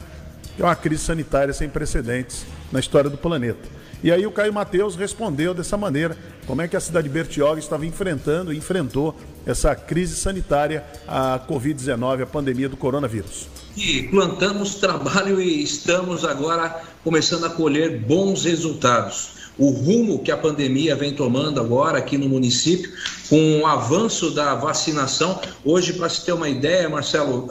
[0.56, 3.78] que é uma crise sanitária sem precedentes na história do planeta.
[4.02, 6.16] E aí o Caio Mateus respondeu dessa maneira,
[6.46, 11.40] como é que a cidade de Bertioga estava enfrentando e enfrentou essa crise sanitária, a
[11.48, 13.48] Covid-19, a pandemia do coronavírus.
[13.76, 20.36] E plantamos trabalho e estamos agora começando a colher bons resultados o rumo que a
[20.36, 22.92] pandemia vem tomando agora aqui no município,
[23.28, 25.40] com o avanço da vacinação.
[25.64, 27.48] Hoje, para se ter uma ideia, Marcelo,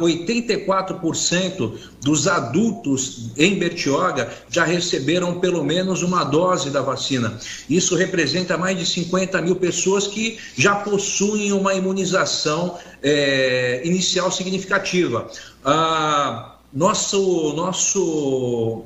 [0.00, 1.72] 84%
[2.02, 7.38] dos adultos em Bertioga já receberam pelo menos uma dose da vacina.
[7.68, 15.28] Isso representa mais de 50 mil pessoas que já possuem uma imunização é, inicial significativa.
[15.64, 18.84] Ah, nosso, nosso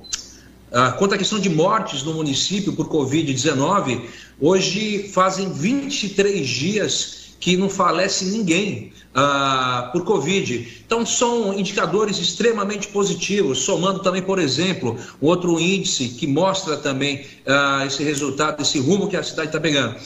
[0.73, 4.03] ah, quanto à questão de mortes no município por Covid-19,
[4.41, 10.83] hoje fazem 23 dias que não falece ninguém ah, por Covid.
[10.87, 17.85] Então, são indicadores extremamente positivos, somando também, por exemplo, outro índice que mostra também ah,
[17.87, 19.97] esse resultado, esse rumo que a cidade está pegando.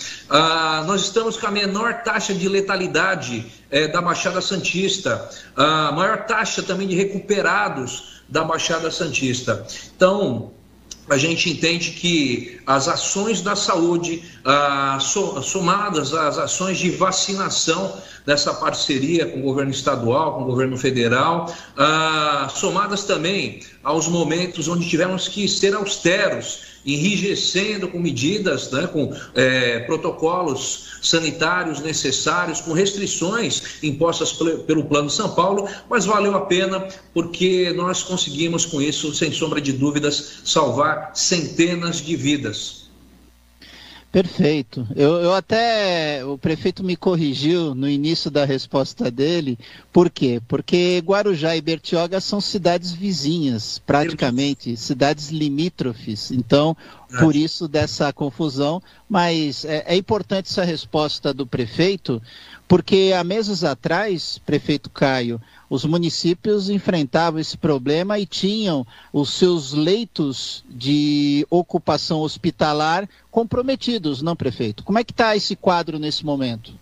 [0.87, 6.63] Nós estamos com a menor taxa de letalidade eh, da Baixada Santista, a maior taxa
[6.63, 9.67] também de recuperados da Baixada Santista.
[9.97, 10.54] Então,
[11.09, 14.23] a gente entende que as ações da saúde,
[15.43, 17.97] somadas às ações de vacinação
[18.27, 21.53] dessa parceria com o governo estadual, com o governo federal,
[22.55, 29.81] somadas também aos momentos onde tivemos que ser austeros, enrijecendo com medidas, né, com é,
[29.81, 34.33] protocolos sanitários necessários, com restrições impostas
[34.67, 39.61] pelo Plano São Paulo, mas valeu a pena porque nós conseguimos com isso, sem sombra
[39.61, 42.84] de dúvidas, salvar centenas de vidas.
[44.15, 44.87] Perfeito.
[44.95, 46.25] Eu, eu, até.
[46.25, 49.59] O prefeito me corrigiu no início da resposta dele.
[49.93, 50.41] Por quê?
[50.47, 56.31] Porque Guarujá e Bertioga são cidades vizinhas, praticamente, cidades limítrofes.
[56.31, 56.77] Então,
[57.19, 58.81] por isso dessa confusão.
[59.09, 62.23] Mas é, é importante essa resposta do prefeito,
[62.67, 69.73] porque há meses atrás, prefeito Caio, os municípios enfrentavam esse problema e tinham os seus
[69.73, 74.85] leitos de ocupação hospitalar comprometidos, não, prefeito?
[74.85, 76.73] Como é que está esse quadro nesse momento?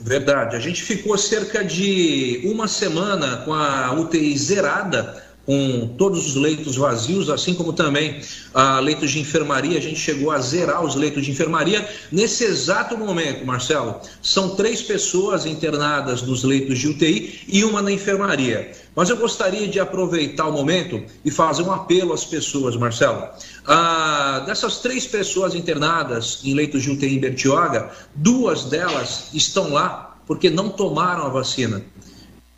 [0.00, 0.56] Verdade.
[0.56, 6.76] A gente ficou cerca de uma semana com a UTI zerada com todos os leitos
[6.76, 8.20] vazios, assim como também
[8.52, 9.78] a leitos de enfermaria.
[9.78, 11.88] A gente chegou a zerar os leitos de enfermaria.
[12.10, 17.92] Nesse exato momento, Marcelo, são três pessoas internadas nos leitos de UTI e uma na
[17.92, 18.72] enfermaria.
[18.96, 23.28] Mas eu gostaria de aproveitar o momento e fazer um apelo às pessoas, Marcelo.
[23.64, 30.16] Ah, dessas três pessoas internadas em leitos de UTI em Bertioga, duas delas estão lá
[30.26, 31.82] porque não tomaram a vacina.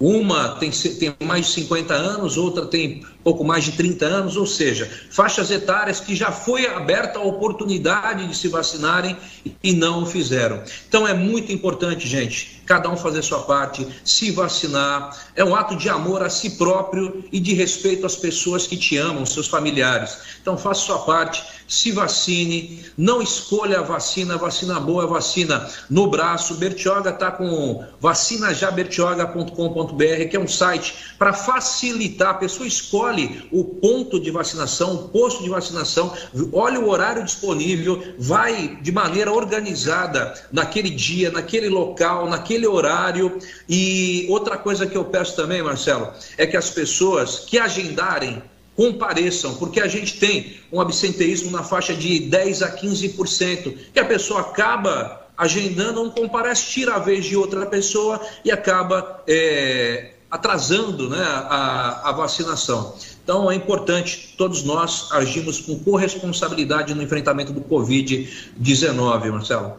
[0.00, 4.46] Uma tem, tem mais de 50 anos, outra tem pouco mais de 30 anos, ou
[4.46, 9.14] seja, faixas etárias que já foi aberta a oportunidade de se vacinarem
[9.62, 10.62] e não o fizeram.
[10.88, 15.14] Então é muito importante, gente, cada um fazer sua parte, se vacinar.
[15.36, 18.96] É um ato de amor a si próprio e de respeito às pessoas que te
[18.96, 20.16] amam, seus familiares.
[20.40, 26.54] Então faça sua parte se vacine, não escolha a vacina, vacina boa, vacina no braço.
[26.54, 32.30] Bertioga está com vacinajabertioga.com.br, que é um site para facilitar.
[32.30, 33.17] A pessoa escolhe
[33.50, 36.12] o ponto de vacinação, o posto de vacinação,
[36.52, 43.38] olha o horário disponível, vai de maneira organizada naquele dia, naquele local, naquele horário.
[43.68, 48.42] E outra coisa que eu peço também, Marcelo, é que as pessoas que agendarem
[48.76, 54.04] compareçam, porque a gente tem um absenteísmo na faixa de 10 a 15%, que a
[54.04, 61.08] pessoa acaba agendando, não comparece, tira a vez de outra pessoa e acaba é, atrasando
[61.08, 62.94] né, a, a vacinação.
[63.22, 69.74] Então é importante todos nós agirmos com corresponsabilidade no enfrentamento do Covid-19, Marcelo.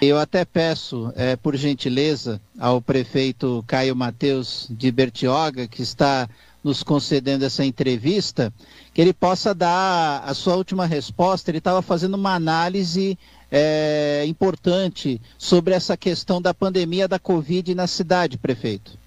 [0.00, 6.28] Eu até peço, é, por gentileza, ao prefeito Caio Mateus de Bertioga, que está
[6.62, 8.52] nos concedendo essa entrevista,
[8.94, 11.50] que ele possa dar a sua última resposta.
[11.50, 13.18] Ele estava fazendo uma análise
[13.50, 18.99] é, importante sobre essa questão da pandemia da Covid na cidade, prefeito.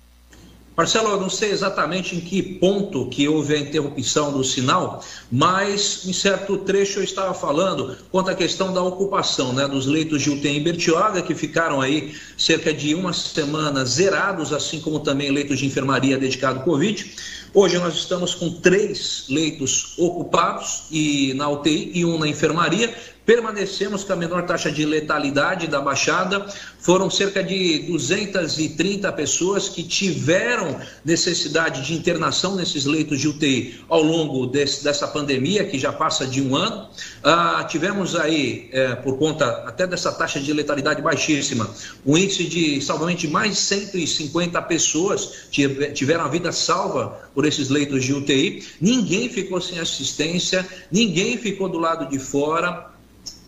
[0.76, 6.02] Marcelo, eu não sei exatamente em que ponto que houve a interrupção do sinal, mas
[6.08, 10.32] em certo trecho eu estava falando quanto à questão da ocupação né, dos leitos de
[10.32, 15.60] UTI em Bertioga, que ficaram aí cerca de uma semana zerados, assim como também leitos
[15.60, 17.14] de enfermaria dedicado ao Covid.
[17.54, 22.96] Hoje nós estamos com três leitos ocupados e na UTI e um na enfermaria.
[23.26, 26.46] Permanecemos com a menor taxa de letalidade da Baixada.
[26.78, 34.04] Foram cerca de 230 pessoas que tiveram necessidade de internação nesses leitos de UTI ao
[34.04, 36.90] longo desse, dessa pandemia, que já passa de um ano.
[37.24, 41.70] Ah, tivemos aí, é, por conta até dessa taxa de letalidade baixíssima,
[42.06, 47.70] um índice de salvamento de mais de 150 pessoas tiveram a vida salva por esses
[47.70, 48.68] leitos de UTI.
[48.82, 52.92] Ninguém ficou sem assistência, ninguém ficou do lado de fora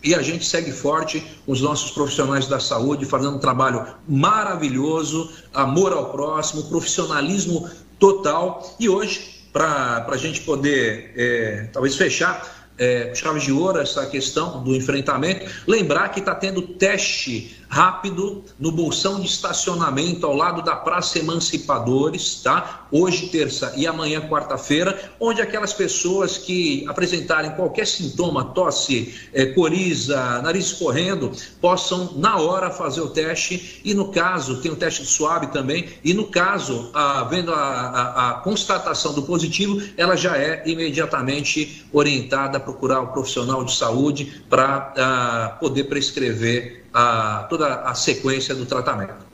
[0.02, 5.92] e a gente segue forte os nossos profissionais da saúde, fazendo um trabalho maravilhoso, amor
[5.92, 7.68] ao próximo, profissionalismo
[7.98, 8.76] total.
[8.78, 14.74] E hoje, para a gente poder é, talvez fechar é, de ouro essa questão do
[14.74, 21.18] enfrentamento, lembrar que está tendo teste rápido no bolsão de estacionamento ao lado da Praça
[21.18, 22.86] Emancipadores, tá?
[22.90, 30.40] Hoje, terça e amanhã, quarta-feira, onde aquelas pessoas que apresentarem qualquer sintoma, tosse, é, coriza,
[30.42, 35.08] nariz escorrendo, possam na hora fazer o teste e no caso, tem o teste de
[35.08, 40.62] suave também, e no caso, havendo a, a, a constatação do positivo, ela já é
[40.66, 47.94] imediatamente orientada a procurar o profissional de saúde para ah, poder prescrever a, toda a
[47.94, 49.26] sequência do tratamento.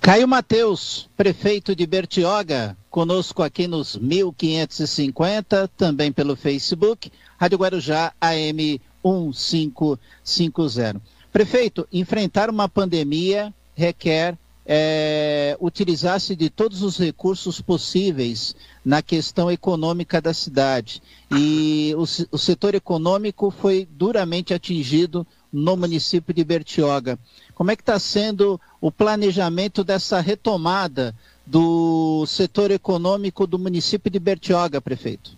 [0.00, 8.80] Caio Mateus, prefeito de Bertioga, conosco aqui nos 1550, também pelo Facebook, Rádio Guarujá AM
[9.04, 11.02] 1550.
[11.30, 14.38] Prefeito, enfrentar uma pandemia requer
[14.70, 18.54] é, utilizar-se de todos os recursos possíveis
[18.84, 21.02] na questão econômica da cidade.
[21.30, 22.02] E o,
[22.32, 27.18] o setor econômico foi duramente atingido no município de Bertioga.
[27.54, 31.14] Como é que está sendo o planejamento dessa retomada
[31.46, 35.37] do setor econômico do município de Bertioga, prefeito?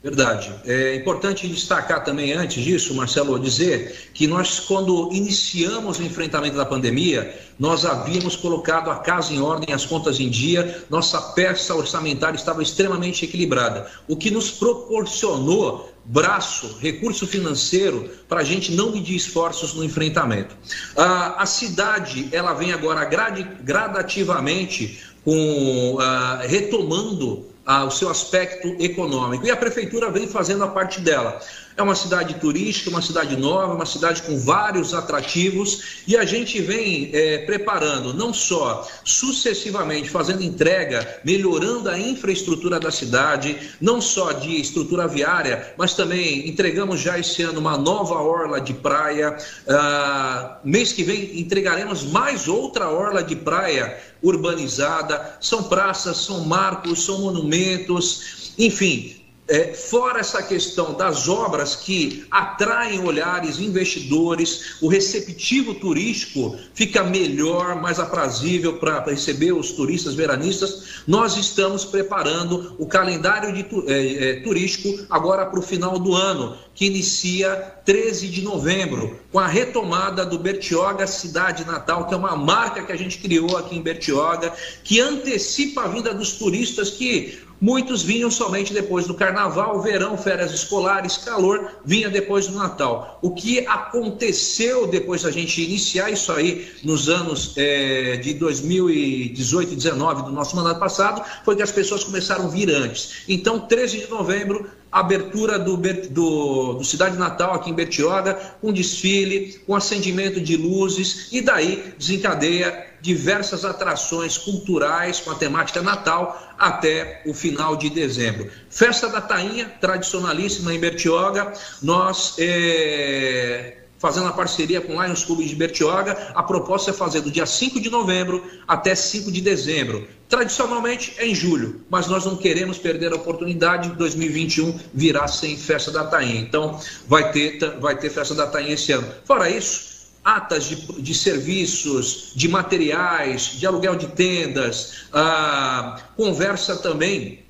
[0.00, 0.54] Verdade.
[0.64, 6.64] É importante destacar também, antes disso, Marcelo, dizer que nós, quando iniciamos o enfrentamento da
[6.64, 12.36] pandemia, nós havíamos colocado a casa em ordem, as contas em dia, nossa peça orçamentária
[12.36, 19.16] estava extremamente equilibrada, o que nos proporcionou braço, recurso financeiro para a gente não medir
[19.16, 20.56] esforços no enfrentamento.
[20.96, 25.98] a cidade ela vem agora gradativamente com,
[26.46, 27.44] retomando
[27.84, 29.46] o seu aspecto econômico.
[29.46, 31.40] E a prefeitura vem fazendo a parte dela.
[31.78, 36.60] É uma cidade turística, uma cidade nova, uma cidade com vários atrativos e a gente
[36.60, 44.32] vem é, preparando, não só sucessivamente fazendo entrega, melhorando a infraestrutura da cidade, não só
[44.32, 49.38] de estrutura viária, mas também entregamos já esse ano uma nova orla de praia.
[49.68, 55.38] Ah, mês que vem entregaremos mais outra orla de praia urbanizada.
[55.40, 59.17] São praças, são marcos, são monumentos, enfim,
[59.48, 67.80] é, fora essa questão das obras que atraem olhares, investidores, o receptivo turístico fica melhor,
[67.80, 74.40] mais aprazível para receber os turistas veranistas, nós estamos preparando o calendário de, é, é,
[74.40, 80.24] turístico agora para o final do ano, que inicia 13 de novembro, com a retomada
[80.26, 84.52] do Bertioga Cidade Natal, que é uma marca que a gente criou aqui em Bertioga,
[84.84, 90.52] que antecipa a vinda dos turistas que Muitos vinham somente depois do carnaval, verão, férias
[90.52, 93.18] escolares, calor, vinha depois do Natal.
[93.20, 99.76] O que aconteceu depois da gente iniciar isso aí nos anos é, de 2018 e
[99.76, 103.24] 2019 do nosso mandato passado, foi que as pessoas começaram a vir antes.
[103.28, 109.60] Então, 13 de novembro, abertura do, do, do, Cidade Natal aqui em Bertioga, com desfile,
[109.66, 117.22] com acendimento de luzes, e daí desencadeia diversas atrações culturais com a temática Natal até
[117.26, 118.50] o final de dezembro.
[118.68, 121.52] Festa da Tainha, tradicionalíssima em Bertioga,
[121.82, 122.34] nós.
[122.38, 126.32] É fazendo a parceria com o Lions Clube de Bertioga.
[126.34, 130.06] A proposta é fazer do dia 5 de novembro até 5 de dezembro.
[130.28, 135.56] Tradicionalmente é em julho, mas nós não queremos perder a oportunidade de 2021 virar sem
[135.56, 136.40] festa da Tainha.
[136.40, 139.08] Então vai ter, vai ter festa da Tainha esse ano.
[139.24, 139.88] Fora isso,
[140.22, 147.47] atas de, de serviços, de materiais, de aluguel de tendas, ah, conversa também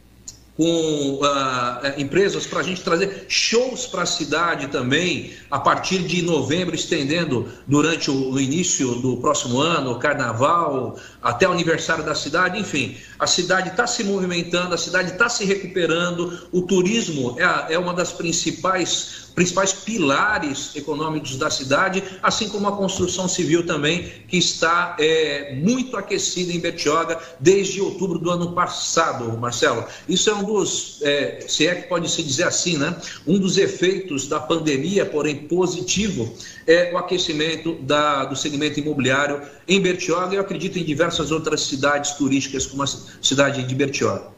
[0.59, 6.21] com uh, empresas para a gente trazer shows para a cidade também, a partir de
[6.21, 10.99] novembro, estendendo durante o, o, início do próximo ano, carnaval,
[11.29, 12.97] até o aniversário da cidade, enfim.
[13.19, 17.93] A cidade está se movimentando, a cidade está se recuperando, o turismo é, é uma
[17.93, 24.97] das principais principais pilares econômicos da cidade, assim como a construção civil também, que está
[24.99, 29.85] é, muito aquecida em Bertioga desde outubro do ano passado, Marcelo.
[30.09, 32.97] Isso é um dos, é, se é que pode se dizer assim, né?
[33.25, 36.35] Um dos efeitos da pandemia, porém positivo,
[36.67, 40.83] é o aquecimento da, do segmento imobiliário em Bertioga eu acredito em
[41.19, 44.29] diversas outras cidades turísticas, como a cidade de Bertioga.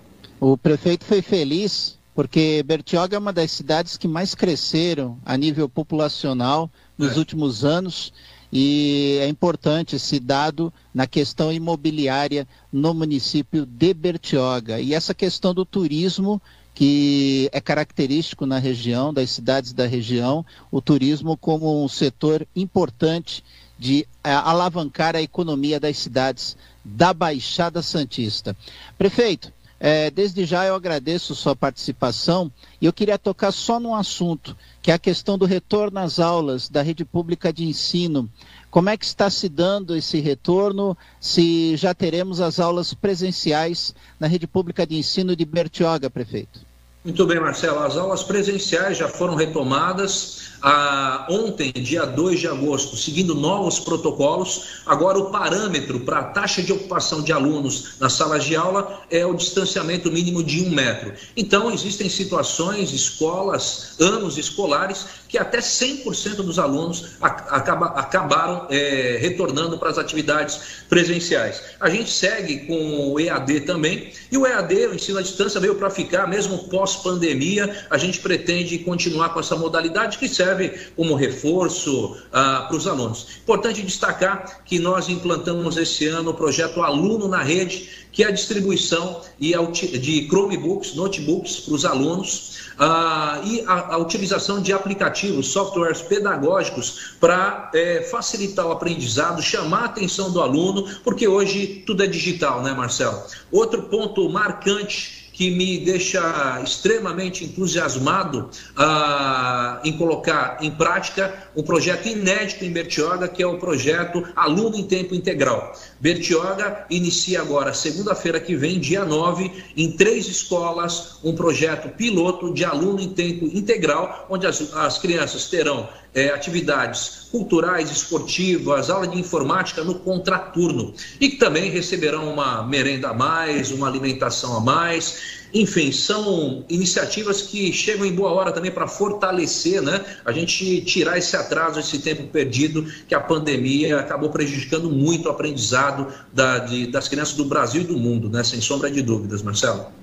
[0.40, 5.68] O prefeito foi feliz porque Bertioga é uma das cidades que mais cresceram a nível
[5.68, 7.18] populacional nos é.
[7.18, 8.12] últimos anos
[8.52, 14.80] e é importante esse dado na questão imobiliária no município de Bertioga.
[14.80, 16.42] E essa questão do turismo,
[16.74, 23.44] que é característico na região, das cidades da região, o turismo como um setor importante
[23.80, 26.54] de é, alavancar a economia das cidades
[26.84, 28.54] da Baixada Santista.
[28.98, 29.50] Prefeito,
[29.80, 34.90] é, desde já eu agradeço sua participação e eu queria tocar só num assunto, que
[34.90, 38.30] é a questão do retorno às aulas da rede pública de ensino.
[38.70, 40.94] Como é que está se dando esse retorno?
[41.18, 46.69] Se já teremos as aulas presenciais na rede pública de ensino de Bertioga, prefeito?
[47.02, 47.78] Muito bem, Marcelo.
[47.78, 54.82] As aulas presenciais já foram retomadas ah, ontem, dia 2 de agosto, seguindo novos protocolos.
[54.84, 59.24] Agora, o parâmetro para a taxa de ocupação de alunos nas salas de aula é
[59.24, 61.14] o distanciamento mínimo de um metro.
[61.34, 69.78] Então, existem situações, escolas, anos escolares, que até 100% dos alunos acaba, acabaram é, retornando
[69.78, 70.58] para as atividades
[70.88, 71.62] presenciais.
[71.78, 75.76] A gente segue com o EAD também, e o EAD, o ensino à distância, veio
[75.76, 82.16] para ficar, mesmo pós-pandemia, a gente pretende continuar com essa modalidade que serve como reforço
[82.32, 83.28] ah, para os alunos.
[83.42, 88.30] Importante destacar que nós implantamos esse ano o projeto Aluno na Rede, que é a
[88.32, 92.49] distribuição de Chromebooks, notebooks para os alunos
[92.82, 99.82] ah, e a, a, utilização de aplicativos, softwares pedagógicos para é, facilitar o aprendizado, chamar
[99.82, 103.22] a atenção do aluno, porque hoje tudo é digital, né, Marcelo?
[103.52, 112.06] Outro ponto marcante que me deixa extremamente entusiasmado ah, em colocar em prática um projeto
[112.08, 115.74] inédito em Bertioga, que é o projeto Aluno em Tempo Integral.
[115.98, 122.62] Bertioga inicia agora, segunda-feira que vem, dia 9, em três escolas, um projeto piloto de
[122.62, 129.18] aluno em tempo integral, onde as, as crianças terão é, atividades culturais, esportivas, aula de
[129.18, 130.92] informática no contraturno.
[131.20, 135.40] E também receberão uma merenda a mais, uma alimentação a mais.
[135.52, 140.04] Enfim, são iniciativas que chegam em boa hora também para fortalecer, né?
[140.24, 145.30] A gente tirar esse atraso, esse tempo perdido que a pandemia acabou prejudicando muito o
[145.30, 148.44] aprendizado da, de, das crianças do Brasil e do mundo, né?
[148.44, 149.99] Sem sombra de dúvidas, Marcelo.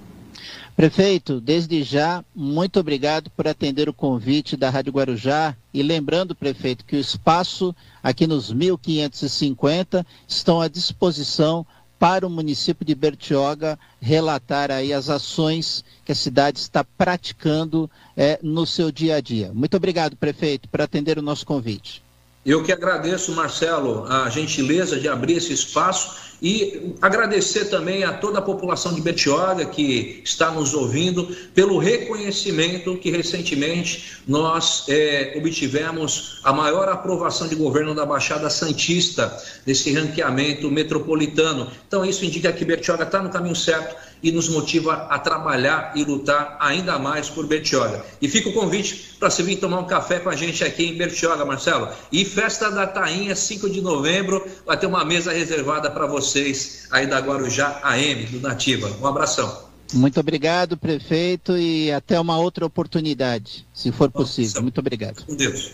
[0.78, 6.86] Prefeito, desde já, muito obrigado por atender o convite da Rádio Guarujá e lembrando, prefeito,
[6.86, 11.66] que o espaço aqui nos 1550 estão à disposição
[11.98, 18.40] para o município de Bertioga relatar aí as ações que a cidade está praticando é,
[18.44, 19.52] no seu dia a dia.
[19.52, 22.04] Muito obrigado, prefeito, por atender o nosso convite.
[22.48, 28.40] Eu que agradeço, Marcelo, a gentileza de abrir esse espaço e agradecer também a toda
[28.40, 36.40] a população de Betioga que está nos ouvindo pelo reconhecimento que recentemente nós é, obtivemos
[36.42, 41.70] a maior aprovação de governo da Baixada Santista nesse ranqueamento metropolitano.
[41.86, 46.04] Então isso indica que Betioga está no caminho certo e nos motiva a trabalhar e
[46.04, 48.04] lutar ainda mais por Bertioga.
[48.22, 50.98] E fica o convite para você vir tomar um café com a gente aqui em
[50.98, 51.90] Bertioga, Marcelo.
[52.12, 57.08] E festa da Tainha, 5 de novembro, vai ter uma mesa reservada para vocês aí
[57.08, 58.90] da Guarujá AM, do Nativa.
[59.02, 59.68] Um abração.
[59.94, 64.62] Muito obrigado, prefeito, e até uma outra oportunidade, se for possível.
[64.62, 65.26] Muito obrigado.
[65.26, 65.72] Com Deus.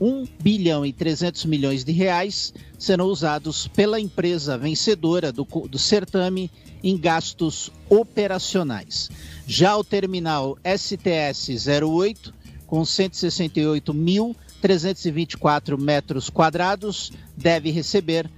[0.00, 6.50] 1 bilhão e 300 milhões de reais serão usados pela empresa vencedora do, do certame
[6.84, 9.08] em gastos operacionais.
[9.46, 12.32] Já o terminal STS-08,
[12.66, 18.30] com 168.324 metros quadrados, deve receber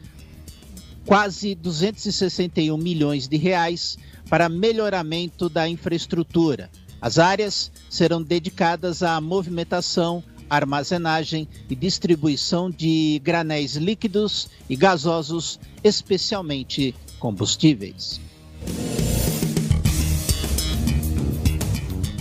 [1.05, 3.98] quase 261 milhões de reais
[4.31, 6.70] para melhoramento da infraestrutura.
[7.01, 16.94] As áreas serão dedicadas à movimentação, armazenagem e distribuição de granéis líquidos e gasosos, especialmente
[17.18, 18.24] combustíveis.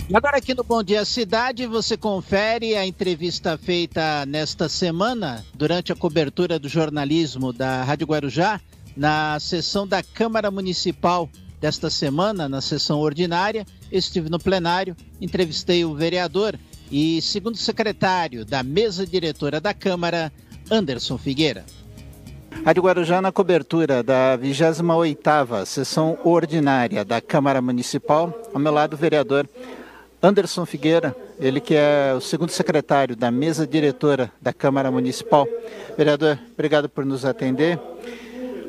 [0.08, 5.92] E agora aqui no Bom Dia Cidade você confere a entrevista feita nesta semana durante
[5.92, 8.60] a cobertura do jornalismo da Rádio Guarujá
[8.96, 11.28] na sessão da Câmara Municipal
[11.60, 13.66] desta semana, na sessão ordinária.
[13.90, 16.56] Estive no plenário, entrevistei o vereador
[16.90, 20.32] e segundo secretário da mesa diretora da Câmara,
[20.70, 21.64] Anderson Figueira.
[22.64, 28.32] Rádio Guarujá na cobertura da 28ª sessão ordinária da Câmara Municipal.
[28.52, 29.48] Ao meu lado, o vereador
[30.22, 35.46] Anderson Figueira, ele que é o segundo secretário da mesa diretora da Câmara Municipal.
[35.96, 37.78] Vereador, obrigado por nos atender.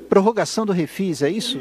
[0.09, 1.59] Prorrogação do Refis, é isso?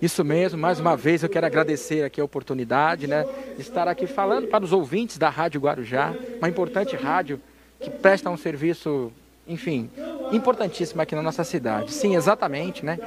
[0.00, 3.24] Isso mesmo, mais uma vez eu quero agradecer aqui a oportunidade né,
[3.58, 7.40] estar aqui falando para os ouvintes da Rádio Guarujá, uma importante rádio
[7.80, 9.12] que presta um serviço
[9.48, 9.88] enfim,
[10.32, 11.92] importantíssima aqui na nossa cidade.
[11.92, 12.98] Sim, exatamente, né?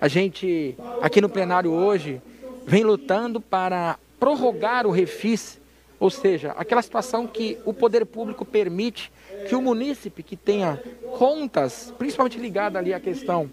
[0.00, 2.20] A gente aqui no plenário hoje
[2.66, 5.60] vem lutando para prorrogar o refis,
[5.98, 9.12] ou seja, aquela situação que o poder público permite
[9.48, 10.80] que o munícipe que tenha
[11.18, 13.50] contas, principalmente ligada ali à questão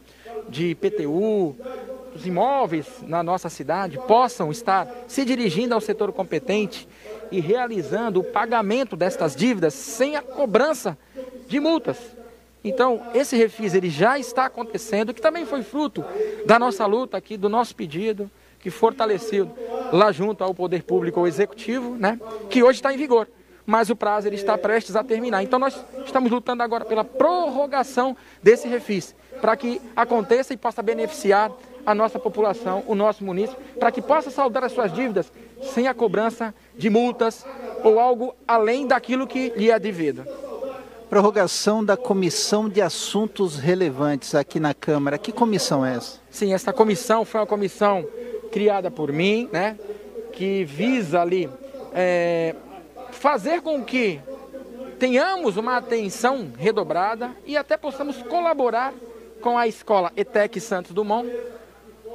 [0.49, 1.55] de IPTU,
[2.15, 6.87] os imóveis na nossa cidade possam estar se dirigindo ao setor competente
[7.31, 10.97] e realizando o pagamento destas dívidas sem a cobrança
[11.47, 11.97] de multas.
[12.67, 16.03] Então, esse refis ele já está acontecendo, que também foi fruto
[16.45, 18.29] da nossa luta aqui, do nosso pedido,
[18.59, 19.49] que fortaleceu
[19.93, 22.19] lá junto ao Poder Público ou Executivo, né,
[22.49, 23.27] que hoje está em vigor.
[23.65, 25.43] Mas o prazo ele está prestes a terminar.
[25.43, 29.15] Então, nós estamos lutando agora pela prorrogação desse refis.
[29.41, 31.51] para que aconteça e possa beneficiar
[31.85, 35.31] a nossa população, o nosso município, para que possa saldar as suas dívidas
[35.61, 37.45] sem a cobrança de multas
[37.83, 40.25] ou algo além daquilo que lhe é devido.
[41.09, 45.17] Prorrogação da Comissão de Assuntos Relevantes aqui na Câmara.
[45.17, 46.19] Que comissão é essa?
[46.29, 48.05] Sim, essa comissão foi uma comissão
[48.51, 49.79] criada por mim, né?
[50.33, 51.49] Que visa ali
[51.93, 52.53] é,
[53.11, 54.19] fazer com que
[54.99, 58.93] tenhamos uma atenção redobrada e até possamos colaborar
[59.39, 61.29] com a escola ETEC Santos Dumont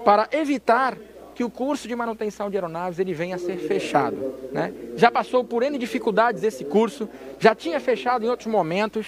[0.05, 0.99] para evitar
[1.35, 4.35] que o curso de manutenção de aeronaves ele venha a ser fechado.
[4.53, 4.73] Né?
[4.97, 9.07] Já passou por N dificuldades esse curso, já tinha fechado em outros momentos.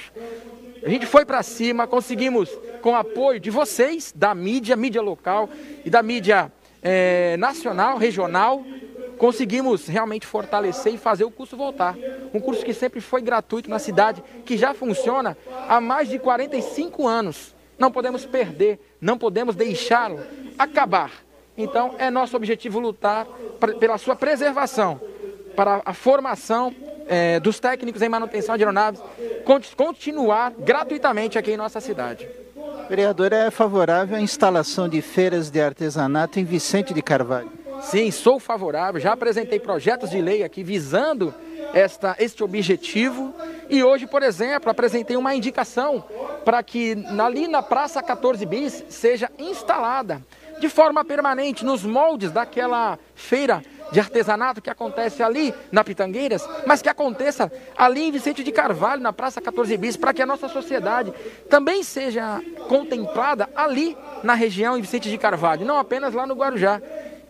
[0.84, 2.50] A gente foi para cima, conseguimos,
[2.82, 5.48] com o apoio de vocês, da mídia, mídia local
[5.84, 6.52] e da mídia
[6.82, 8.62] é, nacional, regional,
[9.16, 11.96] conseguimos realmente fortalecer e fazer o curso voltar.
[12.34, 15.36] Um curso que sempre foi gratuito na cidade, que já funciona
[15.68, 17.54] há mais de 45 anos.
[17.78, 20.20] Não podemos perder, não podemos deixá-lo
[20.58, 21.23] acabar.
[21.56, 23.26] Então, é nosso objetivo lutar
[23.78, 25.00] pela sua preservação,
[25.54, 26.74] para a formação
[27.06, 29.00] é, dos técnicos em manutenção de aeronaves
[29.76, 32.28] continuar gratuitamente aqui em nossa cidade.
[32.56, 37.50] O vereador é favorável à instalação de feiras de artesanato em Vicente de Carvalho?
[37.80, 39.00] Sim, sou favorável.
[39.00, 41.34] Já apresentei projetos de lei aqui visando
[41.72, 43.34] esta, este objetivo.
[43.68, 46.04] E hoje, por exemplo, apresentei uma indicação
[46.44, 50.22] para que ali na Praça 14 Bis seja instalada
[50.58, 53.62] de forma permanente nos moldes daquela feira
[53.92, 59.02] de artesanato que acontece ali na Pitangueiras, mas que aconteça ali em Vicente de Carvalho,
[59.02, 61.12] na Praça 14 Bis, para que a nossa sociedade
[61.48, 66.80] também seja contemplada ali na região em Vicente de Carvalho, não apenas lá no Guarujá.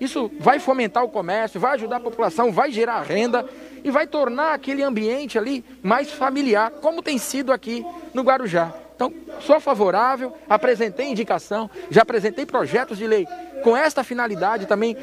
[0.00, 3.48] Isso vai fomentar o comércio, vai ajudar a população, vai gerar renda
[3.82, 8.72] e vai tornar aquele ambiente ali mais familiar, como tem sido aqui no Guarujá.
[8.94, 13.26] Então, sou favorável, apresentei indicação, já apresentei projetos de lei
[13.62, 14.96] com esta finalidade também,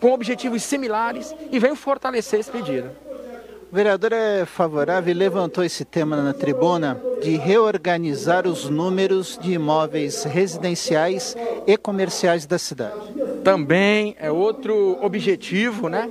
[0.00, 2.90] com objetivos similares e venho fortalecer esse pedido.
[3.72, 9.54] O vereador é favorável e levantou esse tema na tribuna de reorganizar os números de
[9.54, 11.36] imóveis residenciais
[11.66, 12.94] e comerciais da cidade.
[13.42, 16.08] Também é outro objetivo, né?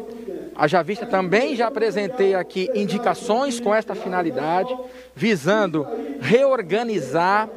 [0.56, 4.76] Haja vista também já apresentei aqui indicações com esta finalidade,
[5.16, 5.88] visando
[6.20, 7.50] reorganizar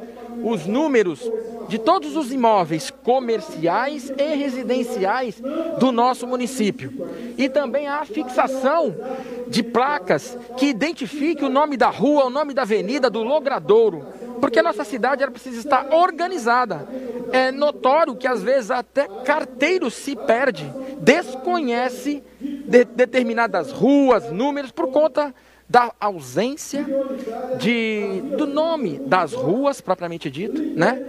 [0.43, 1.29] os números
[1.67, 5.41] de todos os imóveis comerciais e residenciais
[5.79, 7.07] do nosso município.
[7.37, 8.95] E também a fixação
[9.47, 14.05] de placas que identifiquem o nome da rua, o nome da avenida, do logradouro.
[14.39, 16.87] Porque a nossa cidade ela precisa estar organizada.
[17.31, 20.71] É notório que às vezes até carteiro se perde,
[21.01, 22.23] desconhece
[22.67, 25.33] de determinadas ruas, números, por conta
[25.69, 26.85] da ausência
[27.59, 31.03] de, do nome das ruas, propriamente dito, né?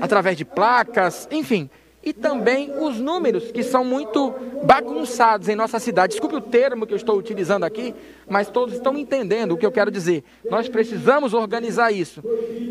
[0.00, 1.70] através de placas, enfim.
[2.02, 4.32] E também os números, que são muito
[4.62, 6.12] bagunçados em nossa cidade.
[6.12, 7.92] Desculpe o termo que eu estou utilizando aqui,
[8.28, 10.22] mas todos estão entendendo o que eu quero dizer.
[10.48, 12.22] Nós precisamos organizar isso.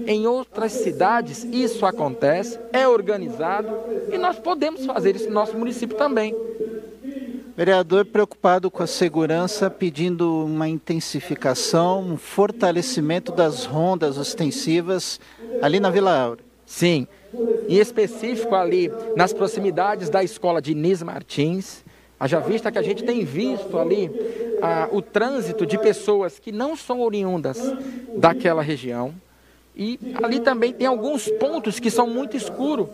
[0.08, 3.68] Em outras cidades, isso acontece, é organizado,
[4.10, 6.34] e nós podemos fazer isso no nosso município também.
[7.56, 15.22] Vereador preocupado com a segurança, pedindo uma intensificação, um fortalecimento das rondas ostensivas
[15.62, 16.44] ali na Vila Áurea.
[16.66, 17.08] Sim,
[17.70, 21.86] em específico ali nas proximidades da escola de Nis Martins,
[22.20, 24.12] haja vista que a gente tem visto ali
[24.62, 27.58] ah, o trânsito de pessoas que não são oriundas
[28.18, 29.14] daquela região.
[29.76, 32.88] E ali também tem alguns pontos que são muito escuros.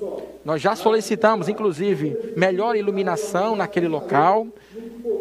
[0.44, 4.48] Nós já solicitamos, inclusive, melhor iluminação naquele local.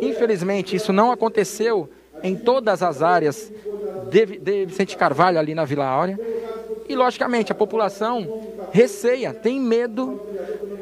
[0.01, 1.89] Infelizmente, isso não aconteceu
[2.23, 3.53] em todas as áreas
[4.11, 6.19] de, de Vicente Carvalho, ali na Vila Áurea.
[6.89, 8.43] E, logicamente, a população
[8.73, 10.20] receia, tem medo,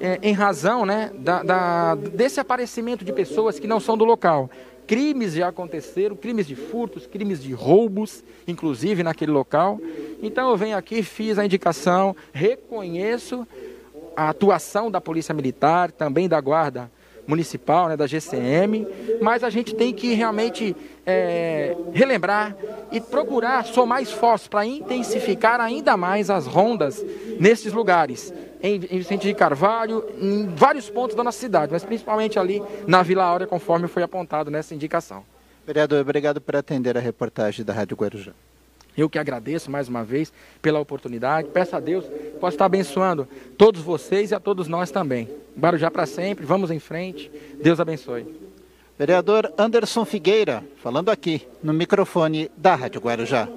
[0.00, 4.48] é, em razão né, da, da, desse aparecimento de pessoas que não são do local.
[4.88, 9.78] Crimes já aconteceram, crimes de furtos, crimes de roubos, inclusive naquele local.
[10.22, 13.46] Então eu venho aqui, fiz a indicação, reconheço
[14.16, 16.90] a atuação da Polícia Militar, também da Guarda
[17.26, 18.86] Municipal, né, da GCM,
[19.20, 20.74] mas a gente tem que realmente
[21.04, 22.56] é, relembrar
[22.90, 27.04] e procurar somar esforços para intensificar ainda mais as rondas
[27.38, 28.32] nesses lugares
[28.62, 33.24] em Vicente de Carvalho, em vários pontos da nossa cidade, mas principalmente ali na Vila
[33.24, 35.24] Áurea, conforme foi apontado nessa indicação.
[35.66, 38.32] Vereador, obrigado por atender a reportagem da Rádio Guarujá.
[38.96, 41.48] Eu que agradeço mais uma vez pela oportunidade.
[41.52, 45.28] Peço a Deus que possa estar abençoando todos vocês e a todos nós também.
[45.56, 47.30] Guarujá para sempre, vamos em frente.
[47.62, 48.26] Deus abençoe.
[48.98, 53.48] Vereador Anderson Figueira, falando aqui no microfone da Rádio Guarujá.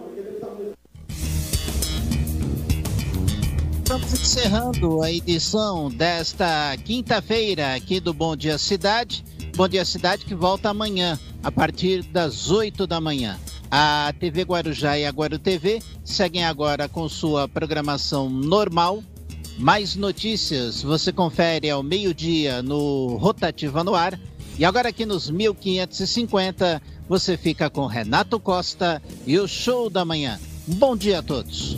[3.91, 9.22] Estamos encerrando a edição desta quinta-feira aqui do Bom Dia Cidade.
[9.53, 13.38] Bom Dia Cidade que volta amanhã, a partir das 8 da manhã.
[13.69, 19.03] A TV Guarujá e a Guaru TV seguem agora com sua programação normal.
[19.59, 24.18] Mais notícias você confere ao meio-dia no Rotativa no Ar.
[24.57, 30.39] E agora aqui nos 1550 você fica com Renato Costa e o Show da Manhã.
[30.65, 31.77] Bom dia a todos.